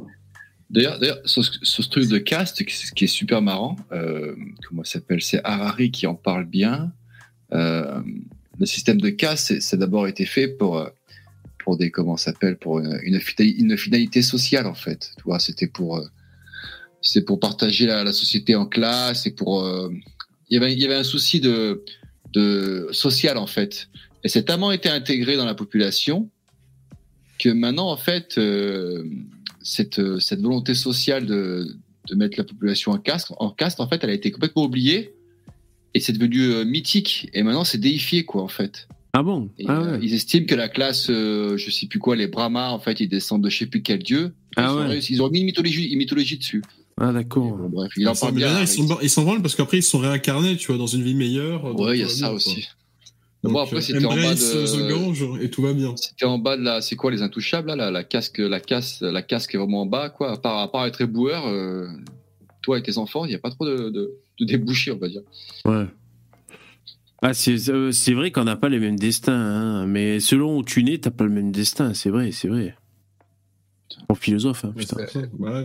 [0.70, 4.36] D'ailleurs, d'ailleurs, sur, ce- sur ce truc de caste, qui qui est super marrant, euh,
[4.68, 6.92] comment ça s'appelle C'est Harari qui en parle bien.
[7.52, 8.00] Euh,
[8.60, 10.86] le système de caste, c'est- ça a d'abord été fait pour euh,
[11.64, 15.12] pour des comment s'appelle pour une, une, finali- une finalité sociale en fait.
[15.16, 16.06] Tu vois, c'était pour euh,
[17.00, 19.90] c'est pour partager la, société en classe et pour euh,
[20.48, 21.84] il y avait il y avait un souci de
[22.32, 23.88] de social en fait.
[24.24, 26.30] Et c'est tellement été intégré dans la population
[27.38, 29.04] que maintenant en fait euh,
[29.62, 31.76] cette, euh, cette volonté sociale de,
[32.08, 35.14] de mettre la population en caste, en caste, en fait, elle a été complètement oubliée
[35.94, 37.30] et c'est devenu euh, mythique.
[37.32, 38.88] Et maintenant, c'est déifié, quoi, en fait.
[39.14, 39.50] Ah bon?
[39.58, 42.70] Et, Ah euh, ils estiment que la classe, euh, je sais plus quoi, les Brahmas,
[42.70, 44.32] en fait, ils descendent de je sais plus quel dieu.
[44.56, 44.98] Ils, Ah ont ouais.
[44.98, 46.62] ils ont mis une mythologie, une mythologie dessus.
[46.98, 47.56] Ah, d'accord.
[47.56, 48.62] Bon, bref, il en Ils parle bien.
[48.62, 51.62] ils ils s'en branlent parce qu'après ils sont réincarnés, tu vois, dans une vie meilleure.
[51.62, 52.54] donc Ouais, il y a ça aussi.
[52.62, 52.70] quoi.
[53.44, 55.94] Bon, Donc, après, euh, c'était en bas de- the gange et tout va bien.
[55.96, 56.80] C'était en bas de la.
[56.80, 59.86] C'est quoi les intouchables là, la, la casque, la casse, la casque est vraiment en
[59.86, 60.30] bas quoi.
[60.32, 61.88] À part, à part être éboueur, euh,
[62.62, 65.08] toi et tes enfants, il n'y a pas trop de, de, de débouchés, on va
[65.08, 65.22] dire.
[65.64, 65.86] Ouais.
[67.22, 70.64] Ah, c'est euh, c'est vrai qu'on n'a pas les mêmes destins, hein, mais selon où
[70.64, 72.74] tu nais, t'as pas le même destin, c'est vrai, c'est vrai.
[74.08, 74.96] Bon philosophe, hein, putain.
[75.38, 75.64] Ouais, ouais.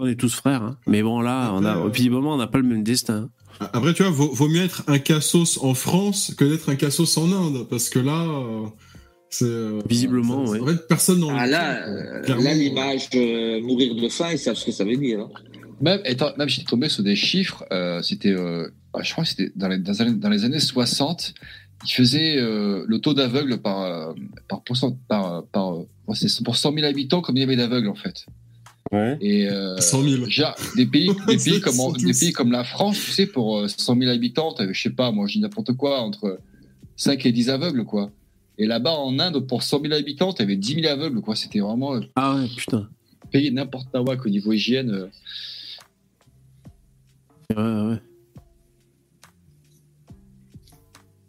[0.00, 0.78] On est tous frères, hein.
[0.86, 3.30] mais bon là, on a, Après, euh, visiblement, on n'a pas le même destin.
[3.60, 7.16] Après, tu vois, vaut, vaut mieux être un cassos en France que d'être un cassos
[7.18, 8.66] en Inde, parce que là, euh,
[9.30, 9.44] c'est.
[9.46, 10.60] euh, Visiblement, ouais.
[10.60, 14.56] En fait, personne dans Ah là, euh, là l'image de mourir de faim, ils savent
[14.56, 15.20] ce que ça veut dire.
[15.20, 15.28] hein.
[15.80, 18.68] Même, étant, même j'étais tombé sur des chiffres, euh, c'était, euh,
[19.02, 21.34] je crois que c'était dans les, dans, les années- dans les années 60,
[21.84, 24.12] ils faisaient euh, le taux d'aveugle par, euh,
[24.48, 25.88] par, pourcent, par, par euh,
[26.44, 28.26] pour 100 000 habitants, combien il y avait d'aveugles en fait.
[28.92, 29.16] Ouais.
[29.20, 30.24] Et euh, 100 000.
[30.26, 33.68] déjà, des pays, des pays, comme, des pays comme la France, tu sais, pour euh,
[33.68, 36.38] 100 000 habitants, t'avais, je sais pas, moi je dis n'importe quoi, entre
[36.96, 38.10] 5 et 10 aveugles, quoi.
[38.58, 41.34] Et là-bas, en Inde, pour 100 000 habitants, t'avais 10 000 aveugles, quoi.
[41.36, 42.88] C'était vraiment euh, Ah ouais, putain.
[43.30, 44.90] pays n'importe quoi qu'au niveau hygiène.
[44.90, 45.06] euh,
[47.54, 48.00] Ouais, ouais.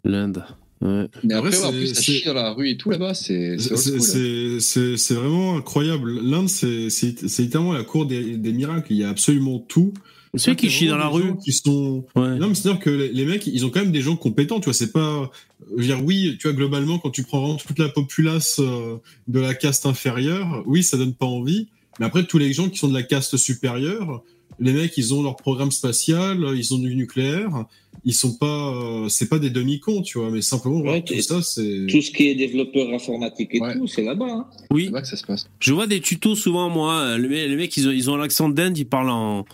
[0.08, 0.44] L'Inde.
[0.80, 1.06] Ouais.
[1.24, 3.58] Mais Après, en c'est- plus, ça c'est- chie dans la rue et tout là-bas, c'est
[3.58, 3.98] c'est C'est-.
[4.00, 6.20] C'est c'est- c'est vraiment incroyable.
[6.22, 8.86] L'Inde, c'est c'est- c'est littéralement la cour des, des miracles.
[8.92, 9.92] Il y a absolument tout.
[10.36, 11.36] Ceux qui chient dans la rue.
[11.42, 12.04] Qui sont...
[12.14, 12.36] Ouais.
[12.38, 14.60] Non, mais c'est-à-dire que les, les mecs, ils ont quand même des gens compétents.
[14.60, 15.30] Tu vois, c'est pas.
[15.72, 18.96] Je veux dire, oui, tu vois, globalement, quand tu prends vraiment toute la populace euh,
[19.26, 21.68] de la caste inférieure, oui, ça donne pas envie.
[21.98, 24.22] Mais après, tous les gens qui sont de la caste supérieure,
[24.60, 27.64] les mecs, ils ont leur programme spatial, ils ont du nucléaire.
[28.04, 28.72] Ils sont pas.
[28.74, 31.86] euh, c'est pas des demi-cons, tu vois, mais simplement, Ouais, tout ça, c'est.
[31.90, 33.74] Tout ce qui est développeur informatique et Ouais.
[33.76, 34.26] tout, c'est là-bas.
[34.30, 34.46] hein.
[34.70, 35.46] Oui, C'est là que ça se passe.
[35.58, 37.18] je vois des tutos souvent, moi.
[37.18, 39.44] Les mecs, les mecs, ils ont, ils ont l'accent d'Inde, ils parlent en,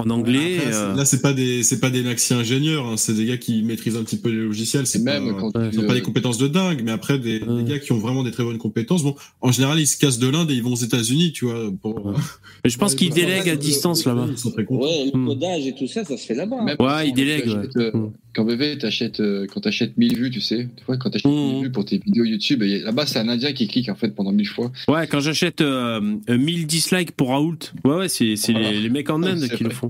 [0.00, 0.56] en anglais.
[0.58, 3.26] Après, euh, c'est- Là, c'est pas des, c'est pas des maxi ingénieurs, hein, c'est des
[3.26, 4.86] gars qui maîtrisent un petit peu les logiciels.
[4.86, 7.18] C'est même pas, quand tu, ils ont pas des euh, compétences de dingue, mais après
[7.18, 7.62] des, Ouais.
[7.62, 9.02] des gars qui ont vraiment des très bonnes compétences.
[9.02, 11.70] Bon, en général, ils se cassent de l'Inde et ils vont aux États-Unis, tu vois.
[11.80, 12.14] Pour, Ouais.
[12.64, 14.26] je pense qu'ils délèguent à distance là-bas.
[14.30, 14.84] Ils sont très contents.
[14.86, 15.26] Ouais, le Hmm.
[15.26, 16.56] codage et tout ça, ça se fait là-bas.
[16.60, 16.64] hein.
[16.64, 18.12] même Ouais, ils délèguent, tu euh, Mm.
[18.32, 21.52] Quand bébé, t'achètes, euh, quand t'achètes 1000 vues, tu sais, des fois, quand t'achètes Mm.
[21.54, 24.14] 1000 vues pour tes vidéos YouTube, et là-bas, c'est un Indien qui clique en fait
[24.14, 24.70] pendant 1000 fois.
[24.86, 29.10] Ouais, quand j'achète euh, euh, 1000 dislikes pour Raoult, ouais, ouais, c'est les, les mecs
[29.10, 29.89] en Inde qui le vrai.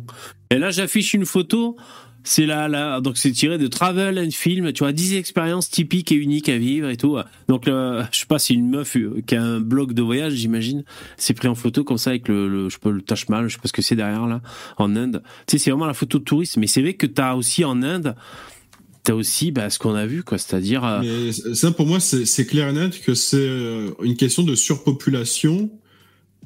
[0.51, 1.77] Et là, j'affiche une photo,
[2.25, 6.13] c'est là, là, donc c'est tiré de Travel and Film, tu vois, 10 expériences typiques
[6.13, 7.17] et uniques à vivre et tout.
[7.49, 10.35] Donc, euh, je sais pas, c'est une meuf euh, qui a un blog de voyage,
[10.35, 10.85] j'imagine,
[11.17, 13.49] c'est pris en photo comme ça avec le, le je sais pas, le Taj Mahal,
[13.49, 14.43] je sais pas ce que c'est derrière là,
[14.77, 15.23] en Inde.
[15.47, 17.83] Tu sais, c'est vraiment la photo de touriste, mais c'est vrai que t'as aussi en
[17.83, 18.15] Inde,
[19.03, 20.85] t'as aussi bah, ce qu'on a vu, quoi, c'est-à-dire.
[21.05, 24.55] euh, ça, pour moi, c'est c'est clair et net que c'est euh, une question de
[24.55, 25.71] surpopulation.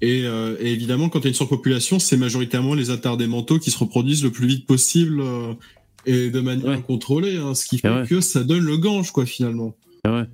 [0.01, 3.59] Et, euh, et évidemment, quand il y a une surpopulation, c'est majoritairement les attardés mentaux
[3.59, 5.55] qui se reproduisent le plus vite possible euh,
[6.07, 6.75] et de manière Ouais.
[6.75, 8.07] incontrôlée, hein, ce qui fait ouais.
[8.07, 9.75] que ça donne le gange, quoi, finalement.
[10.07, 10.25] Ouais.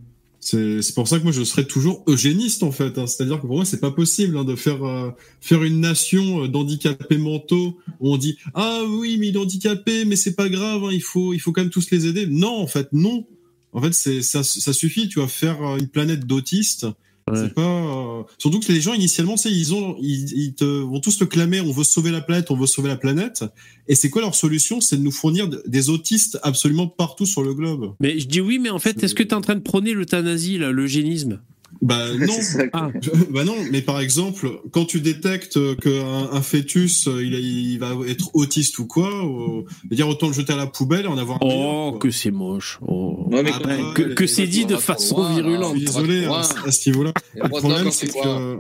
[0.43, 2.97] C'est c'est pour ça que moi je serais toujours eugéniste en fait.
[2.97, 3.07] hein.
[3.07, 5.11] C'est-à-dire que pour moi c'est pas possible hein, de faire euh,
[5.43, 10.07] faire une nation euh, d'handicapés mentaux où on dit ah oui mais il est handicapé
[10.07, 12.27] mais c'est pas grave hein, il faut il faut quand même tous les aider.
[12.27, 13.27] Non en fait non.
[13.75, 16.87] En fait c'est ça ça suffit tu vas faire euh, une planète d'autistes.
[17.33, 17.39] Ouais.
[17.45, 21.01] C'est pas euh, surtout que les gens initialement c'est ils ont ils, ils te vont
[21.01, 23.45] tous te clamer on veut sauver la planète on veut sauver la planète
[23.89, 24.81] et c'est quoi leur solution?
[24.81, 27.95] C'est de nous fournir de- des autistes absolument partout sur le globe.
[28.01, 29.93] Mais je dis oui, mais en fait, est-ce que tu es en train de prôner
[29.95, 31.41] l'euthanasie, là, l'eugénisme?
[31.83, 32.35] Bah non.
[32.73, 32.91] Ah,
[33.31, 37.97] Bah non, mais par exemple, quand tu détectes qu'un un fœtus, euh, il, il va
[38.07, 41.09] être autiste ou quoi, euh, je veux dire autant le jeter à la poubelle et
[41.09, 42.79] en avoir un oh, que c'est moche.
[42.87, 43.27] Oh.
[43.31, 45.77] Ouais, mais Ah, bah, que c'est dit de façon trop loin, Je virulente.
[45.77, 47.13] suis désolé hein, à ce niveau-là.
[47.35, 48.59] Le problème, c'est que,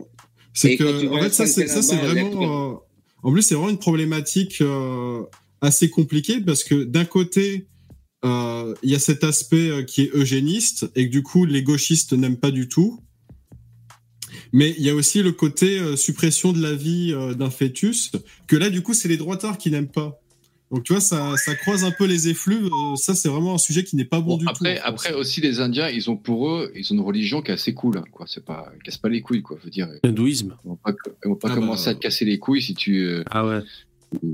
[0.52, 2.76] c'est en fait, ça, c'est, ça, c'est vraiment, euh,
[3.22, 5.22] en plus, c'est vraiment une problématique euh,
[5.60, 7.68] assez compliquée parce que d'un côté,
[8.24, 11.62] euh, il y a cet aspect euh, qui est eugéniste et que du coup, les
[11.62, 13.00] gauchistes n'aiment pas du tout.
[14.52, 18.10] Mais il y a aussi le côté euh, suppression de la vie euh, d'un fœtus,
[18.46, 20.20] que là, du coup, c'est les droitards qui n'aiment pas.
[20.72, 22.66] Donc, tu vois, ça, ça croise un peu les effluves.
[22.66, 24.82] euh, ça, c'est vraiment un sujet qui n'est pas bon, Bon, du après, tout.
[24.84, 27.74] après aussi, les Indiens, ils ont pour eux, ils ont une religion qui est assez
[27.74, 28.26] cool, hein, quoi.
[28.28, 29.56] C'est pas, ils cassent pas les couilles, quoi.
[29.60, 30.56] Je veux dire, L'hindouisme.
[30.64, 30.92] ils vont pas,
[31.24, 31.90] ils vont pas Ah commencer bah.
[31.90, 33.60] à te casser les couilles si tu, euh, Ah ouais.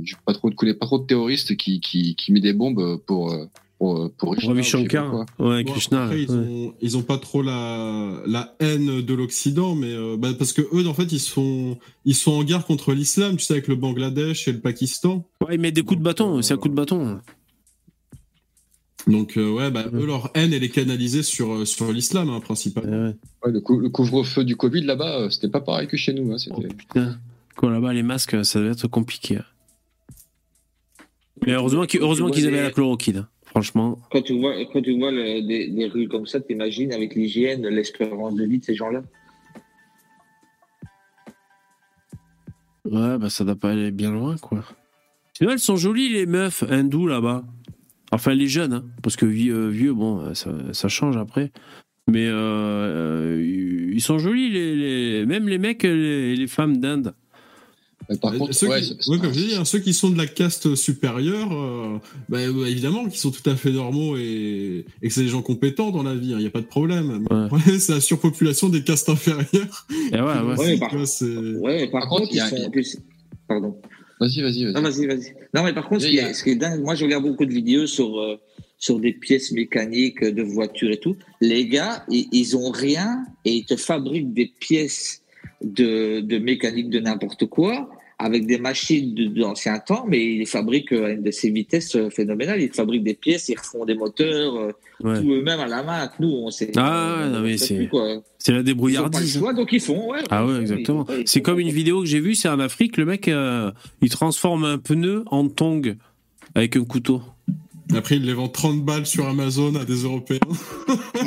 [0.05, 3.01] je pas trop de connais pas trop de terroristes qui, qui, qui met des bombes
[3.06, 3.47] pour, euh,
[3.78, 5.11] pour, pour sais pas Shankar.
[5.11, 5.27] quoi.
[5.39, 6.05] Ouais, Bon, Krishna.
[6.05, 6.36] après, ils, ouais.
[6.36, 10.62] ont, ils ont pas trop la, la haine de l'Occident, mais euh, bah, parce que
[10.73, 13.77] eux, en fait, ils sont, ils sont en guerre contre l'islam, tu sais, avec le
[13.77, 15.27] Bangladesh et le Pakistan.
[15.47, 17.20] Ouais, ils mettent des coups de bâton, c'est un coup de bâton.
[19.07, 20.01] Donc, euh, ouais, bah, Ouais.
[20.03, 22.90] eux, leur haine, elle est canalisée sur, euh, sur l'islam, hein, principalement.
[22.90, 23.16] Ouais, ouais.
[23.44, 26.32] Ouais, le, cou- le couvre-feu du Covid là-bas, euh, c'était pas pareil que chez nous.
[26.32, 27.19] Hein, Oh, putain.
[27.62, 29.39] Là-bas, les masques, ça doit être compliqué.
[31.47, 33.27] Mais heureusement qu'ils heureusement qu'ils avaient la chloroquine.
[33.56, 33.98] Franchement.
[34.12, 37.66] Quand tu vois, quand tu vois le- des, des rues comme ça, t'imagines avec l'hygiène,
[37.66, 39.00] l'espérance de vie de ces gens-là?
[42.84, 44.62] Ouais, bah ça doit pas aller bien loin, quoi.
[45.38, 47.44] Sinon, elles sont jolies, les meufs hindous, là-bas.
[48.12, 51.50] Enfin, les jeunes, hein, parce que vieux, vieux, bon, euh, ça, ça change après.
[52.08, 56.76] Mais euh, euh, ils sont jolis, les, les- même les mecs et les, les femmes
[56.76, 57.14] d'Inde.
[58.08, 60.10] Mais par contre, ceux ouais, qui, c'est- ouais, comme je dis, hein, ceux qui sont
[60.10, 64.84] de la caste supérieure, euh, bah, euh, évidemment, qui sont tout à fait normaux et,
[65.02, 67.26] et que c'est des gens compétents dans la vie, il n'y a pas de problème.
[67.30, 67.78] Ouais.
[67.78, 69.86] C'est la surpopulation des castes inférieures.
[70.12, 70.56] Et ouais, ouais.
[70.56, 72.96] Ouais, mais par- Ouais, par, Par contre, contre, il y a- ils sont plus-
[73.48, 73.76] Pardon.
[74.20, 74.82] Vas-y, vas-y, Non, vas-y.
[74.82, 75.34] vas-y, vas-y.
[75.54, 77.44] Non, mais par contre, ce qui, est, ce qui est dingue, moi, je regarde beaucoup
[77.44, 78.36] de vidéos sur, euh,
[78.78, 81.16] sur des pièces mécaniques de voitures et tout.
[81.40, 85.22] Les gars, ils, ils ont rien et ils te fabriquent des pièces
[85.62, 90.93] de, de mécanique de n'importe quoi avec des machines de- d'ancien temps, mais ils fabriquent
[90.93, 92.62] à une de ces vitesses euh, phénoménales.
[92.62, 94.72] Ils fabriquent des pièces, ils refont des moteurs, euh,
[95.02, 95.20] Ouais.
[95.20, 96.10] tout eux-mêmes à la main.
[96.18, 96.72] Nous, on sait.
[96.76, 97.74] Ah, on- non, on mais c'est-
[98.48, 99.36] la Ils débrouillardise.
[99.36, 99.40] hein.
[99.40, 100.10] choix, donc ils font.
[100.12, 101.05] Ouais, Ah Ils ouais, exactement.
[101.10, 103.70] ils ils C'est comme une vidéo que j'ai vue, c'est en Afrique, le mec, euh,
[104.01, 105.97] il transforme un pneu en tong
[106.55, 107.20] avec un couteau.
[107.94, 110.40] Après, ils les vendent 30 balles sur Amazon à des Européens.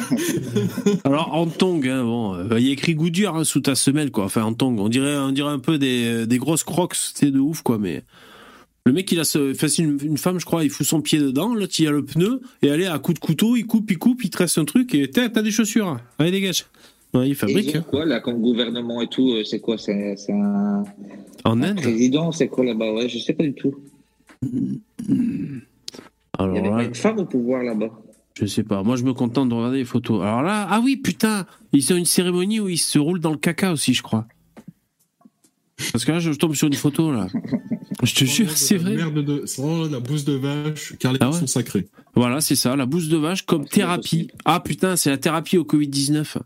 [1.06, 4.12] Alors en tong, hein, bon, euh, il y a écrit Goodyear hein, sous ta semelle,
[4.12, 4.26] quoi.
[4.26, 7.40] Enfin en tong, on dirait, on dirait un peu des, des grosses crocs, c'est de
[7.40, 7.78] ouf, quoi.
[7.78, 8.04] Mais
[8.86, 11.02] le mec, il a ce, enfin, c'est une, une femme, je crois, il fout son
[11.02, 13.90] pied dedans, l'autre il a le pneu et allez à coup de couteau, il coupe,
[13.92, 16.00] il coupe, il tresse un truc et t'as des chaussures.
[16.18, 16.66] Allez dégage.
[17.14, 17.84] Ouais, il fabrique hein.
[17.90, 20.84] quoi là comme gouvernement et tout euh, C'est quoi C'est c'est un,
[21.44, 21.78] en un Inde.
[21.82, 22.94] président C'est quoi là-bas?
[22.94, 23.76] Ouais, je sais pas du tout.
[26.40, 27.90] Il Alors y avait là, une femme au pouvoir là-bas.
[28.36, 28.82] je sais pas.
[28.84, 30.22] Moi, je me contente de regarder les photos.
[30.22, 33.38] Alors là, ah oui, putain, ils ont une cérémonie où ils se roulent dans le
[33.38, 34.26] caca aussi, je crois.
[35.92, 37.28] Parce que là, je tombe sur une photo là.
[38.02, 38.96] Je te jure, c'est vrai.
[38.96, 41.90] Merde de, c'est vraiment de la bouse de vache, car les Ah ouais sont sacrées.
[42.16, 44.32] Voilà, c'est ça, la bouse de vache comme C'est thérapie.
[44.46, 46.38] Ah putain, c'est la thérapie au Covid-19.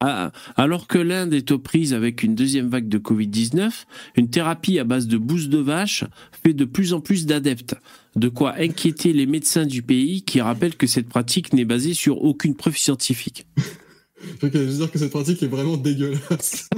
[0.00, 3.84] Ah, alors que l'Inde est aux prises avec une deuxième vague de Covid-19,
[4.16, 6.04] une thérapie à base de bouse de vache
[6.44, 7.74] fait de plus en plus d'adeptes.
[8.14, 12.22] De quoi inquiéter les médecins du pays qui rappellent que cette pratique n'est basée sur
[12.22, 13.46] aucune preuve scientifique.
[14.42, 16.68] Je veux dire que cette pratique est vraiment dégueulasse.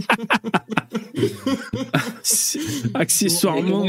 [2.95, 3.87] Accessoirement,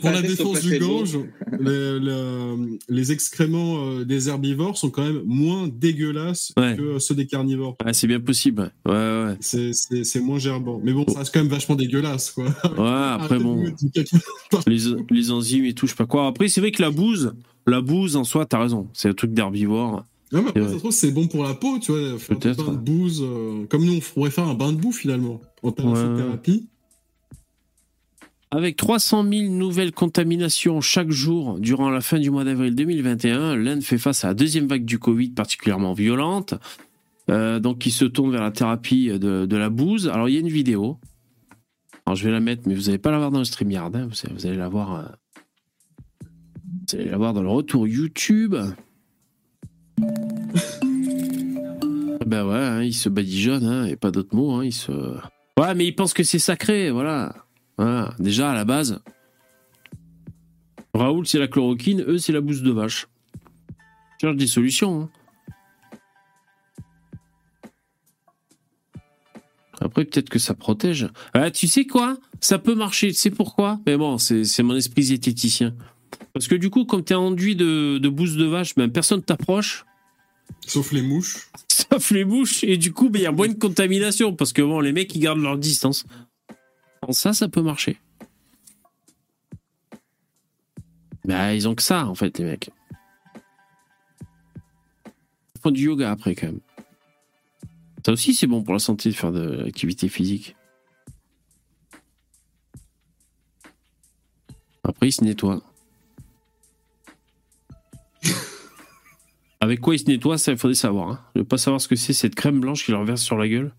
[0.00, 1.18] pour la défense du Gange,
[1.58, 6.76] les, les- les excréments euh, des herbivores sont quand même moins dégueulasses Ouais.
[6.76, 7.76] que ceux des carnivores.
[7.84, 8.70] Ouais, c'est bien possible.
[8.86, 9.36] Ouais, ouais.
[9.40, 10.80] C'est- C'est c'est moins gerbant.
[10.82, 12.44] Mais bon, ça reste quand même vachement dégueulasse, quoi.
[12.44, 13.64] Ouais, après bon.
[15.10, 16.26] les enzymes et tout, je sais pas quoi.
[16.26, 17.34] Après, c'est vrai que la bouse,
[17.66, 18.88] la bouse en soi, t'as raison.
[18.92, 20.04] C'est un truc d'herbivore.
[20.32, 20.74] Non, mais après, C'est ça vrai.
[20.74, 22.18] se trouve, c'est bon pour la peau, tu vois.
[22.18, 23.20] Faire un bain de bouse.
[23.22, 26.08] euh, comme nous, on pourrait faire un bain de boue, finalement, en termes Ouais.
[26.08, 26.68] de thérapie.
[28.52, 33.82] Avec 300 000 nouvelles contaminations chaque jour durant la fin du mois d'avril 2021, l'Inde
[33.82, 36.54] fait face à la deuxième vague du Covid particulièrement violente.
[37.28, 40.08] Euh, donc, il se tourne vers la thérapie de, de la bouse.
[40.08, 40.98] Alors, il y a une vidéo.
[42.06, 43.94] Alors, je vais la mettre, mais vous n'allez pas la voir dans le StreamYard.
[43.94, 44.08] hein.
[44.34, 44.94] Vous allez la voir.
[44.96, 45.04] euh,
[46.88, 48.56] Vous allez la voir dans le retour YouTube.
[52.26, 54.60] ben ouais, hein, il se badigeonne, hein, et pas d'autres mots.
[54.60, 54.92] Hein, se...
[55.58, 57.34] Ouais, mais il pense que c'est sacré, voilà.
[57.76, 58.14] Voilà.
[58.18, 59.00] Déjà, à la base,
[60.94, 63.08] Raoul, c'est la chloroquine, eux, c'est la bouse de vache.
[64.20, 65.08] Cherche des solutions.
[69.80, 71.08] Après, peut-être que ça protège.
[71.32, 72.18] Ah, tu sais quoi?
[72.40, 73.80] Ça peut marcher, tu sais pourquoi?
[73.86, 75.74] Mais bon, c'est c'est mon esprit zététicien.
[76.32, 79.22] Parce que du coup, comme tu es enduit de, de bouse de vache, ben, personne
[79.22, 79.84] t'approche,
[80.66, 81.48] Sauf les mouches.
[81.68, 84.34] sauf les bouches, et du coup, ben, il y a moins de contamination.
[84.34, 86.04] Parce que bon, les mecs, ils gardent leur distance.
[87.02, 87.98] Bon, ça, ça peut marcher.
[91.24, 92.70] Bah, ils ont que ça, en fait, les mecs.
[95.54, 96.60] Ils font du yoga après, quand même.
[98.04, 100.56] Ça aussi, c'est bon pour la santé de faire de l'activité physique.
[104.82, 105.62] Après, ils se nettoient.
[109.60, 111.08] Avec quoi ils se nettoient, ça, il faudrait savoir.
[111.10, 111.20] Hein.
[111.34, 113.46] Je veux pas savoir ce que c'est, cette crème blanche qu'ils leur versent sur la
[113.48, 113.72] gueule.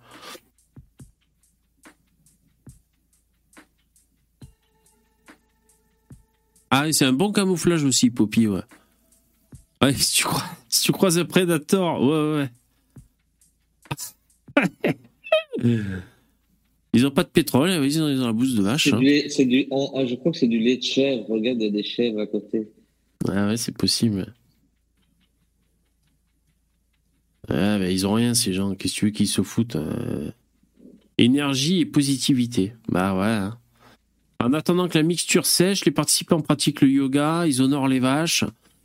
[6.70, 8.62] Ah, et c'est un bon camouflage aussi, Poppy, ouais.
[9.82, 12.50] Ouais, si tu, crois, si tu croises un prédateur, ouais, ouais.
[16.94, 18.84] Ils ont pas de pétrole, ils ont, ils ont la bouse de vache.
[18.90, 19.00] C'est hein.
[19.00, 21.26] du lait- c'est du- on- ah, je crois que c'est du lait de chèvre.
[21.30, 22.68] Regarde, il y a des chèvres à côté.
[23.30, 24.34] Ah ouais, c'est possible.
[27.54, 28.76] Ah, bah, ils ont rien, ces gens.
[28.76, 30.32] Qu'est-ce que tu veux qu'ils se foutent euh,
[31.18, 32.74] Énergie et positivité.
[32.90, 33.26] Bah ouais.
[33.26, 33.58] hein.
[34.44, 38.44] En attendant que la mixture sèche, les participants pratiquent le yoga, ils honorent les vaches,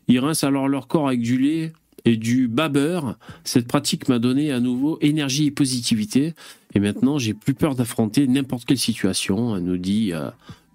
[0.09, 1.73] ils rincent alors leur corps avec du lait
[2.05, 3.17] et du babeur.
[3.45, 6.35] Cette pratique m'a donné à nouveau énergie et positivité.
[6.75, 10.31] Et maintenant, j'ai plus peur d'affronter n'importe quelle situation, nous dit euh,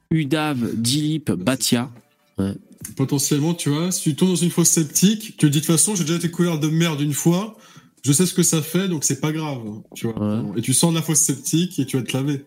[0.09, 1.91] Udav Dilip Bhatia.
[2.95, 5.71] Potentiellement, tu vois, si tu tombes dans une fosse septique, tu te dis de toute
[5.71, 7.55] façon, j'ai déjà été couvert de merde une fois,
[8.03, 9.61] je sais ce que ça fait, donc c'est pas grave,
[9.95, 10.19] tu vois.
[10.43, 10.59] Ouais.
[10.59, 12.45] Et tu de la fosse septique et tu vas te laver.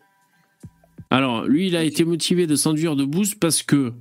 [1.10, 3.93] Alors, lui, il a été motivé de s'enduire de bouse parce que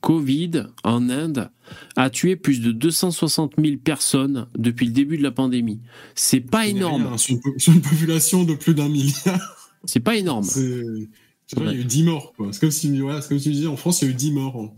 [0.00, 1.50] Covid, en Inde,
[1.96, 5.80] a tué plus de 260 000 personnes depuis le début de la pandémie.
[6.14, 7.06] C'est pas énorme.
[7.06, 10.44] rien, Sur une, po- sur une population de plus d'un milliard, C'est pas énorme.
[10.44, 10.82] c'est.
[11.56, 12.48] Il y a eu 10 morts, quoi.
[12.50, 14.14] C'est comme si, voilà, c'est comme si tu disais, en France, il y a eu
[14.16, 14.74] 10 morts.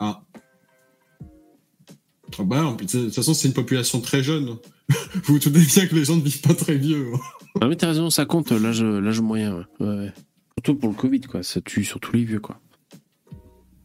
[0.00, 0.24] Ah.
[2.38, 4.46] Ah bah, de toute façon, c'est une population très jeune.
[4.88, 7.12] Vous vous doutez bien que les gens ne vivent pas très vieux.
[7.14, 7.18] hein.
[7.60, 8.82] Ah mais t'as raison, ça compte l'âge,
[9.20, 9.64] moyen.
[9.80, 10.12] Ouais, ouais.
[10.58, 11.42] Surtout pour le Covid, quoi.
[11.42, 12.60] Ça tue surtout les vieux, quoi.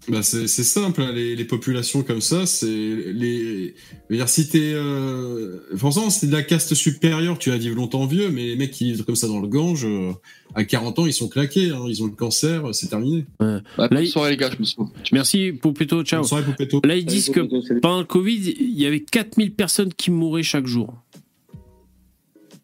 [0.09, 3.75] Bah c'est c'est simple, hein, les, les populations comme ça, c'est les.
[3.77, 4.71] Je veux dire, si t'es.
[4.73, 5.59] Euh...
[5.77, 8.85] Forcément, t'es de la caste supérieure, tu vas vivre longtemps vieux, mais les mecs qui
[8.91, 10.11] vivent comme ça dans le Gange, euh,
[10.55, 13.25] à 40 ans, ils sont claqués, hein, ils ont le cancer, c'est terminé.
[13.39, 14.91] Bah, bonne il- soirée les gars, je me souviens.
[15.11, 16.21] Merci pour plutôt, ciao.
[16.21, 16.81] Bonne soirée, Poupetto.
[16.83, 17.41] Là, ils disent que
[17.79, 20.93] pendant le Covid, il y avait 4000 personnes qui mouraient chaque jour.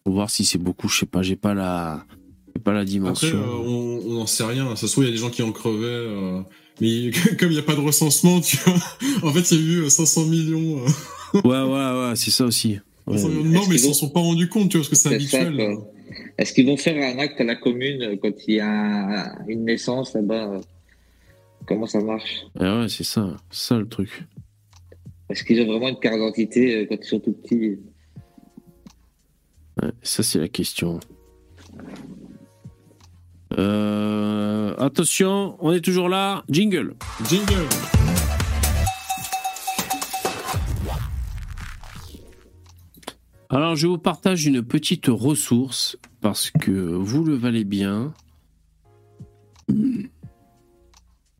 [0.03, 2.05] Faut voir si c'est beaucoup, je sais pas, j'ai pas la,
[2.55, 3.37] j'ai pas la Après, dimension.
[3.37, 4.75] euh, on on n'en sait rien.
[4.75, 6.43] Ça se trouve, il y a des gens qui en crevaient.
[6.81, 8.73] Euh, Mais comme il n'y a pas de recensement, tu vois,
[9.29, 10.89] en fait, il y a eu euh, 500 millions, euh,
[11.43, 12.79] Ouais, ouais, ouais, c'est ça aussi.
[13.07, 13.17] Ouais.
[13.17, 14.89] 500 millions de morts, Est-ce mais ils s'en sont pas rendus compte, tu vois, parce
[14.89, 15.77] que c'est habituel.
[16.39, 19.45] Est-ce qu'ils vont faire un acte à la commune euh, quand il y a un-
[19.47, 20.59] une naissance là-bas euh,
[21.67, 22.45] Comment ça marche?
[22.59, 24.23] Ah ouais, c'est ça, ça le truc.
[25.29, 27.77] Est-ce qu'ils ont vraiment une carte d'identité euh, quand ils sont tout petits?
[29.81, 30.99] Ouais, ça, c'est la question.
[33.57, 36.43] Euh, attention, on est toujours là.
[36.49, 36.95] Jingle.
[37.29, 37.67] Jingle.
[43.49, 48.13] Alors, je vous partage une petite ressource parce que vous le valez bien.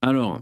[0.01, 0.39] Alors,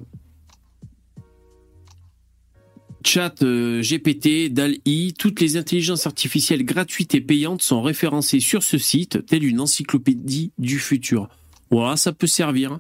[3.04, 8.78] chat euh, GPT, DAL-I, toutes les intelligences artificielles gratuites et payantes sont référencées sur ce
[8.78, 11.30] site, telle une encyclopédie du futur.
[11.72, 12.80] Voilà, ça peut servir.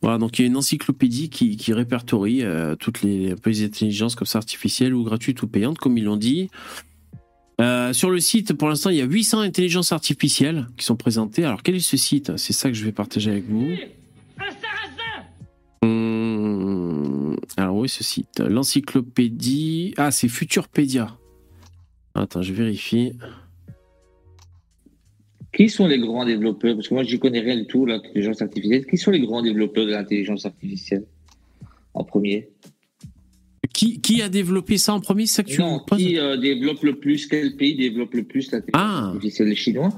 [0.00, 4.14] Voilà, donc il y a une encyclopédie qui, qui répertorie euh, toutes les, les intelligences
[4.14, 6.50] comme ça artificielles ou gratuites ou payantes, comme ils l'ont dit.
[7.60, 11.44] Euh, sur le site, pour l'instant, il y a 800 intelligences artificielles qui sont présentées.
[11.44, 12.36] Alors, quel est ce site?
[12.36, 13.74] C'est ça que je vais partager avec vous.
[15.82, 18.38] Hum, alors, où est ce site?
[18.40, 19.94] L'encyclopédie.
[19.96, 21.16] Ah, c'est Futurpedia.
[22.14, 23.12] Attends, je vérifie.
[25.52, 26.74] Qui sont les grands développeurs?
[26.74, 28.86] Parce que moi, je n'y connais rien du tout, l'intelligence artificielle.
[28.86, 31.04] Qui sont les grands développeurs de l'intelligence artificielle
[31.94, 32.48] En premier?
[33.72, 35.26] Qui, qui a développé ça en premier?
[35.26, 38.50] C'est ça que tu Non, qui euh, développe le plus Quel pays développe le plus
[38.52, 39.06] l'intelligence Ah.
[39.08, 39.48] artificielle?
[39.48, 39.90] Les Chinois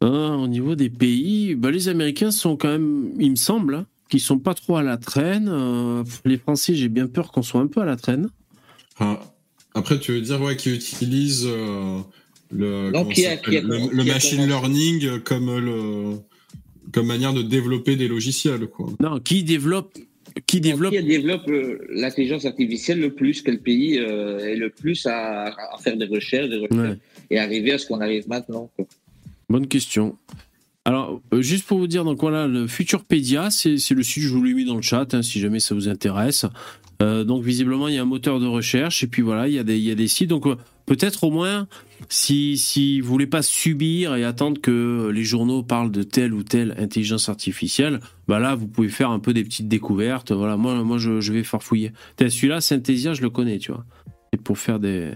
[0.00, 3.86] Ah, Au niveau des pays, bah, les Américains sont quand même, il me semble, hein,
[4.10, 5.48] qu'ils sont pas trop à la traîne.
[5.50, 8.28] Euh, les Français, j'ai bien peur qu'on soit un peu à la traîne.
[9.00, 9.20] Ah,
[9.74, 11.98] Après, tu veux dire ouais, qu'ils utilisent euh,
[12.54, 13.60] le, Non, comment qui ça a- s'appelle qui a-
[13.92, 16.16] le, machine learning comme le
[16.92, 18.86] comme manière de développer des logiciels quoi.
[19.00, 19.98] Non, qui développe,
[20.46, 25.04] qui développe Qui développe euh, l'intelligence artificielle le plus Quel pays euh, est le plus
[25.06, 26.98] à, à faire des recherches, des recherches Ouais.
[27.30, 28.86] et arriver à ce qu'on arrive maintenant quoi.
[29.48, 30.16] Bonne question.
[30.86, 34.28] Alors, euh, juste pour vous dire, donc voilà, le Futurpedia, c'est c'est le site, je
[34.28, 36.44] vous l'ai mis dans le chat, hein, si jamais ça vous intéresse.
[37.02, 39.58] Euh, donc, visiblement, il y a un moteur de recherche, et puis voilà, il y
[39.58, 40.28] a des, il y a des sites.
[40.28, 40.56] Donc, euh,
[40.86, 41.66] peut-être au moins,
[42.08, 46.42] si, si vous voulez pas subir et attendre que les journaux parlent de telle ou
[46.42, 50.32] telle intelligence artificielle, bah là, vous pouvez faire un peu des petites découvertes.
[50.32, 51.92] Voilà, moi, moi je, je vais farfouiller.
[52.18, 53.84] Celui-là, Synthesia, je le connais, tu vois.
[54.32, 55.12] Et pour faire des,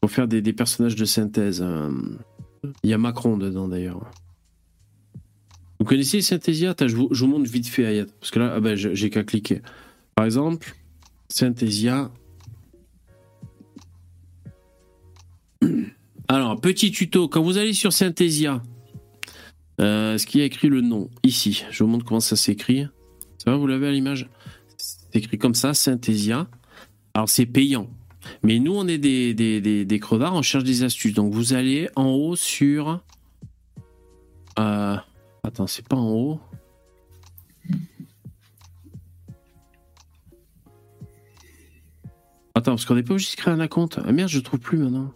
[0.00, 1.62] pour faire des, des personnages de synthèse.
[1.62, 1.90] euh,
[2.82, 4.10] il y a Macron dedans d'ailleurs.
[5.78, 6.74] Vous connaissez Synthesia?
[6.80, 8.06] Je, vous, montre vite fait Ayat.
[8.20, 9.62] Parce que là, ah ben, j'ai qu'à cliquer.
[10.16, 10.74] Par exemple,
[11.28, 12.10] Synthesia.
[16.30, 17.26] Alors, petit tuto.
[17.26, 18.62] Quand vous allez sur Synthesia,
[19.80, 21.64] euh, est-ce qu'il y a écrit le nom Ici.
[21.70, 22.86] Je vous montre comment ça s'écrit.
[23.38, 24.28] Ça va, vous l'avez à l'image?
[24.76, 26.46] C'est écrit comme ça, Synthesia.
[27.14, 27.88] Alors, c'est payant.
[28.42, 31.14] Mais nous, on est des crevards, on cherche des astuces.
[31.14, 33.02] Donc, vous allez en haut sur.
[34.58, 34.96] Euh,
[35.42, 36.40] attends, c'est pas en haut.
[42.54, 43.98] Attends, parce qu'on n'est pas obligé de créer un compte.
[44.04, 45.14] Ah merde, je trouve plus maintenant.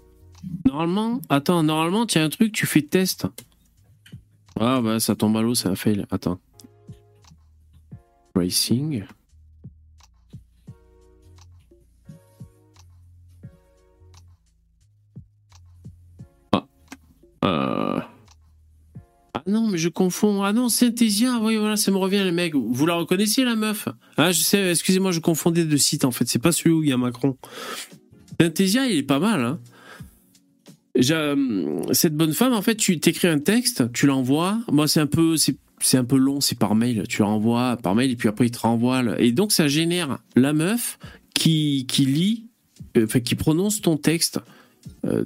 [0.64, 3.26] Normalement, attends, normalement, tu as un truc, tu fais test.
[4.58, 6.06] Ah bah ça tombe à l'eau, c'est un fail.
[6.10, 6.38] Attends.
[8.34, 9.04] Racing.
[16.52, 16.66] Ah.
[17.44, 18.00] Euh.
[19.34, 20.42] Ah non, mais je confonds.
[20.42, 21.38] Ah non, Synthesia.
[21.40, 22.54] Oui, voilà, ça me revient, les mecs.
[22.54, 23.88] Vous la reconnaissez, la meuf?
[24.16, 26.28] Ah, je sais, excusez-moi, je confondais deux sites, en fait.
[26.28, 27.36] C'est pas celui où il y a Macron.
[28.40, 29.60] Synthesia, il est pas mal, hein.
[31.00, 34.58] Cette bonne femme, en fait, tu t'écris un texte, tu l'envoies.
[34.70, 37.04] Moi, c'est un peu, c'est un peu long, c'est par mail.
[37.08, 39.02] Tu l'envoies par mail et puis après il te renvoie.
[39.18, 40.98] Et donc ça génère la meuf
[41.34, 42.44] qui qui lit,
[42.96, 44.38] euh, enfin qui prononce ton texte.
[45.06, 45.24] Euh,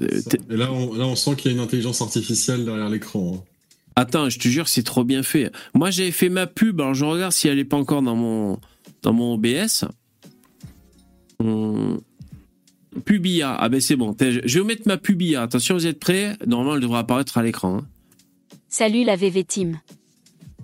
[0.50, 3.34] Et là, on, là, on sent qu'il y a une intelligence artificielle derrière l'écran.
[3.38, 3.44] hein.
[3.96, 5.50] Attends, je te jure, c'est trop bien fait.
[5.74, 6.80] Moi, j'avais fait ma pub.
[6.80, 8.58] Alors, je regarde si elle est pas encore dans mon
[9.02, 9.84] dans mon OBS.
[11.38, 12.00] Hum,
[13.04, 13.54] Pubia.
[13.58, 14.14] Ah ben c'est bon.
[14.18, 15.42] Je vais vous mettre ma Pubia.
[15.42, 16.36] Attention, vous êtes prêts?
[16.46, 17.78] Normalement, elle devrait apparaître à l'écran.
[17.78, 17.86] hein.
[18.68, 19.80] Salut la VV Team.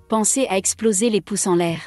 [0.09, 1.79] Pensez à exploser les pouces en l'air.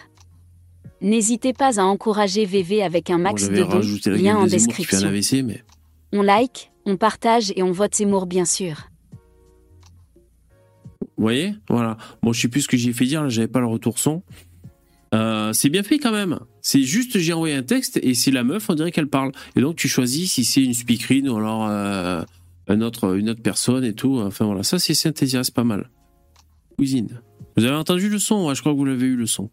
[1.01, 3.81] N'hésitez pas à encourager VV avec un max de dons,
[4.17, 5.39] lien en des Zemmour qui fait un description.
[5.41, 5.63] AVC, mais
[6.13, 8.89] On like, on partage et on vote Zemmour bien sûr.
[11.01, 11.55] Vous voyez?
[11.69, 11.97] Voilà.
[12.23, 14.23] Bon, je sais plus ce que j'ai fait dire, j'avais pas le retour son.
[15.15, 16.39] Euh, c'est bien fait quand même.
[16.69, 19.31] C'est juste, j'ai envoyé un texte et c'est la meuf, on dirait qu'elle parle.
[19.55, 22.25] Et donc tu choisis si c'est une speakerine ou alors euh,
[22.67, 24.19] un autre, une autre personne et tout.
[24.19, 25.89] Enfin voilà, ça c'est Synthesia, c'est pas mal.
[26.77, 27.21] Cuisine.
[27.57, 28.49] Vous avez entendu le son?
[28.49, 29.49] Ouais, je crois que vous l'avez eu le son.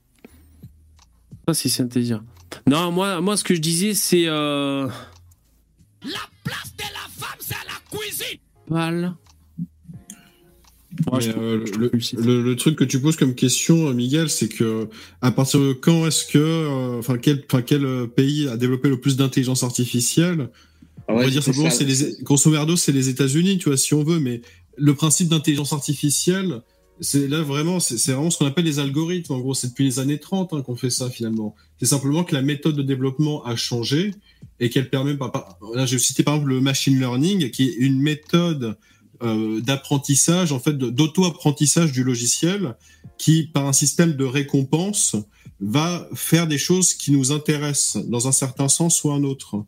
[1.47, 2.23] Ça c'est Synthesia.
[2.65, 4.25] Non, moi, moi ce que je disais c'est.
[4.25, 4.87] Euh...
[6.01, 9.15] La place de la femme, c'est la cuisine.
[11.11, 11.19] Val.
[11.19, 14.87] Mais, je- euh, je le, truc que tu poses comme question, Miguel, c'est que
[15.21, 18.89] à partir de quand est-ce que, euh, enfin, quel, enfin, quel euh, pays a développé
[18.89, 20.49] le plus d'intelligence artificielle?
[21.07, 23.93] Ah On va dire simplement, c'est les, grosso merdo, c'est les États-Unis, tu vois, si
[23.93, 24.19] on veut.
[24.19, 24.41] Mais
[24.77, 26.61] le principe d'intelligence artificielle,
[27.01, 29.33] c'est là vraiment, c'est vraiment ce qu'on appelle les algorithmes.
[29.33, 31.55] En gros, c'est depuis les années 30 hein, qu'on fait ça finalement.
[31.79, 34.11] C'est simplement que la méthode de développement a changé
[34.59, 37.73] et qu'elle permet, par- par- là, j'ai cité par exemple le machine learning, qui est
[37.73, 38.77] une méthode
[39.21, 42.75] euh, d'apprentissage, en fait, d'auto-apprentissage du logiciel,
[43.17, 45.15] qui, par un système de récompense,
[45.59, 49.63] va faire des choses qui nous intéressent dans un certain sens ou un autre.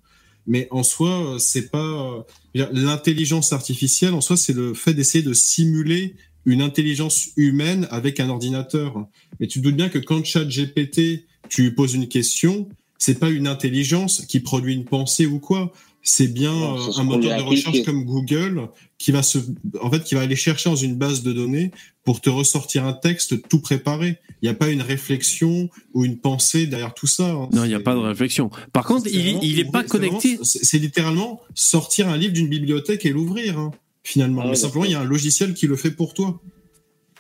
[0.47, 4.13] Mais en soi, c'est pas l'intelligence artificielle.
[4.13, 6.15] En soi, c'est le fait d'essayer de simuler
[6.45, 9.07] une intelligence humaine avec un ordinateur.
[9.39, 13.47] Mais tu te doutes bien que quand ChatGPT, tu poses une question, c'est pas une
[13.47, 15.72] intelligence qui produit une pensée ou quoi.
[16.07, 18.69] C'est bien Non, euh, un moteur a de recherche comme Google
[18.99, 19.40] qui va se,
[19.82, 21.72] en fait, qui va aller chercher dans une base de données
[22.03, 24.19] pour te ressortir un texte tout préparé.
[24.44, 27.32] Il n'y a pas une réflexion ou une pensée derrière tout ça.
[27.32, 27.49] hein.
[27.53, 28.52] Non, il n'y a pas de réflexion.
[28.72, 30.38] Par contre, il, vraiment- il est pas connecté.
[30.44, 33.72] C'est littéralement sortir un livre d'une bibliothèque et l'ouvrir, hein,
[34.03, 34.44] finalement.
[34.45, 36.40] Ah Mais simplement, il y a un logiciel qui le fait pour toi.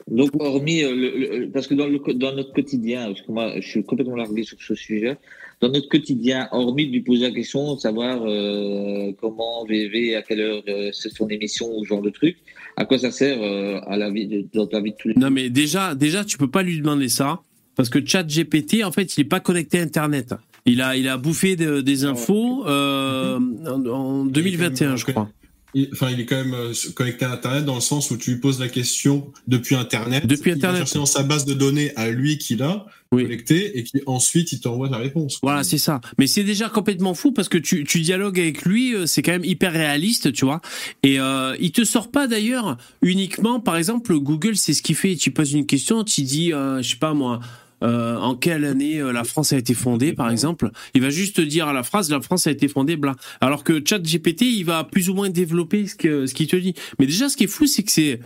[0.07, 3.59] Donc, hormis, euh, le, le- parce que dans, le, dans notre quotidien, parce que moi,
[3.59, 5.17] je suis complètement largué sur ce sujet,
[5.65, 10.21] dans notre quotidien, hormis de lui poser la question de savoir euh, comment VV, à
[10.21, 12.37] quelle heure euh, c'est son émission ou ce genre de truc,
[12.77, 15.15] à quoi ça sert euh, à la vie de, dans ta vie de tous les
[15.15, 17.39] Non, mais déjà, déjà, tu peux pas lui demander ça
[17.75, 20.33] parce que ChatGPT, en fait, il est pas connecté à Internet.
[20.67, 25.29] Il a, il a bouffé de- des infos euh, en, en 2021, je crois.
[25.77, 28.31] Il, enfin, il est quand même euh, connecté à Internet dans le sens où tu
[28.31, 30.25] lui poses la question depuis Internet.
[30.25, 30.79] Depuis Il Internet.
[30.79, 33.23] va chercher dans sa base de données à lui qu'il a Oui.
[33.23, 35.37] connecté et qui ensuite il t'envoie la réponse.
[35.43, 35.99] Voilà, c'est ça.
[36.17, 39.33] Mais c'est déjà complètement fou parce que tu, tu dialogues avec lui, euh, c'est quand
[39.33, 40.61] même hyper réaliste, tu vois.
[41.03, 45.15] Et euh, il te sort pas d'ailleurs uniquement, par exemple, Google, c'est ce qu'il fait.
[45.17, 47.41] Tu poses une question, tu dis, euh, je sais pas moi.
[47.83, 51.37] Euh, en quelle année euh, la France a été fondée, par exemple Il va juste
[51.37, 53.15] te dire à la phrase la France a été fondée, bla.
[53.41, 56.73] Alors que ChatGPT, il va plus ou moins développer ce que ce qu'il te dit.
[56.99, 58.19] Mais déjà, ce qui est fou, c'est que c'est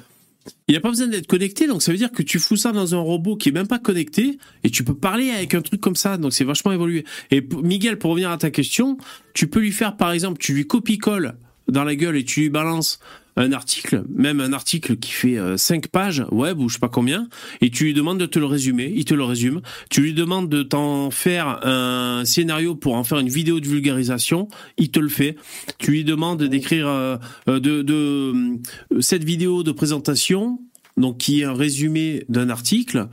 [0.67, 2.95] il n'a pas besoin d'être connecté, donc ça veut dire que tu fous ça dans
[2.95, 5.95] un robot qui est même pas connecté et tu peux parler avec un truc comme
[5.95, 7.05] ça, donc c'est vachement évolué.
[7.31, 8.97] Et Miguel, pour revenir à ta question,
[9.34, 11.35] tu peux lui faire par exemple, tu lui copie-colle
[11.69, 12.99] dans la gueule et tu lui balances
[13.35, 17.29] un article, même un article qui fait 5 pages web ou je sais pas combien,
[17.61, 19.61] et tu lui demandes de te le résumer, il te le résume.
[19.89, 24.49] Tu lui demandes de t'en faire un scénario pour en faire une vidéo de vulgarisation,
[24.77, 25.37] il te le fait.
[25.77, 27.17] Tu lui demandes d'écrire euh,
[27.47, 28.57] euh, euh,
[28.99, 30.59] cette vidéo de présentation,
[30.97, 33.07] donc qui est un résumé d'un article.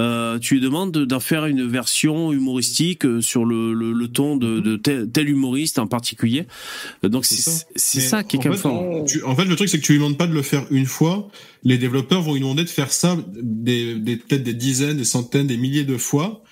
[0.00, 4.08] Euh, tu lui demandes de- d'en faire une version humoristique euh, sur le, le, le
[4.08, 6.46] ton de, de tel, tel humoriste en particulier.
[7.04, 7.36] Euh, Donc C'est
[8.00, 8.22] ça.
[8.24, 9.04] qui est quand même.
[9.06, 10.86] Tu- en fait, le truc, c'est que tu lui demandes pas de le faire une
[10.86, 11.28] fois.
[11.64, 15.46] Les développeurs vont lui demander de faire ça des, des peut-être des dizaines, des centaines,
[15.46, 16.42] des milliers de fois.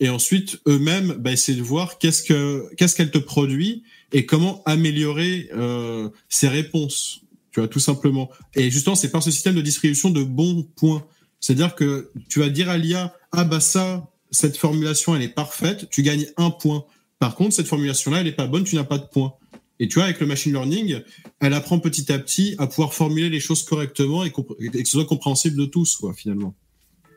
[0.00, 4.62] Et ensuite, eux-mêmes, bah, essayer de voir qu'est-ce que qu'est-ce qu'elle te produit et comment
[4.66, 7.20] améliorer euh, ses réponses.
[7.52, 8.30] Tu vois, tout simplement.
[8.54, 11.02] Et justement, c'est par ce système de distribution de bons points
[11.40, 15.88] C'est-à-dire que tu vas dire à l'IA, ah bah ça, cette formulation, elle est parfaite,
[15.90, 16.84] tu gagnes un point.
[17.18, 19.34] Par contre, cette formulation-là, elle est pas bonne, tu n'as pas de point.
[19.78, 21.00] Et tu vois, avec le machine learning,
[21.40, 24.42] elle apprend petit à petit à pouvoir formuler les choses correctement et, que
[24.84, 26.54] ce soit compréhensible de tous, quoi, finalement.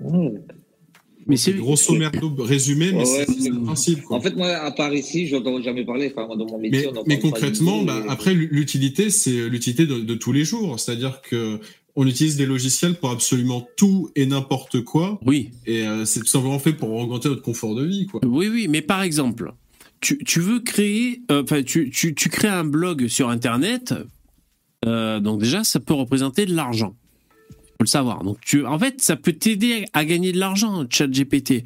[0.02, 0.30] Mmh.
[1.28, 4.02] Mais c'est Grosso merdo résumé, mais Ouais, c'est le principe.
[4.02, 4.18] quoi.
[4.18, 6.12] En fait, moi, à part ici, je n'entends jamais parler.
[6.12, 10.14] Enfin, moi, dans mon métier, Mais, on concrètement, bah, après, l'utilité, c'est l'utilité de, de
[10.16, 10.80] tous les jours.
[10.80, 11.60] C'est-à-dire que
[12.01, 15.19] on utilise des logiciels pour absolument tout et n'importe quoi.
[15.26, 18.21] oui, Et euh, c'est tout simplement fait pour augmenter notre confort de vie, quoi.
[18.26, 18.67] oui, oui.
[18.69, 19.51] Mais par exemple,
[19.99, 23.93] tu, tu veux créer, euh, enfin, tu, tu, tu crées un blog sur Internet.
[24.85, 26.95] euh, donc déjà, ça peut représenter de l'argent.
[27.49, 28.23] Faut le savoir.
[28.23, 31.65] Donc tu, en fait, ça peut t'aider à gagner de l'argent, ChatGPT.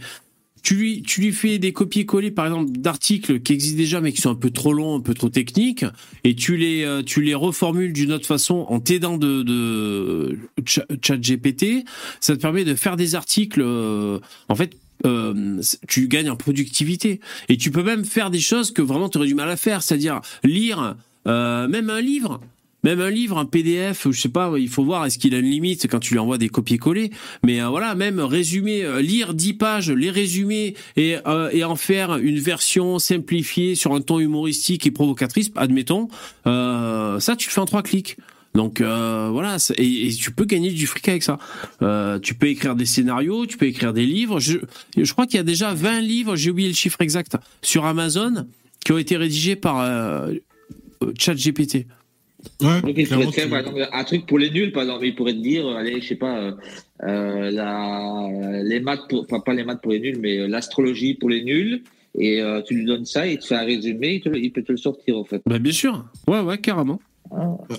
[0.64, 4.36] Tu lui, fais des copier-coller, par exemple, d'articles qui existent déjà, mais qui sont un
[4.36, 5.84] peu trop longs, un peu trop techniques,
[6.24, 7.04] et tu les, euh,
[7.38, 11.84] reformules d'une autre façon en t'aidant de, de Cha- ChatGPT.
[12.22, 17.20] Ça te permet de faire des articles, euh, en fait, euh, tu gagnes en productivité.
[17.50, 19.84] Et tu peux même faire des choses que vraiment tu aurais du mal à faire,
[19.84, 20.96] c'est-à-dire lire
[21.26, 22.40] même un livre.
[22.84, 25.50] Même un livre, un PDF, je sais pas, il faut voir est-ce qu'il a une
[25.50, 27.12] limite quand tu lui envoies des copier-coller.
[27.44, 31.78] Mais euh, voilà, même résumer, euh, lire 10 pages, les résumer et, euh, et en
[31.78, 36.10] faire une version simplifiée sur un ton humoristique et provocatrice, admettons,
[36.46, 38.18] ça tu le fais en trois clics.
[38.54, 41.40] Donc voilà, et, tu peux gagner du fric avec ça.
[42.22, 44.40] Tu peux écrire des scénarios, tu peux écrire des livres.
[44.40, 44.58] Je,
[45.12, 48.46] crois qu'il y a déjà 20 livres, j'ai oublié le chiffre exact, sur Amazon
[48.86, 50.28] qui ont été rédigés par
[51.18, 51.88] ChatGPT.
[52.62, 54.72] Ouais, Donc, il pourrait clairement, te faire, tu- par exemple, un truc pour les nuls,
[54.72, 55.06] par exemple.
[55.06, 56.52] Il pourrait te dire, euh, allez, je sais pas, euh,
[57.04, 61.30] euh, la, les maths, pour, enfin, pas les maths pour les nuls, mais l'astrologie pour
[61.30, 61.84] les nuls.
[62.20, 64.52] Et euh, tu lui donnes ça, il te fait un résumé, il, te le- il
[64.52, 65.42] peut te le sortir, en fait.
[65.46, 67.00] Bah, bien sûr, ouais, ouais, carrément.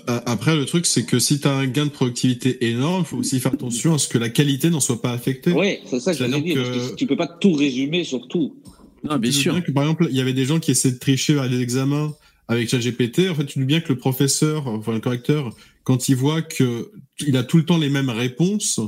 [0.07, 3.17] Après, le truc, c'est que si tu as un gain de productivité énorme, il faut
[3.17, 5.51] aussi faire attention à ce que la qualité n'en soit pas affectée.
[5.51, 6.55] Ouais, c'est ça que j'allais dire.
[6.61, 8.55] Parce que tu peux pas tout résumer sur tout.
[9.03, 9.53] Non, bien sûr.
[9.53, 11.61] bien que, par exemple, il y avait des gens qui essaient de tricher à des
[11.61, 12.11] examens
[12.47, 13.29] avec ChatGPT.
[13.29, 16.91] En fait, tu dis bien que le professeur, enfin le correcteur, quand il voit que
[17.19, 18.79] il a tout le temps les mêmes réponses,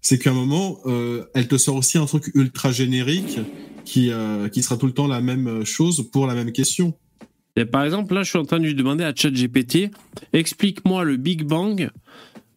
[0.00, 3.38] c'est qu'à un moment, euh, elle te sort aussi un truc ultra générique
[3.84, 6.94] qui, euh, qui sera tout le temps la même chose pour la même question.
[7.70, 9.90] Par exemple, là, je suis en train de lui demander à ChatGPT,
[10.32, 11.90] explique-moi le Big Bang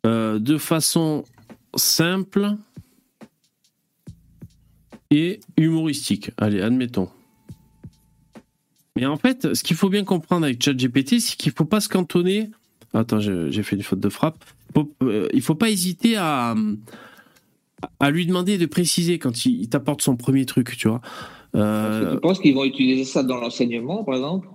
[0.05, 1.25] euh, de façon
[1.75, 2.55] simple
[5.11, 6.31] et humoristique.
[6.37, 7.09] Allez, admettons.
[8.95, 11.81] Mais en fait, ce qu'il faut bien comprendre avec ChatGPT, c'est qu'il ne faut pas
[11.81, 12.49] se cantonner.
[12.93, 14.43] Attends, j'ai fait une faute de frappe.
[15.03, 16.55] Euh, il ne faut pas hésiter à,
[17.99, 21.01] à lui demander de préciser quand il, t'apporte son premier truc, tu vois.
[21.55, 24.47] Euh, tu penses qu'ils vont utiliser ça dans l'enseignement, par exemple?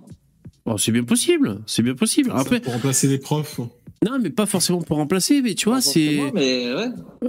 [0.65, 2.31] Bon, c'est bien possible, c'est bien possible.
[2.33, 3.59] Après, pour remplacer les profs.
[4.03, 6.65] Non, mais pas forcément pour remplacer, mais tu vois, c'est ouais.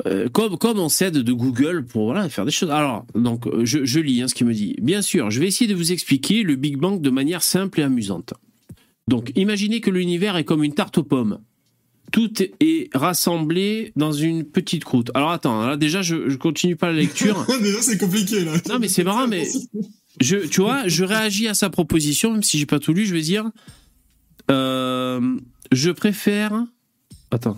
[0.06, 2.70] euh, comme comme on s'aide de Google pour voilà faire des choses.
[2.70, 4.76] Alors, donc euh, je, je lis hein, ce qu'il me dit.
[4.80, 7.82] Bien sûr, je vais essayer de vous expliquer le Big Bang de manière simple et
[7.82, 8.32] amusante.
[9.06, 11.40] Donc, imaginez que l'univers est comme une tarte aux pommes.
[12.10, 15.10] Tout est rassemblé dans une petite croûte.
[15.12, 17.46] Alors attends, là déjà je, je continue pas la lecture.
[17.62, 18.52] Déjà, c'est compliqué, là.
[18.70, 19.46] Non, mais c'est marrant, mais
[20.20, 23.12] je, tu vois, je réagis à sa proposition, même si j'ai pas tout lu, je
[23.14, 23.50] vais dire,
[24.50, 25.20] euh,
[25.72, 26.52] je préfère.
[27.30, 27.56] Attends.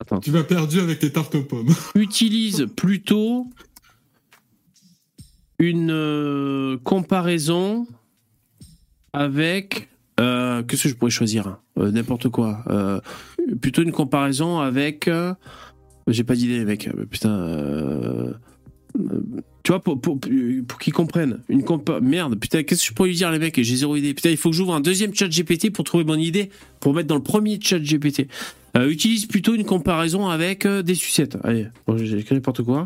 [0.00, 0.20] Attends.
[0.20, 1.74] Tu m'as perdu avec tes tartes aux pommes.
[1.94, 3.46] Utilise plutôt
[5.58, 7.86] une euh, comparaison
[9.12, 9.88] avec.
[10.20, 11.58] euh, Qu'est-ce que je pourrais choisir hein?
[11.78, 12.64] Euh, N'importe quoi.
[13.60, 15.08] Plutôt une comparaison avec.
[16.08, 16.88] J'ai pas d'idée, mec.
[17.10, 18.34] Putain.
[18.98, 19.20] Euh,
[19.62, 20.18] tu vois, pour, pour,
[20.68, 21.40] pour qu'ils comprennent.
[21.48, 24.14] Une compa- Merde, putain, qu'est-ce que je pourrais lui dire, les mecs J'ai zéro idée.
[24.14, 26.50] Putain, il faut que j'ouvre un deuxième chat GPT pour trouver mon idée,
[26.80, 28.28] pour mettre dans le premier chat GPT.
[28.76, 31.38] Euh, utilise plutôt une comparaison avec euh, des sucettes.
[31.44, 32.84] Allez, bon, j'ai écrit n'importe quoi.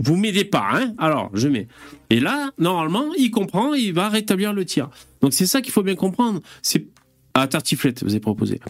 [0.00, 1.66] Vous m'aidez pas, hein Alors, je mets.
[2.10, 4.90] Et là, normalement, il comprend, il va rétablir le tir.
[5.22, 6.40] Donc c'est ça qu'il faut bien comprendre.
[6.62, 6.86] C'est
[7.40, 8.60] à tartiflette, vous avez proposé.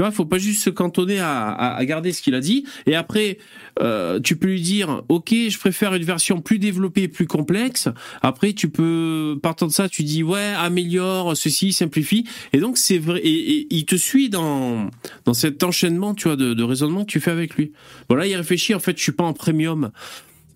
[0.00, 2.64] Tu vois, faut pas juste se cantonner à, à- garder ce qu'il a dit.
[2.86, 3.36] Et après,
[3.82, 7.86] euh, tu peux lui dire, ok, je préfère une version plus développée, plus complexe.
[8.22, 12.24] Après, tu peux, partant de ça, tu dis, ouais, améliore ceci, simplifie.
[12.54, 13.20] Et donc c'est vrai.
[13.22, 14.88] Et, il te suit dans
[15.26, 17.72] dans cet enchaînement, tu vois, de, raisonnement que tu fais avec lui.
[18.08, 18.74] Voilà, il réfléchit.
[18.74, 19.90] En fait, je suis pas en premium.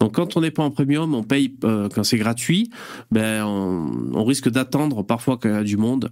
[0.00, 2.70] Donc quand on n'est pas en premium, on paye euh, quand c'est gratuit.
[3.10, 6.10] Ben on, on risque d'attendre parfois quand il y a du monde.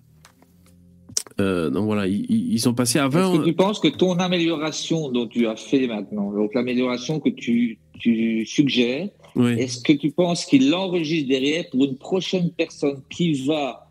[1.41, 3.39] Euh, donc voilà, ils, ils sont passés à Est-ce 20.
[3.39, 7.79] que tu penses que ton amélioration dont tu as fait maintenant, donc l'amélioration que tu,
[7.99, 9.53] tu suggères, Oui.
[9.59, 13.87] est-ce que tu penses qu'il l'enregistre derrière pour une prochaine personne qui va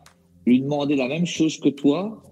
[0.46, 2.22] lui demander la même chose que toi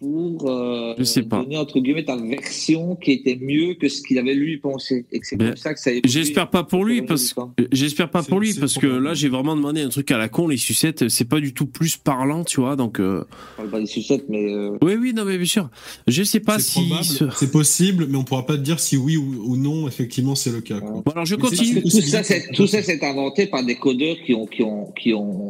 [0.00, 1.42] pour euh, Je sais pas.
[1.42, 5.20] donner entre guillemets ta version qui était mieux que ce qu'il avait lui pensé et
[5.20, 7.54] que c'est Mais comme ça que ça J'espère pas pour lui parce du temps.
[7.70, 10.48] j'espère pas pour lui parce que là j'ai vraiment demandé un truc à la con
[10.48, 13.24] les sucettes c'est pas du tout plus parlant tu vois donc euh,
[13.56, 15.68] parle pas des sucettes mais euh, oui oui non mais bien sûr
[16.08, 16.90] je sais pas C'est si
[17.36, 20.50] c'est possible, mais on pourra pas te dire si oui ou, ou non, effectivement, c'est
[20.50, 20.80] le cas.
[20.80, 21.02] quoi.
[21.04, 24.16] Bon, alors je Mais continue tout ça c'est tout ça c'est inventé par des codeurs
[24.24, 25.49] qui ont qui ont qui ont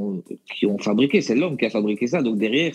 [0.54, 2.72] qui ont fabriqué c'est l'homme qui a fabriqué ça donc derrière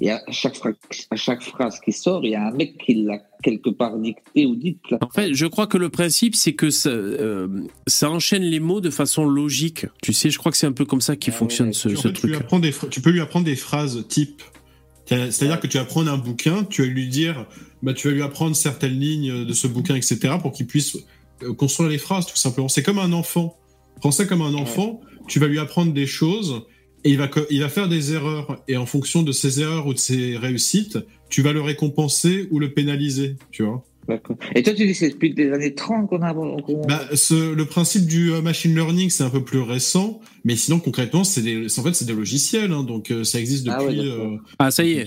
[0.00, 0.74] il y a à chaque phrase
[1.10, 4.46] à chaque phrase qui sort il y a un mec qui l'a quelque part dicté
[4.46, 4.78] ou dite.
[5.00, 7.48] En fait, je crois que le principe, c'est que ça, euh,
[7.88, 9.84] ça enchaîne les mots de façon logique.
[10.00, 11.72] Tu sais, je crois que c'est un peu comme ça qui Ah fonctionne ouais.
[11.72, 12.30] ce, En ce fait, tu, truc.
[12.30, 14.42] lui apprends des, phra- tu peux lui apprendre des phrases type.
[15.06, 17.46] C'est-à-dire que tu vas prendre un bouquin, tu vas lui dire,
[17.82, 20.96] bah, tu vas lui apprendre certaines lignes de ce bouquin, etc., pour qu'il puisse
[21.42, 22.68] euh, construire les phrases, tout simplement.
[22.68, 23.56] C'est comme un enfant.
[24.00, 26.62] Prends ça comme un enfant, tu vas lui apprendre des choses,
[27.04, 28.62] et il va, il va faire des erreurs.
[28.68, 30.98] Et en fonction de ses erreurs ou de ses réussites,
[31.28, 33.82] tu vas le récompenser ou le pénaliser, tu vois.
[34.08, 34.36] D'accord.
[34.56, 37.54] Et toi tu dis que c'est depuis les années 30 qu'on a qu'on- Bah, ce-
[37.54, 41.40] le principe du euh, machine learning, c'est un peu plus récent, mais sinon concrètement, c'est
[41.78, 44.26] en fait, c'est des logiciels, hein, donc euh, ça existe Ah ouais, depuis, d'accord.
[44.32, 45.06] euh, Ah, ça y est.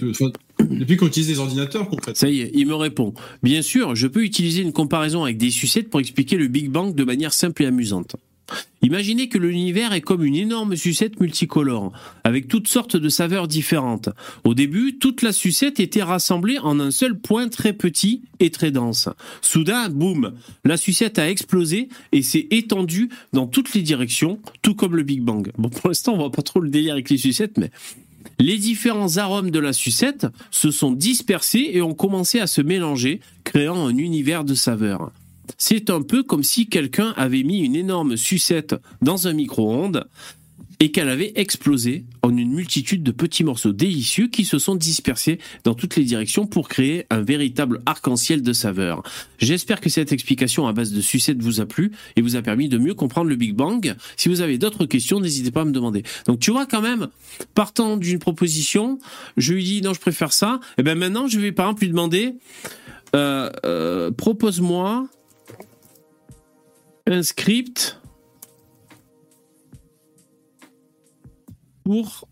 [0.61, 2.15] depuis qu'on utilise des ordinateurs concrètement.
[2.15, 3.13] Ça y est, il me répond.
[3.43, 6.95] Bien sûr, je peux utiliser une comparaison avec des sucettes pour expliquer le Big Bang
[6.95, 8.15] de manière simple et amusante.
[8.81, 11.91] Imaginez que l'univers est comme une énorme sucette multicolore,
[12.23, 14.09] avec toutes sortes de saveurs différentes.
[14.43, 18.69] Au début, toute la sucette était rassemblée en un seul point très petit et très
[18.69, 19.09] dense.
[19.41, 24.95] Soudain, boum, la sucette a explosé et s'est étendue dans toutes les directions, tout comme
[24.95, 25.51] le Big Bang.
[25.57, 27.72] Bon, pour l'instant, on voit pas trop le délire avec les sucettes, mais
[28.39, 33.22] les différents arômes de la sucette se sont dispersés et ont commencé à se mélanger,
[33.43, 35.11] créant un univers de saveurs.
[35.57, 40.07] C'est un peu comme si quelqu'un avait mis une énorme sucette dans un micro-ondes
[40.80, 45.39] et qu'elle avait explosé en une multitude de petits morceaux délicieux qui se sont dispersés
[45.63, 49.03] dans toutes les directions pour créer un véritable arc-en-ciel de saveurs.
[49.39, 52.69] J'espère que cette explication à base de sucette vous a plu et vous a permis
[52.69, 53.95] de mieux comprendre le Big Bang.
[54.17, 56.03] Si vous avez d'autres questions, n'hésitez pas à me demander.
[56.26, 57.07] Donc tu vois quand même,
[57.53, 58.99] partant d'une proposition,
[59.38, 60.59] je lui dis non, je préfère ça.
[60.77, 62.35] Et ben maintenant, je vais par exemple lui demander,
[63.15, 65.07] euh, euh, propose-moi
[67.07, 68.02] un script
[71.84, 72.27] pour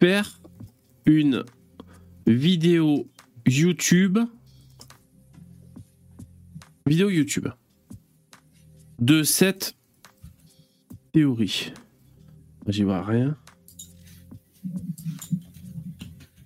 [0.00, 0.40] faire
[1.06, 1.44] une
[2.26, 3.08] vidéo
[3.46, 4.18] YouTube
[6.86, 7.48] vidéo YouTube
[9.00, 9.76] de cette
[11.12, 11.72] théorie.
[12.68, 13.36] J'y vois rien.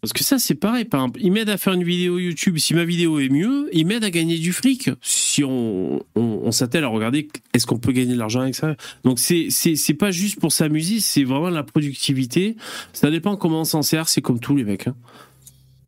[0.00, 0.84] Parce que ça, c'est pareil.
[0.86, 2.56] Par exemple, il m'aide à faire une vidéo YouTube.
[2.58, 4.90] Si ma vidéo est mieux, il m'aide à gagner du fric.
[5.02, 8.76] Si on, on, on s'attelle à regarder, est-ce qu'on peut gagner de l'argent avec ça?
[9.04, 12.56] Donc, c'est, c'est, c'est pas juste pour s'amuser, c'est vraiment la productivité.
[12.92, 14.08] Ça dépend comment on s'en sert.
[14.08, 14.86] C'est comme tous les mecs.
[14.86, 14.96] hein.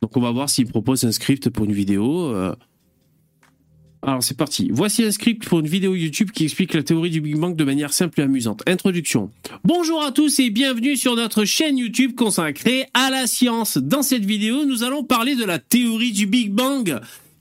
[0.01, 2.33] Donc, on va voir s'il propose un script pour une vidéo.
[2.35, 2.55] euh.
[4.05, 4.69] Alors, c'est parti.
[4.69, 7.63] Voici un script pour une vidéo YouTube qui explique la théorie du Big Bang de
[7.63, 8.61] manière simple et amusante.
[8.67, 9.31] Introduction.
[9.63, 13.77] Bonjour à tous et bienvenue sur notre chaîne YouTube consacrée à la science.
[13.77, 16.99] Dans cette vidéo, nous allons parler de la théorie du Big Bang,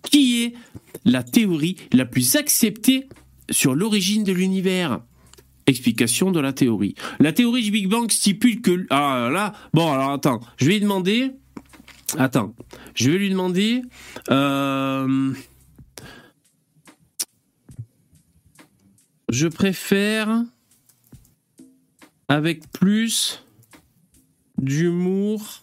[0.09, 0.53] qui est
[1.05, 3.09] la théorie la plus acceptée
[3.51, 5.01] sur l'origine de l'univers.
[5.67, 6.95] Explication de la théorie.
[7.19, 8.87] La théorie du Big Bang stipule que...
[8.91, 11.33] Ah là, bon alors attends, je vais lui demander...
[12.19, 12.55] Attends,
[12.95, 13.83] je vais lui demander...
[14.31, 15.33] Euh...
[19.33, 20.45] Je préfère
[22.29, 23.43] avec plus
[24.59, 25.63] d'humour.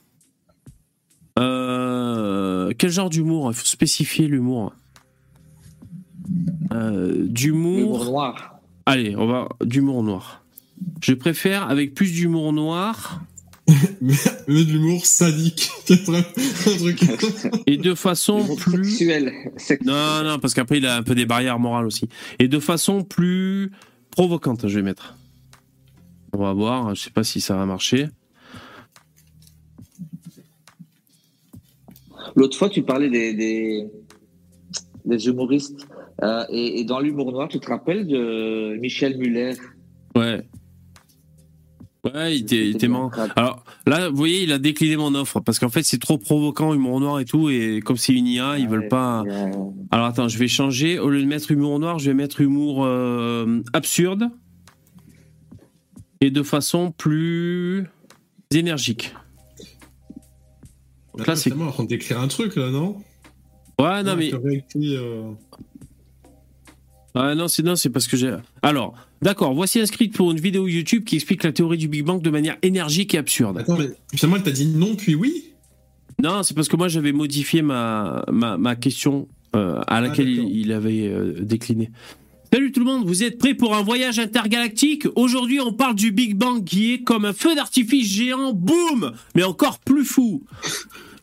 [1.38, 3.52] Euh, quel genre d'humour?
[3.52, 4.74] Il faut spécifier l'humour.
[6.72, 8.06] Euh, L'humour d'humour.
[8.06, 8.60] noir.
[8.88, 10.44] Allez, on va d'humour noir.
[11.04, 13.22] Je préfère avec plus d'humour noir
[14.02, 14.14] Mais
[14.48, 15.70] mais de l'humour sadique.
[15.90, 16.22] Un
[16.78, 17.02] truc.
[17.68, 18.84] et de façon plus.
[18.90, 19.34] sexuel.
[19.58, 22.08] Sex- Non, non, parce qu'après il a un peu des barrières morales aussi.
[22.40, 23.72] Et de façon plus
[24.12, 25.16] provocante, je vais mettre.
[26.34, 28.08] On va voir, je sais pas si ça va marcher.
[32.36, 33.88] L'autre fois, tu parlais des, des,
[35.06, 35.88] des humoristes.
[36.22, 39.54] Euh, et, et dans l'humour noir, tu te rappelles de Michel Muller?
[40.16, 40.44] Ouais.
[42.14, 43.12] Ouais, il était, il était marrant.
[43.36, 46.74] Alors là, vous voyez, il a décliné mon offre parce qu'en fait, c'est trop provoquant,
[46.74, 47.50] humour noir et tout.
[47.50, 49.24] Et comme c'est une IA, ils veulent pas.
[49.92, 51.00] Alors attends, je vais changer.
[51.00, 54.30] Au lieu de mettre humour noir, je vais mettre humour euh, absurde
[56.22, 57.88] et de façon plus
[58.52, 59.14] énergique.
[61.18, 61.50] Donc là, c'est.
[61.52, 62.98] Train d'écrire un truc, là, non?
[63.80, 64.32] Ouais, non, mais.
[64.34, 65.32] Euh,
[67.16, 68.36] Ah non, c'est non, c'est parce que j'ai.
[68.62, 69.54] Alors, d'accord.
[69.54, 72.30] Voici un script pour une vidéo YouTube qui explique la théorie du Big Bang de
[72.30, 73.58] manière énergique et absurde.
[73.58, 75.46] Attends, mais finalement, elle t'a dit non, puis oui
[76.22, 80.38] Non, c'est parce que moi j'avais modifié ma, ma, ma question euh, à laquelle il,
[80.38, 80.52] d'accord.
[80.54, 81.90] il avait euh, décliné.
[82.52, 85.06] Salut tout le monde, vous êtes prêts pour un voyage intergalactique?
[85.16, 89.44] Aujourd'hui on parle du Big Bang qui est comme un feu d'artifice géant, boum Mais
[89.44, 90.44] encore plus fou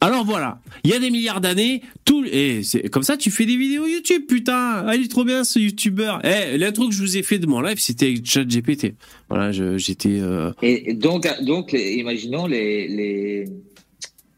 [0.01, 3.47] alors voilà, il y a des milliards d'années, tout et c'est comme ça tu fais
[3.47, 4.85] des vidéos YouTube, putain.
[4.86, 6.20] Ah, il est trop bien ce youtubeur.
[6.24, 8.94] Eh, l'intro que je vous ai fait de mon live, c'était avec ChatGPT.
[9.28, 13.44] Voilà, j'étais euh, Et donc, donc imaginons les, les,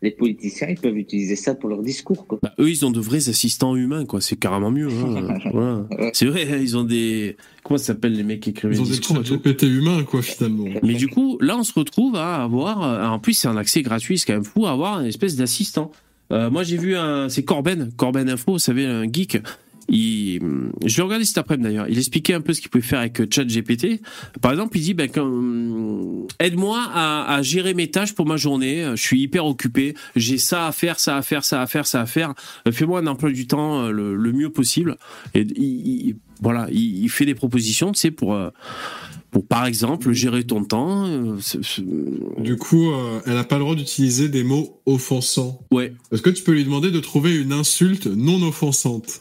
[0.00, 2.26] les politiciens, ils peuvent utiliser ça pour leur discours.
[2.26, 2.38] Quoi.
[2.42, 4.20] Bah, eux, ils ont de vrais assistants humains, quoi.
[4.20, 4.88] C'est carrément mieux.
[4.88, 5.38] hein.
[5.52, 5.86] Voilà.
[6.12, 7.36] C'est vrai, hein, ils ont des.
[7.64, 9.38] Comment ça s'appelle les mecs qui écrivent Ils les ont des discours et tout.
[9.38, 10.66] GPT humains, quoi, finalement.
[10.82, 12.82] Mais du coup, là, on se retrouve à avoir.
[12.84, 15.34] euh, En plus, c'est un accès gratuit, c'est quand même fou, à avoir une espèce
[15.36, 15.90] d'assistant.
[16.30, 17.28] Euh, moi, j'ai vu un.
[17.28, 19.38] C'est Corben, Corben Info, vous savez, un geek.
[19.89, 20.40] Il...
[20.85, 21.86] Je l'ai regardé cet après-midi d'ailleurs.
[21.89, 24.01] Il expliquait un peu ce qu'il pouvait faire avec ChatGPT.
[24.43, 28.85] Par exemple, il dit ben, quand- aide-moi à, à gérer mes tâches pour ma journée.
[28.94, 29.94] Je suis hyper occupé.
[30.16, 32.35] J'ai ça à faire, ça à faire, ça à faire, ça à faire.
[32.66, 34.97] Euh, Fais-moi un emploi du temps euh, le, le mieux possible.
[35.35, 35.62] Et il,
[36.09, 38.35] il- voilà, il, fait des propositions, tu sais, pour.
[38.35, 38.51] euh,
[39.31, 41.06] pour par exemple gérer ton temps.
[42.39, 45.60] Du coup, euh, elle n'a pas le droit d'utiliser des mots offensants.
[45.70, 45.93] Ouais.
[46.12, 49.20] Est-ce que tu peux lui demander de trouver une insulte non offensante?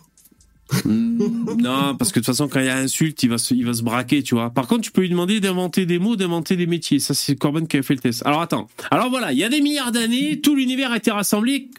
[0.85, 3.65] Non, parce que de toute façon, quand il y a insulte, il va se, il
[3.65, 4.49] va se braquer, tu vois.
[4.49, 6.99] Par contre, tu peux lui demander d'inventer des mots, d'inventer des métiers.
[6.99, 8.26] Ça, c'est Corben qui a fait le test.
[8.26, 8.68] Alors attends.
[8.91, 11.69] Alors voilà, il y a des milliards d'années, tout l'univers a été rassemblé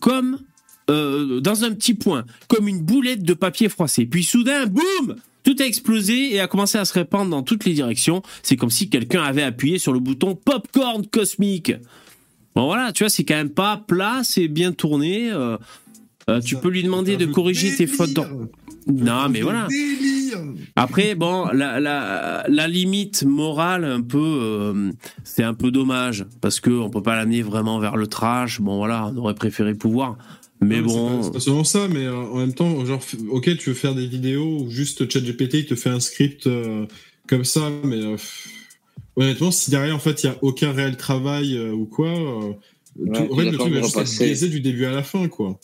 [0.00, 0.40] comme
[0.90, 4.06] euh, dans un petit point, comme une boulette de papier froissé.
[4.06, 7.72] Puis soudain, boum tout a explosé et a commencé à se répandre dans toutes les
[7.72, 8.22] directions.
[8.42, 11.72] C'est comme si quelqu'un avait appuyé sur le bouton popcorn cosmique.
[12.54, 15.30] Bon voilà, tu vois, c'est quand même pas plat, c'est bien tourné.
[15.30, 15.56] euh,
[16.28, 18.12] euh, tu Ça- peux lui demander de corriger tes fautes.
[18.12, 18.26] dans-
[18.86, 19.66] Non, mais voilà.
[19.68, 20.38] délire.
[20.76, 24.90] Après, bon, la, la, la limite morale, un peu, euh,
[25.24, 28.60] c'est un peu dommage parce que on peut pas l'amener vraiment vers le trash.
[28.60, 30.16] Bon, voilà, on aurait préféré pouvoir,
[30.60, 33.00] mais Non, bon, pas- C'est pas seulement ça, mais euh, en même temps, genre,
[33.30, 36.86] ok, tu veux faire des vidéos où juste ChatGPT il te fait un script euh,
[37.26, 38.16] comme ça, mais euh,
[39.16, 42.52] honnêtement, si derrière en fait il y a aucun réel travail euh, ou quoi, euh,
[42.96, 44.24] Ouais, tout- en fait, le truc va pas juste être repasser.
[44.26, 45.58] biaisé du début à la fin, quoi.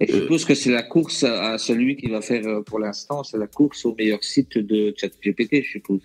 [0.00, 3.24] Et je suppose que c'est la course à celui qui va faire euh, pour l'instant,
[3.24, 6.00] c'est la course au meilleur site de ChatGPT, je suppose.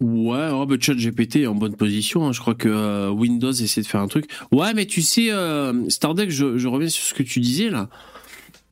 [0.00, 2.26] ouais, oh, bah, ChatGPT est en bonne position.
[2.26, 2.32] hein.
[2.32, 4.26] Je crois que euh, Windows essaie de faire un truc.
[4.52, 7.88] Ouais, mais tu sais, euh, je, je reviens sur ce que tu disais là.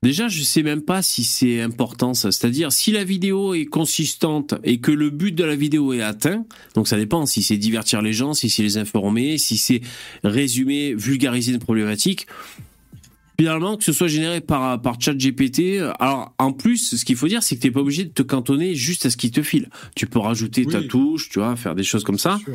[0.03, 2.33] Déjà, je sais même pas si c'est important ça.
[2.33, 6.45] C'est-à-dire, si la vidéo est consistante et que le but de la vidéo est atteint,
[6.75, 9.81] donc ça dépend si c'est divertir les gens, si c'est les informer, si c'est
[10.25, 12.27] résumer, vulgariser une problématique.
[13.43, 17.43] Finalement, que ce soit généré par, par ChatGPT, alors en plus, ce qu'il faut dire,
[17.43, 19.69] c'est que tu n'es pas obligé de te cantonner juste à ce qu'il te file.
[19.97, 22.39] Tu peux rajouter ta touche, tu vois, faire des choses comme ça.
[22.45, 22.55] Sûr.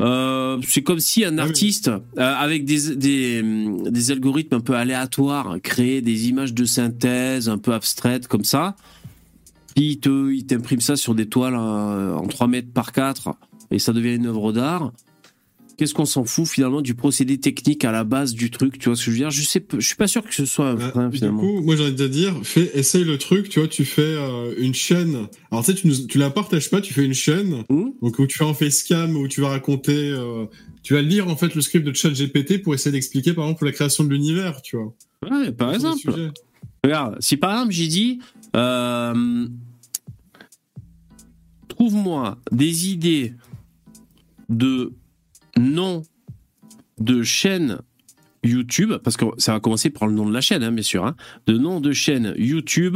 [0.00, 1.40] Euh, c'est comme si un oui.
[1.40, 7.48] artiste, euh, avec des, des, des algorithmes un peu aléatoires, créait des images de synthèse
[7.48, 8.76] un peu abstraites comme ça.
[9.74, 13.30] Puis il t'imprime ça sur des toiles euh, en 3 mètres par 4
[13.72, 14.92] et ça devient une œuvre d'art.
[15.82, 18.94] Qu'est-ce qu'on s'en fout finalement du procédé technique à la base du truc Tu vois
[18.94, 19.30] ce que je veux dire?
[19.32, 21.40] Je sais, pas- je suis pas sûr que ce soit un Bah, frein du finalement.
[21.40, 24.00] coup, moi j'ai envie de te dire, fais, essaye le truc, tu vois, tu fais
[24.00, 25.26] euh, une chaîne.
[25.50, 27.84] Alors tu sais, tu, nous- tu la partages pas, tu fais une chaîne, Mmh.
[28.00, 30.44] donc où tu fais en facecam, où tu vas raconter, euh,
[30.84, 33.72] tu vas lire en fait le script de ChatGPT pour essayer d'expliquer par exemple la
[33.72, 34.94] création de l'univers, tu vois.
[35.28, 36.30] Ouais, par exemple.
[36.84, 38.20] Regarde, si par exemple j'ai dit,
[38.54, 39.48] euh,
[41.66, 43.34] trouve-moi des idées
[44.48, 44.92] de
[45.56, 46.02] noms
[46.98, 47.78] de chaînes
[48.44, 51.04] YouTube, parce que ça va commencer par le nom de la chaîne, hein, bien sûr,
[51.06, 51.14] hein,
[51.46, 52.94] de noms de chaînes YouTube.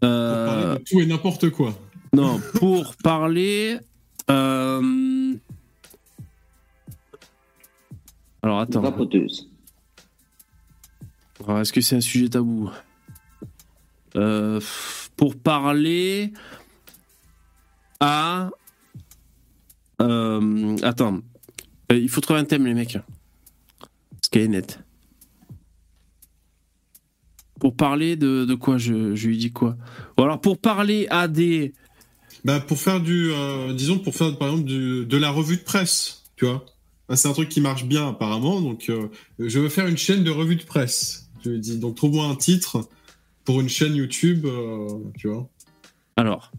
[0.00, 1.74] Pour Euh, parler de tout et n'importe quoi.
[2.14, 3.78] non, pour parler.
[4.30, 5.34] euh,
[8.42, 8.80] Alors attends.
[8.80, 9.48] Vapoteuse.
[11.44, 12.70] Alors, Est-ce que c'est un sujet tabou?
[14.16, 14.60] Euh,
[15.16, 16.32] Pour parler
[18.00, 18.50] à...
[20.00, 21.20] Euh, attends.
[21.92, 22.98] Euh, il faut trouver un thème, les mecs.
[24.22, 24.80] Ce qui est net.
[27.58, 29.76] Pour parler de, de quoi je, je lui dis quoi?
[30.16, 31.74] Ou alors pour parler à des...
[32.44, 35.62] Bah pour faire du, euh, disons pour faire par exemple du, de la revue de
[35.62, 36.64] presse, tu vois?
[37.06, 38.90] Bah, c'est un truc qui marche bien apparemment, donc
[39.38, 41.28] je veux faire une chaîne de revue de presse.
[41.44, 42.88] Je lui dis donc trouve-moi un titre
[43.44, 44.46] pour une chaîne YouTube,
[45.18, 45.50] tu vois?
[46.16, 46.52] Alors,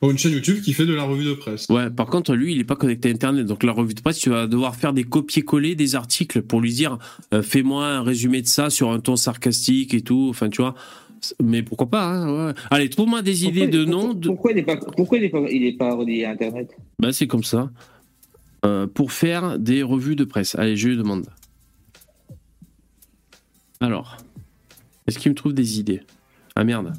[0.00, 1.66] Pour une chaîne YouTube qui fait de la revue de presse.
[1.70, 3.46] ouais, par contre, lui, il n'est pas connecté à Internet.
[3.46, 6.72] Donc la revue de presse, tu vas devoir faire des copier-coller des articles pour lui
[6.72, 6.98] dire
[7.32, 10.26] euh, fais-moi un résumé de ça sur un ton sarcastique et tout.
[10.30, 10.74] Enfin, tu vois.
[11.42, 12.54] Mais pourquoi pas hein, ouais.
[12.70, 14.12] Allez, trouve-moi des idées de noms.
[14.12, 14.28] De...
[14.28, 16.70] Pourquoi il n'est pas, pourquoi il est pas, il est pas relié à Internet?
[16.98, 17.70] Bah, c'est comme ça.
[18.66, 20.54] euh, pour faire des revues de presse.
[20.56, 21.26] Allez, je lui demande.
[23.80, 24.16] Alors,
[25.06, 26.02] est-ce qu'il me trouve des idées?
[26.54, 26.92] Ah merde.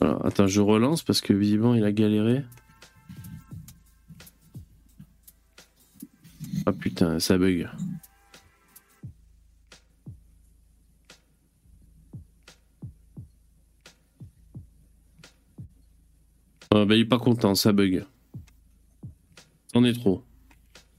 [0.00, 2.44] Voilà, attends, je relance parce que visiblement il a galéré.
[6.66, 7.68] Ah putain, ça bug.
[16.70, 18.04] Ah bah, il est pas content, ça bug.
[19.74, 20.22] On est trop.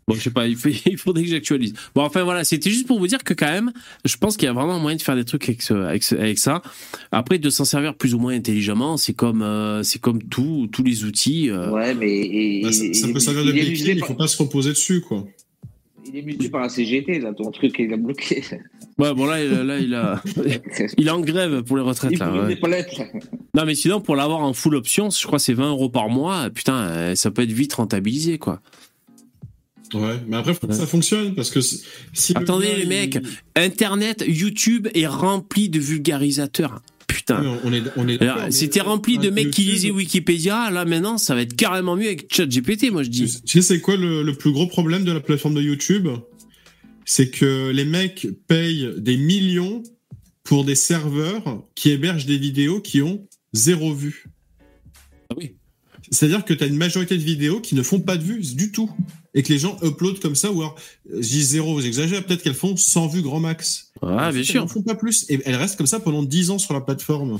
[0.10, 1.74] Bon, je sais pas, il, faut- il faudrait que j'actualise.
[1.94, 3.72] Bon, enfin voilà, c'était juste pour vous dire que quand même,
[4.06, 6.16] je pense qu'il y a vraiment moyen de faire des trucs avec, ce- avec, ce-
[6.16, 6.62] avec ça.
[7.12, 10.84] Après, de s'en servir plus ou moins intelligemment, c'est comme, euh, c'est comme tout, tous
[10.84, 11.50] les outils.
[11.52, 11.70] euh.
[11.72, 12.10] Ouais, mais.
[12.22, 14.72] et- Bah, ça, et- ça peut servir de béquille, il par- faut pas se reposer
[14.72, 15.26] dessus, quoi.
[16.12, 18.42] Il est musé par la CGT, là, ton truc, il a bloqué.
[18.98, 20.22] Ouais, bon là, il- là, il a,
[20.98, 22.32] il est en grève pour les retraites Il là.
[22.48, 22.56] ouais.
[22.56, 22.60] des.
[23.54, 26.10] Non, mais sinon, pour l'avoir en full option, je crois que c'est 20 euros par
[26.10, 26.50] mois.
[26.50, 28.62] Putain, euh, ça peut être vite rentabilisé, quoi.
[29.94, 30.78] Ouais, mais après, faut que Ouais.
[30.78, 31.82] ça fonctionne, parce que si
[32.14, 33.18] si le Attendez, les il- mecs.
[33.56, 36.82] Internet, YouTube est rempli de vulgarisateurs.
[37.08, 37.42] Putain.
[37.44, 40.70] Oui, on est, on est C'était rempli de avec mecs qui lisaient Wikipédia.
[40.72, 43.42] Là, maintenant, ça va être carrément mieux avec ChatGPT, moi, je dis.
[43.46, 46.08] tu sais, c'est quoi le, le plus gros problème de la plateforme de YouTube?
[47.06, 49.82] C'est que les mecs payent des millions
[50.44, 54.26] pour des serveurs qui hébergent des vidéos qui ont zéro vue.
[55.32, 55.56] Ah oui.
[56.12, 58.72] C'est-à-dire que tu as une majorité de vidéos qui ne font pas de vues du
[58.72, 58.90] tout.
[59.36, 60.76] Et que les gens uploadent comme ça, ou alors,
[61.14, 63.92] euh, je dis zéro, j'exagère, peut-être qu'elles font 100 vues grand max.
[64.02, 64.62] Ah, En bien fait, Elles sûr.
[64.62, 65.26] n'en font pas plus.
[65.30, 67.40] Et elles restent comme ça pendant 10 ans sur la plateforme.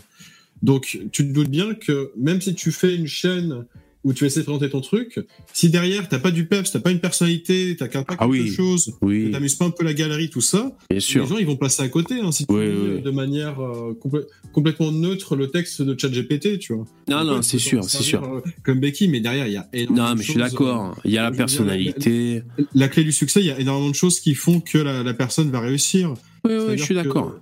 [0.62, 3.66] Donc, tu te doutes bien que même si tu fais une chaîne
[4.06, 5.20] où tu essaies de présenter ton truc,
[5.54, 8.48] si derrière, t'as pas du peps, t'as pas une personnalité, t'as pas quelque Ah oui.
[8.48, 11.26] chose, Oui, t'amuses pas un peu la galerie, tout ça, bien les sûr.
[11.26, 12.76] gens, ils vont passer à côté, hein, si tu Oui, lis, oui.
[12.76, 14.24] euh, de manière euh, complè-
[14.54, 16.86] complètement neutre le texte de ChatGPT, tu vois.
[17.10, 18.24] Non, non, c'est sûr, c'est sûr.
[18.24, 20.52] euh, Comme Becky, mais derrière, il y a énormément Non, de mais je suis choses,
[20.52, 21.02] d'accord.
[21.04, 22.44] Il y a la dire, personnalité.
[22.60, 25.04] euh, La clé du succès, il y a énormément de choses qui font que la,
[25.04, 26.14] la personne va réussir.
[26.46, 27.36] Oui, oui, je suis d'accord.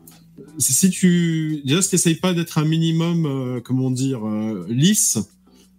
[0.59, 5.19] Si si tu déjà si t'essayes pas d'être un minimum euh, comment dire euh, lisse,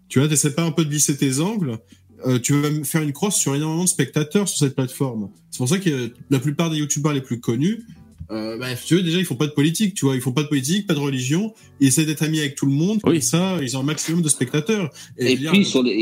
[0.09, 1.79] tu vois, t'essaies pas un peu de lisser tes angles,
[2.27, 5.31] euh, tu vas faire une crosse sur énormément de spectateurs sur cette plateforme.
[5.51, 7.83] C'est pour ça que euh, la plupart des youtubeurs les plus connus,
[8.31, 10.43] euh, bah, tu vois, déjà ils font pas de politique, tu vois, ils font pas
[10.43, 13.13] de politique, pas de religion, ils essaient d'être amis avec tout le monde, Oui.
[13.15, 14.91] comme ça ils ont un maximum de spectateurs.
[15.17, 15.93] Et, dire, puis, sur leur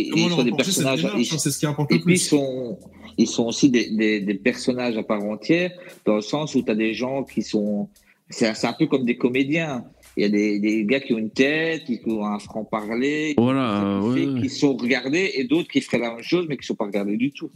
[0.45, 1.03] des personnages.
[1.03, 2.79] démarche, ils- hein, ce qui importe Et le puis, ils sont,
[3.19, 5.71] ils sont aussi des, des, des personnages à part entière,
[6.05, 7.89] dans le sens où tu as des gens qui sont.
[8.29, 9.85] C'est un peu comme des comédiens.
[10.17, 14.01] Il y a des, des gars qui ont une tête, qui ont un franc-parler, Voilà,
[14.01, 16.67] qui, euh, ouais, qui sont regardés, et d'autres qui feraient la même chose, mais qui
[16.67, 17.51] sont pas regardés du tout.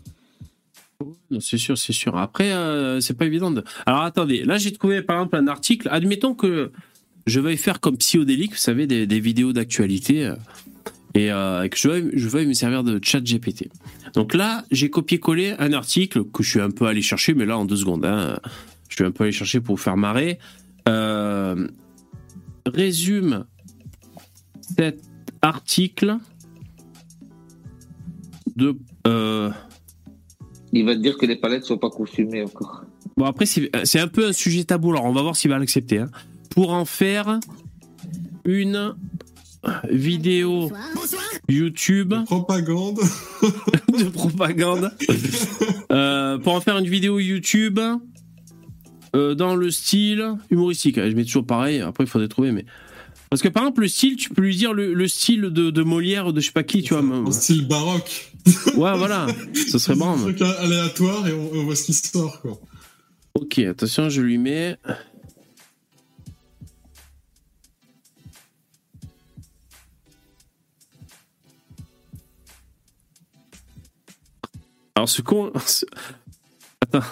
[1.41, 2.17] C'est sûr, c'est sûr.
[2.19, 3.51] Après, euh, c'est pas évident.
[3.51, 3.65] De...
[3.87, 5.89] Alors attendez, là j'ai trouvé par exemple un article.
[5.91, 6.73] Admettons que
[7.27, 10.35] je veuille faire comme Psyodélique, vous savez, des, des vidéos d'actualité, euh,
[11.15, 13.69] et euh, que je veuille, je veuille me servir de chat GPT.
[14.13, 17.57] Donc là, j'ai copié-collé un article que je suis un peu allé chercher, mais là
[17.57, 18.05] en deux secondes.
[18.05, 18.39] hein,
[18.91, 20.39] je suis un peu allé chercher pour vous faire marrer.
[22.67, 23.45] Euh, résume
[24.77, 25.03] cet
[25.43, 26.17] article
[28.57, 28.77] de.
[29.07, 29.51] euh,
[30.73, 32.85] Il va te dire que les palettes sont pas consumées encore.
[33.17, 35.59] Bon, après, c'est c'est un peu un sujet tabou, alors on va voir s'il va
[35.59, 35.99] l'accepter.
[35.99, 36.11] hein.
[36.51, 37.39] Pour en faire
[38.45, 38.95] une
[39.91, 40.71] vidéo
[41.49, 42.99] YouTube Propagande.
[43.99, 44.91] de propagande.
[45.93, 47.79] Euh, pour en faire une vidéo YouTube
[49.15, 50.97] euh, dans le style humoristique.
[50.97, 52.65] Je mets toujours pareil, après il faudrait trouver, mais.
[53.29, 55.83] Parce que par exemple, le style, tu peux lui dire le, le style de, de
[55.83, 57.05] Molière ou de je sais pas qui, tu vois.
[57.05, 58.33] En style baroque.
[58.77, 60.17] Ouais, voilà, ce serait Un bon.
[60.19, 62.59] truc aléatoire et on, on voit ce qui sort, quoi.
[63.35, 64.77] Ok, attention, je lui mets.
[74.95, 75.53] Alors, ce con.
[76.83, 77.03] Attends.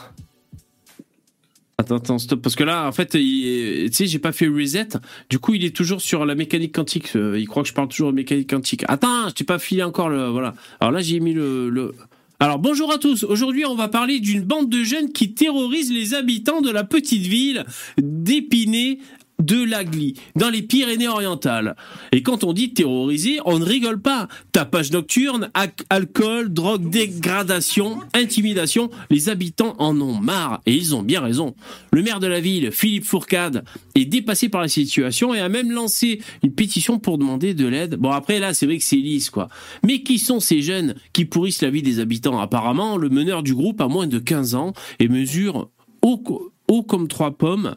[1.80, 2.42] Attends, attends, stop.
[2.42, 4.88] Parce que là, en fait, tu sais, j'ai pas fait reset.
[5.30, 7.14] Du coup, il est toujours sur la mécanique quantique.
[7.14, 8.84] Euh, Il croit que je parle toujours de mécanique quantique.
[8.88, 10.26] Attends, je t'ai pas filé encore le.
[10.26, 10.54] Voilà.
[10.80, 11.70] Alors là, j'ai mis le.
[11.70, 11.94] le...
[12.40, 16.14] Alors bonjour à tous, aujourd'hui on va parler d'une bande de jeunes qui terrorise les
[16.14, 17.64] habitants de la petite ville
[18.00, 19.00] d'Épinay
[19.42, 21.76] de Lagly, dans les Pyrénées-Orientales.
[22.12, 24.28] Et quand on dit terroriser, on ne rigole pas.
[24.52, 25.50] Tapage nocturne,
[25.90, 31.54] alcool, drogue, dégradation, intimidation, les habitants en ont marre, et ils ont bien raison.
[31.92, 35.70] Le maire de la ville, Philippe Fourcade, est dépassé par la situation et a même
[35.70, 37.96] lancé une pétition pour demander de l'aide.
[37.96, 39.48] Bon après là, c'est vrai que c'est lisse quoi.
[39.84, 42.38] Mais qui sont ces jeunes qui pourrissent la vie des habitants?
[42.40, 45.70] Apparemment, le meneur du groupe a moins de 15 ans et mesure
[46.02, 47.74] co- haut comme trois pommes,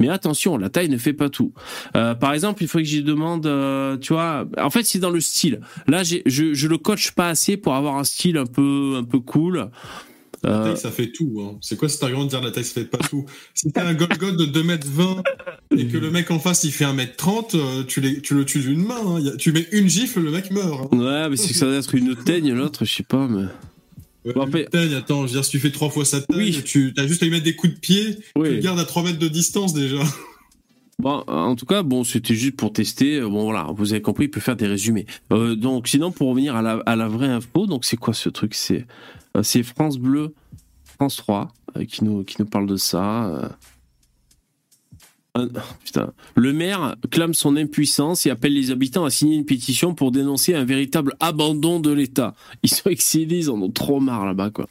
[0.00, 1.52] Mais attention, la taille ne fait pas tout.
[1.96, 5.10] Euh, par exemple, il faut que j'y demande, euh, tu vois, en fait, c'est dans
[5.10, 5.60] le style.
[5.86, 9.20] Là, je, je le coach pas assez pour avoir un style un peu, un peu
[9.20, 9.70] cool.
[10.42, 11.38] La Euh, taille, ça fait tout.
[11.42, 11.58] Hein.
[11.60, 13.26] C'est quoi cet argument de dire la taille, ça fait pas tout?
[13.52, 15.22] Si t'as un Golgot de 2m20
[15.76, 18.60] et que le mec en face, il fait 1m30, euh, tu, les, tu le tues
[18.60, 18.96] d'une main.
[19.18, 19.32] hein.
[19.38, 20.88] Tu mets une gifle, le mec meurt.
[20.94, 20.96] hein.
[20.96, 23.44] ouais, mais c'est que ça doit être une teigne, l'autre, je sais pas, mais.
[24.24, 24.66] Ouais, Bon, après-
[24.96, 26.62] attends, je veux dire, si tu fais trois fois sa taille, Oui.
[26.64, 28.60] tu as juste à lui mettre des coups de pied, tu le Oui.
[28.60, 29.98] gardes à 3 mètres de distance déjà.
[30.98, 33.22] Bon, en tout cas, bon, c'était juste pour tester.
[33.22, 35.06] Bon, voilà, vous avez compris, il peut faire des résumés.
[35.32, 38.28] Euh, donc, sinon, pour revenir à la, à la vraie info, donc c'est quoi ce
[38.28, 38.54] truc?
[38.54, 38.86] C'est
[39.36, 40.34] euh, France Bleu,
[40.84, 41.48] France 3,
[41.78, 43.56] euh, qui, nous, qui nous parle de ça.
[45.38, 45.48] Euh.
[45.84, 46.12] Putain.
[46.34, 50.54] Le maire clame son impuissance et appelle les habitants à signer une pétition pour dénoncer
[50.54, 52.34] un véritable abandon de l'État.
[52.62, 54.66] Ils sont excédés, ils en ont trop marre là-bas, quoi.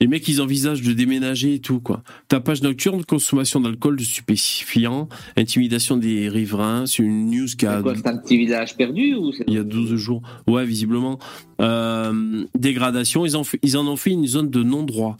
[0.00, 2.02] Les mecs, ils envisagent de déménager et tout, quoi.
[2.28, 6.84] Tapage nocturne, consommation d'alcool, de stupéfiants, intimidation des riverains.
[6.86, 9.94] C'est une news qui a, C'est un petit village perdu ou il y a 12
[9.96, 10.22] jours.
[10.46, 11.18] Ouais, visiblement.
[11.62, 15.16] Euh, dégradation, ils en, fait- ils en ont fait une zone de non-droit.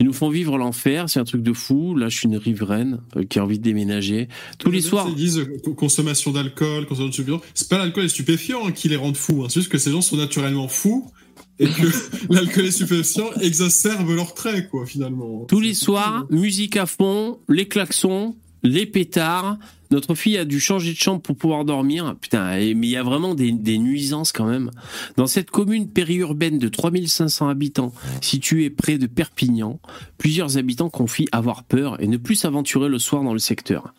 [0.00, 1.94] Ils nous font vivre l'enfer, c'est un truc de fou.
[1.94, 4.28] Là, je suis une riveraine euh, qui a envie de déménager.
[4.58, 5.06] Tous les soirs.
[5.08, 7.40] Ils disent euh, co- consommation d'alcool, consommation de stupéfiants.
[7.54, 9.42] C'est pas l'alcool et les stupéfiants hein, qui les rendent fous.
[9.44, 9.46] hein.
[9.48, 11.10] C'est juste que ces gens sont naturellement fous
[11.58, 11.86] et que
[12.32, 15.44] l'alcool et les stupéfiants exacerbent leurs traits, quoi, finalement.
[15.48, 19.56] Tous les soirs, musique à fond, les klaxons, les pétards.
[19.92, 22.16] Notre fille a dû changer de chambre pour pouvoir dormir.
[22.20, 24.70] Putain, et- mais il y a vraiment des, des nuisances quand même.
[25.16, 29.78] Dans cette commune périurbaine de 3500 habitants, située près de Perpignan,
[30.18, 33.94] plusieurs habitants confient avoir peur et ne plus s'aventurer le soir dans le secteur.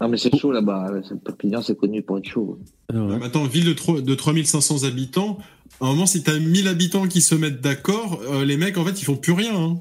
[0.00, 0.90] Non, mais c'est chaud là-bas.
[1.24, 2.58] Perpignan, c'est connu pour être chaud.
[2.92, 5.38] Ouais, mais attends, ville de, tro- de 3500 habitants,
[5.80, 8.84] à un moment, si t'as 1000 habitants qui se mettent d'accord, euh, les mecs, en
[8.84, 9.54] fait, ils font plus rien.
[9.54, 9.80] hein.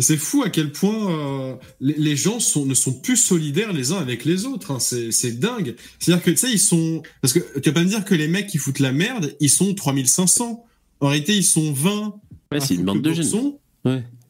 [0.00, 3.92] C'est fou à quel point euh, les, les gens sont, ne sont plus solidaires les
[3.92, 4.72] uns avec les autres.
[4.72, 4.78] hein.
[4.80, 5.76] C'est dingue.
[5.98, 7.02] C'est-à-dire que, tu sais, ils sont...
[7.20, 9.50] Parce que tu vas pas me dire que les mecs qui foutent la merde, ils
[9.50, 10.64] sont 3500.
[11.00, 12.14] En réalité, ils sont 20.
[12.52, 13.24] Ouais, c'est une bande de jeunes.
[13.24, 13.58] boxon,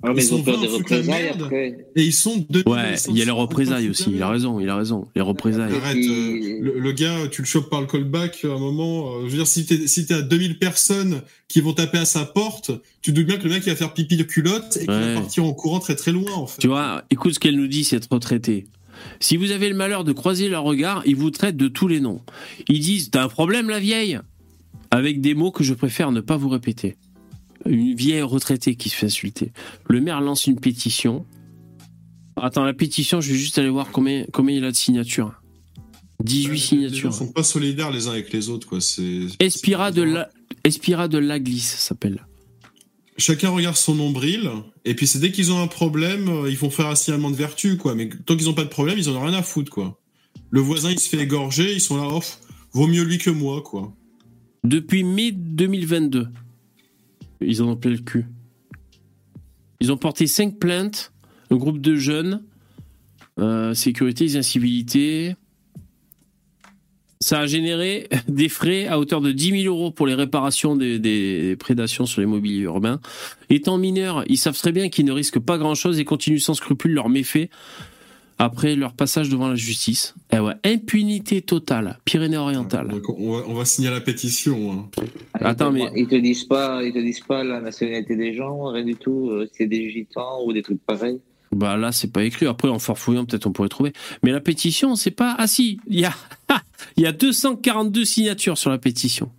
[0.03, 1.87] Ah, mais Ils ils ont sont peur vingt des représailles après.
[1.95, 2.71] Et ils sont 2500.
[2.71, 4.11] Ouais, il y a les représailles aussi.
[4.15, 5.09] Il a raison, il a raison.
[5.15, 5.75] Les représailles.
[5.75, 9.17] Arrête, euh, le, le gars, tu le chopes par le callback à un moment.
[9.17, 12.05] euh, je veux dire, si t'es si t'es à 2000 personnes qui vont taper à
[12.07, 12.71] sa porte,
[13.03, 14.91] tu te doutes bien que le mec il va faire pipi de culotte et qu'il
[14.91, 15.15] Ouais.
[15.15, 16.61] va partir en courant très très loin en fait.
[16.63, 18.67] Tu vois, écoute ce qu'elle nous dit, cette retraitée.
[19.19, 22.01] Si vous avez le malheur de croiser leur regard, ils vous traitent de tous les
[22.01, 22.21] noms.
[22.69, 24.19] Ils disent T'as un problème, la vieille?
[24.91, 26.97] Avec des mots que je préfère ne pas vous répéter.
[27.67, 29.53] Une vieille retraitée qui se fait insulter.
[29.89, 31.27] Le maire lance une pétition.
[32.37, 35.41] Attends, la pétition, je vais juste aller voir combien, combien il a de signatures.
[36.25, 37.15] 18 Les gens signatures.
[37.15, 38.81] sont pas solidaires les uns avec les autres quoi.
[38.81, 40.31] C'est Espira de, la,
[40.65, 42.27] Espira de la glisse, s'appelle.
[43.17, 44.51] Chacun regarde son nombril
[44.85, 47.37] et puis c'est dès qu'ils ont un problème, euh, ils font faire un signalement de
[47.37, 47.95] vertu quoi.
[47.95, 49.99] Mais tant qu'ils ont pas de problème, ils en ont rien à foutre quoi.
[50.51, 52.19] Le voisin il se fait égorger, ils sont là,
[52.73, 53.93] vaut mieux lui que moi quoi.
[54.65, 56.29] Depuis mai 2022,
[57.41, 58.27] ils en ont plein le cul.
[59.81, 61.13] Ils ont porté 5 plaintes,
[61.51, 62.43] un groupe de jeunes,
[63.39, 65.35] euh, sécurité, les incivilités.
[67.21, 70.99] Ça a généré des frais à hauteur de 10 000 euros pour les réparations des,
[70.99, 73.01] des prédations sur les mobiliers urbains.
[73.49, 76.93] Étant mineurs, ils savent très bien qu'ils ne risquent pas grand-chose et continuent sans scrupule
[76.93, 77.51] leurs méfaits
[78.41, 80.15] après leur passage devant la justice.
[80.33, 82.89] Eh ouais, impunité totale, Pyrénées-Orientales.
[82.89, 84.73] Donc on va, on va signer la pétition.
[84.73, 84.89] hein.
[85.35, 88.35] Attends, ils te, mais- ils te disent pas, ils te disent pas la nationalité des
[88.35, 89.31] gens, rien du tout.
[89.31, 91.21] euh, C'est des gitans ou des trucs pareils.
[91.53, 92.47] Bah là, c'est pas écrit.
[92.47, 93.93] Après, en farfouillant, peut-être on pourrait trouver.
[94.23, 95.35] Mais la pétition, c'est pas.
[95.39, 96.15] Ah si, il y a,
[96.97, 99.31] il y a 242 signatures sur la pétition.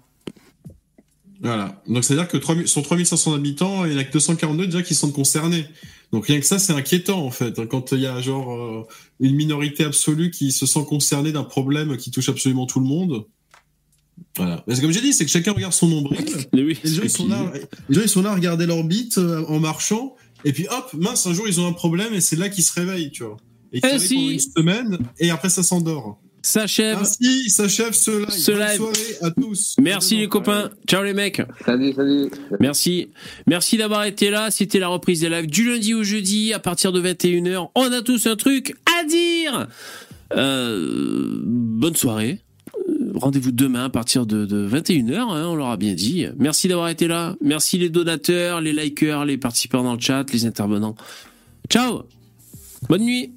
[1.41, 1.81] Voilà.
[1.87, 4.93] Donc, c'est-à-dire que 3000 sur 3500 habitants, il y en a que 242 déjà qui
[4.93, 5.65] sont concernés.
[6.11, 7.57] Donc, rien que ça, c'est inquiétant, en fait.
[7.59, 8.83] hein, Quand il y a, genre, euh,
[9.19, 13.25] une minorité absolue qui se sent concernée d'un problème qui touche absolument tout le monde.
[14.37, 14.63] Voilà.
[14.67, 16.19] Mais c'est comme j'ai dit, c'est que chacun regarde son nombril.
[16.53, 17.51] Oui, Les gens, ils sont là,
[17.89, 20.15] les gens, ils sont là à regarder leur bite euh, en marchant.
[20.43, 22.73] Et puis, hop, mince, un jour, ils ont un problème et c'est là qu'ils se
[22.73, 23.37] réveillent, tu vois.
[23.71, 24.39] Et ils se réveillent Ainsi- pendant une
[24.89, 26.19] semaine et après, ça s'endort.
[26.43, 26.97] S'achève.
[26.97, 28.29] Ainsi s'achève ce live.
[28.29, 28.77] Ce Bonne live.
[28.77, 29.75] soirée à tous.
[29.79, 30.71] Merci les copains.
[30.87, 31.41] Ciao les mecs.
[31.65, 32.31] Salut, salut.
[32.59, 33.09] Merci.
[33.47, 34.49] Merci d'avoir été là.
[34.49, 37.69] C'était la reprise des lives du lundi au jeudi à partir de 21h.
[37.75, 39.67] On a tous un truc à dire.
[40.33, 42.39] Euh, bonne soirée.
[43.13, 46.25] Rendez-vous demain à partir de, 21h, hein, on l'aura bien dit.
[46.39, 47.35] Merci d'avoir été là.
[47.41, 50.95] Merci les donateurs, les likers, les participants dans le chat, les intervenants.
[51.69, 52.03] Ciao.
[52.89, 53.31] Bonne nuit.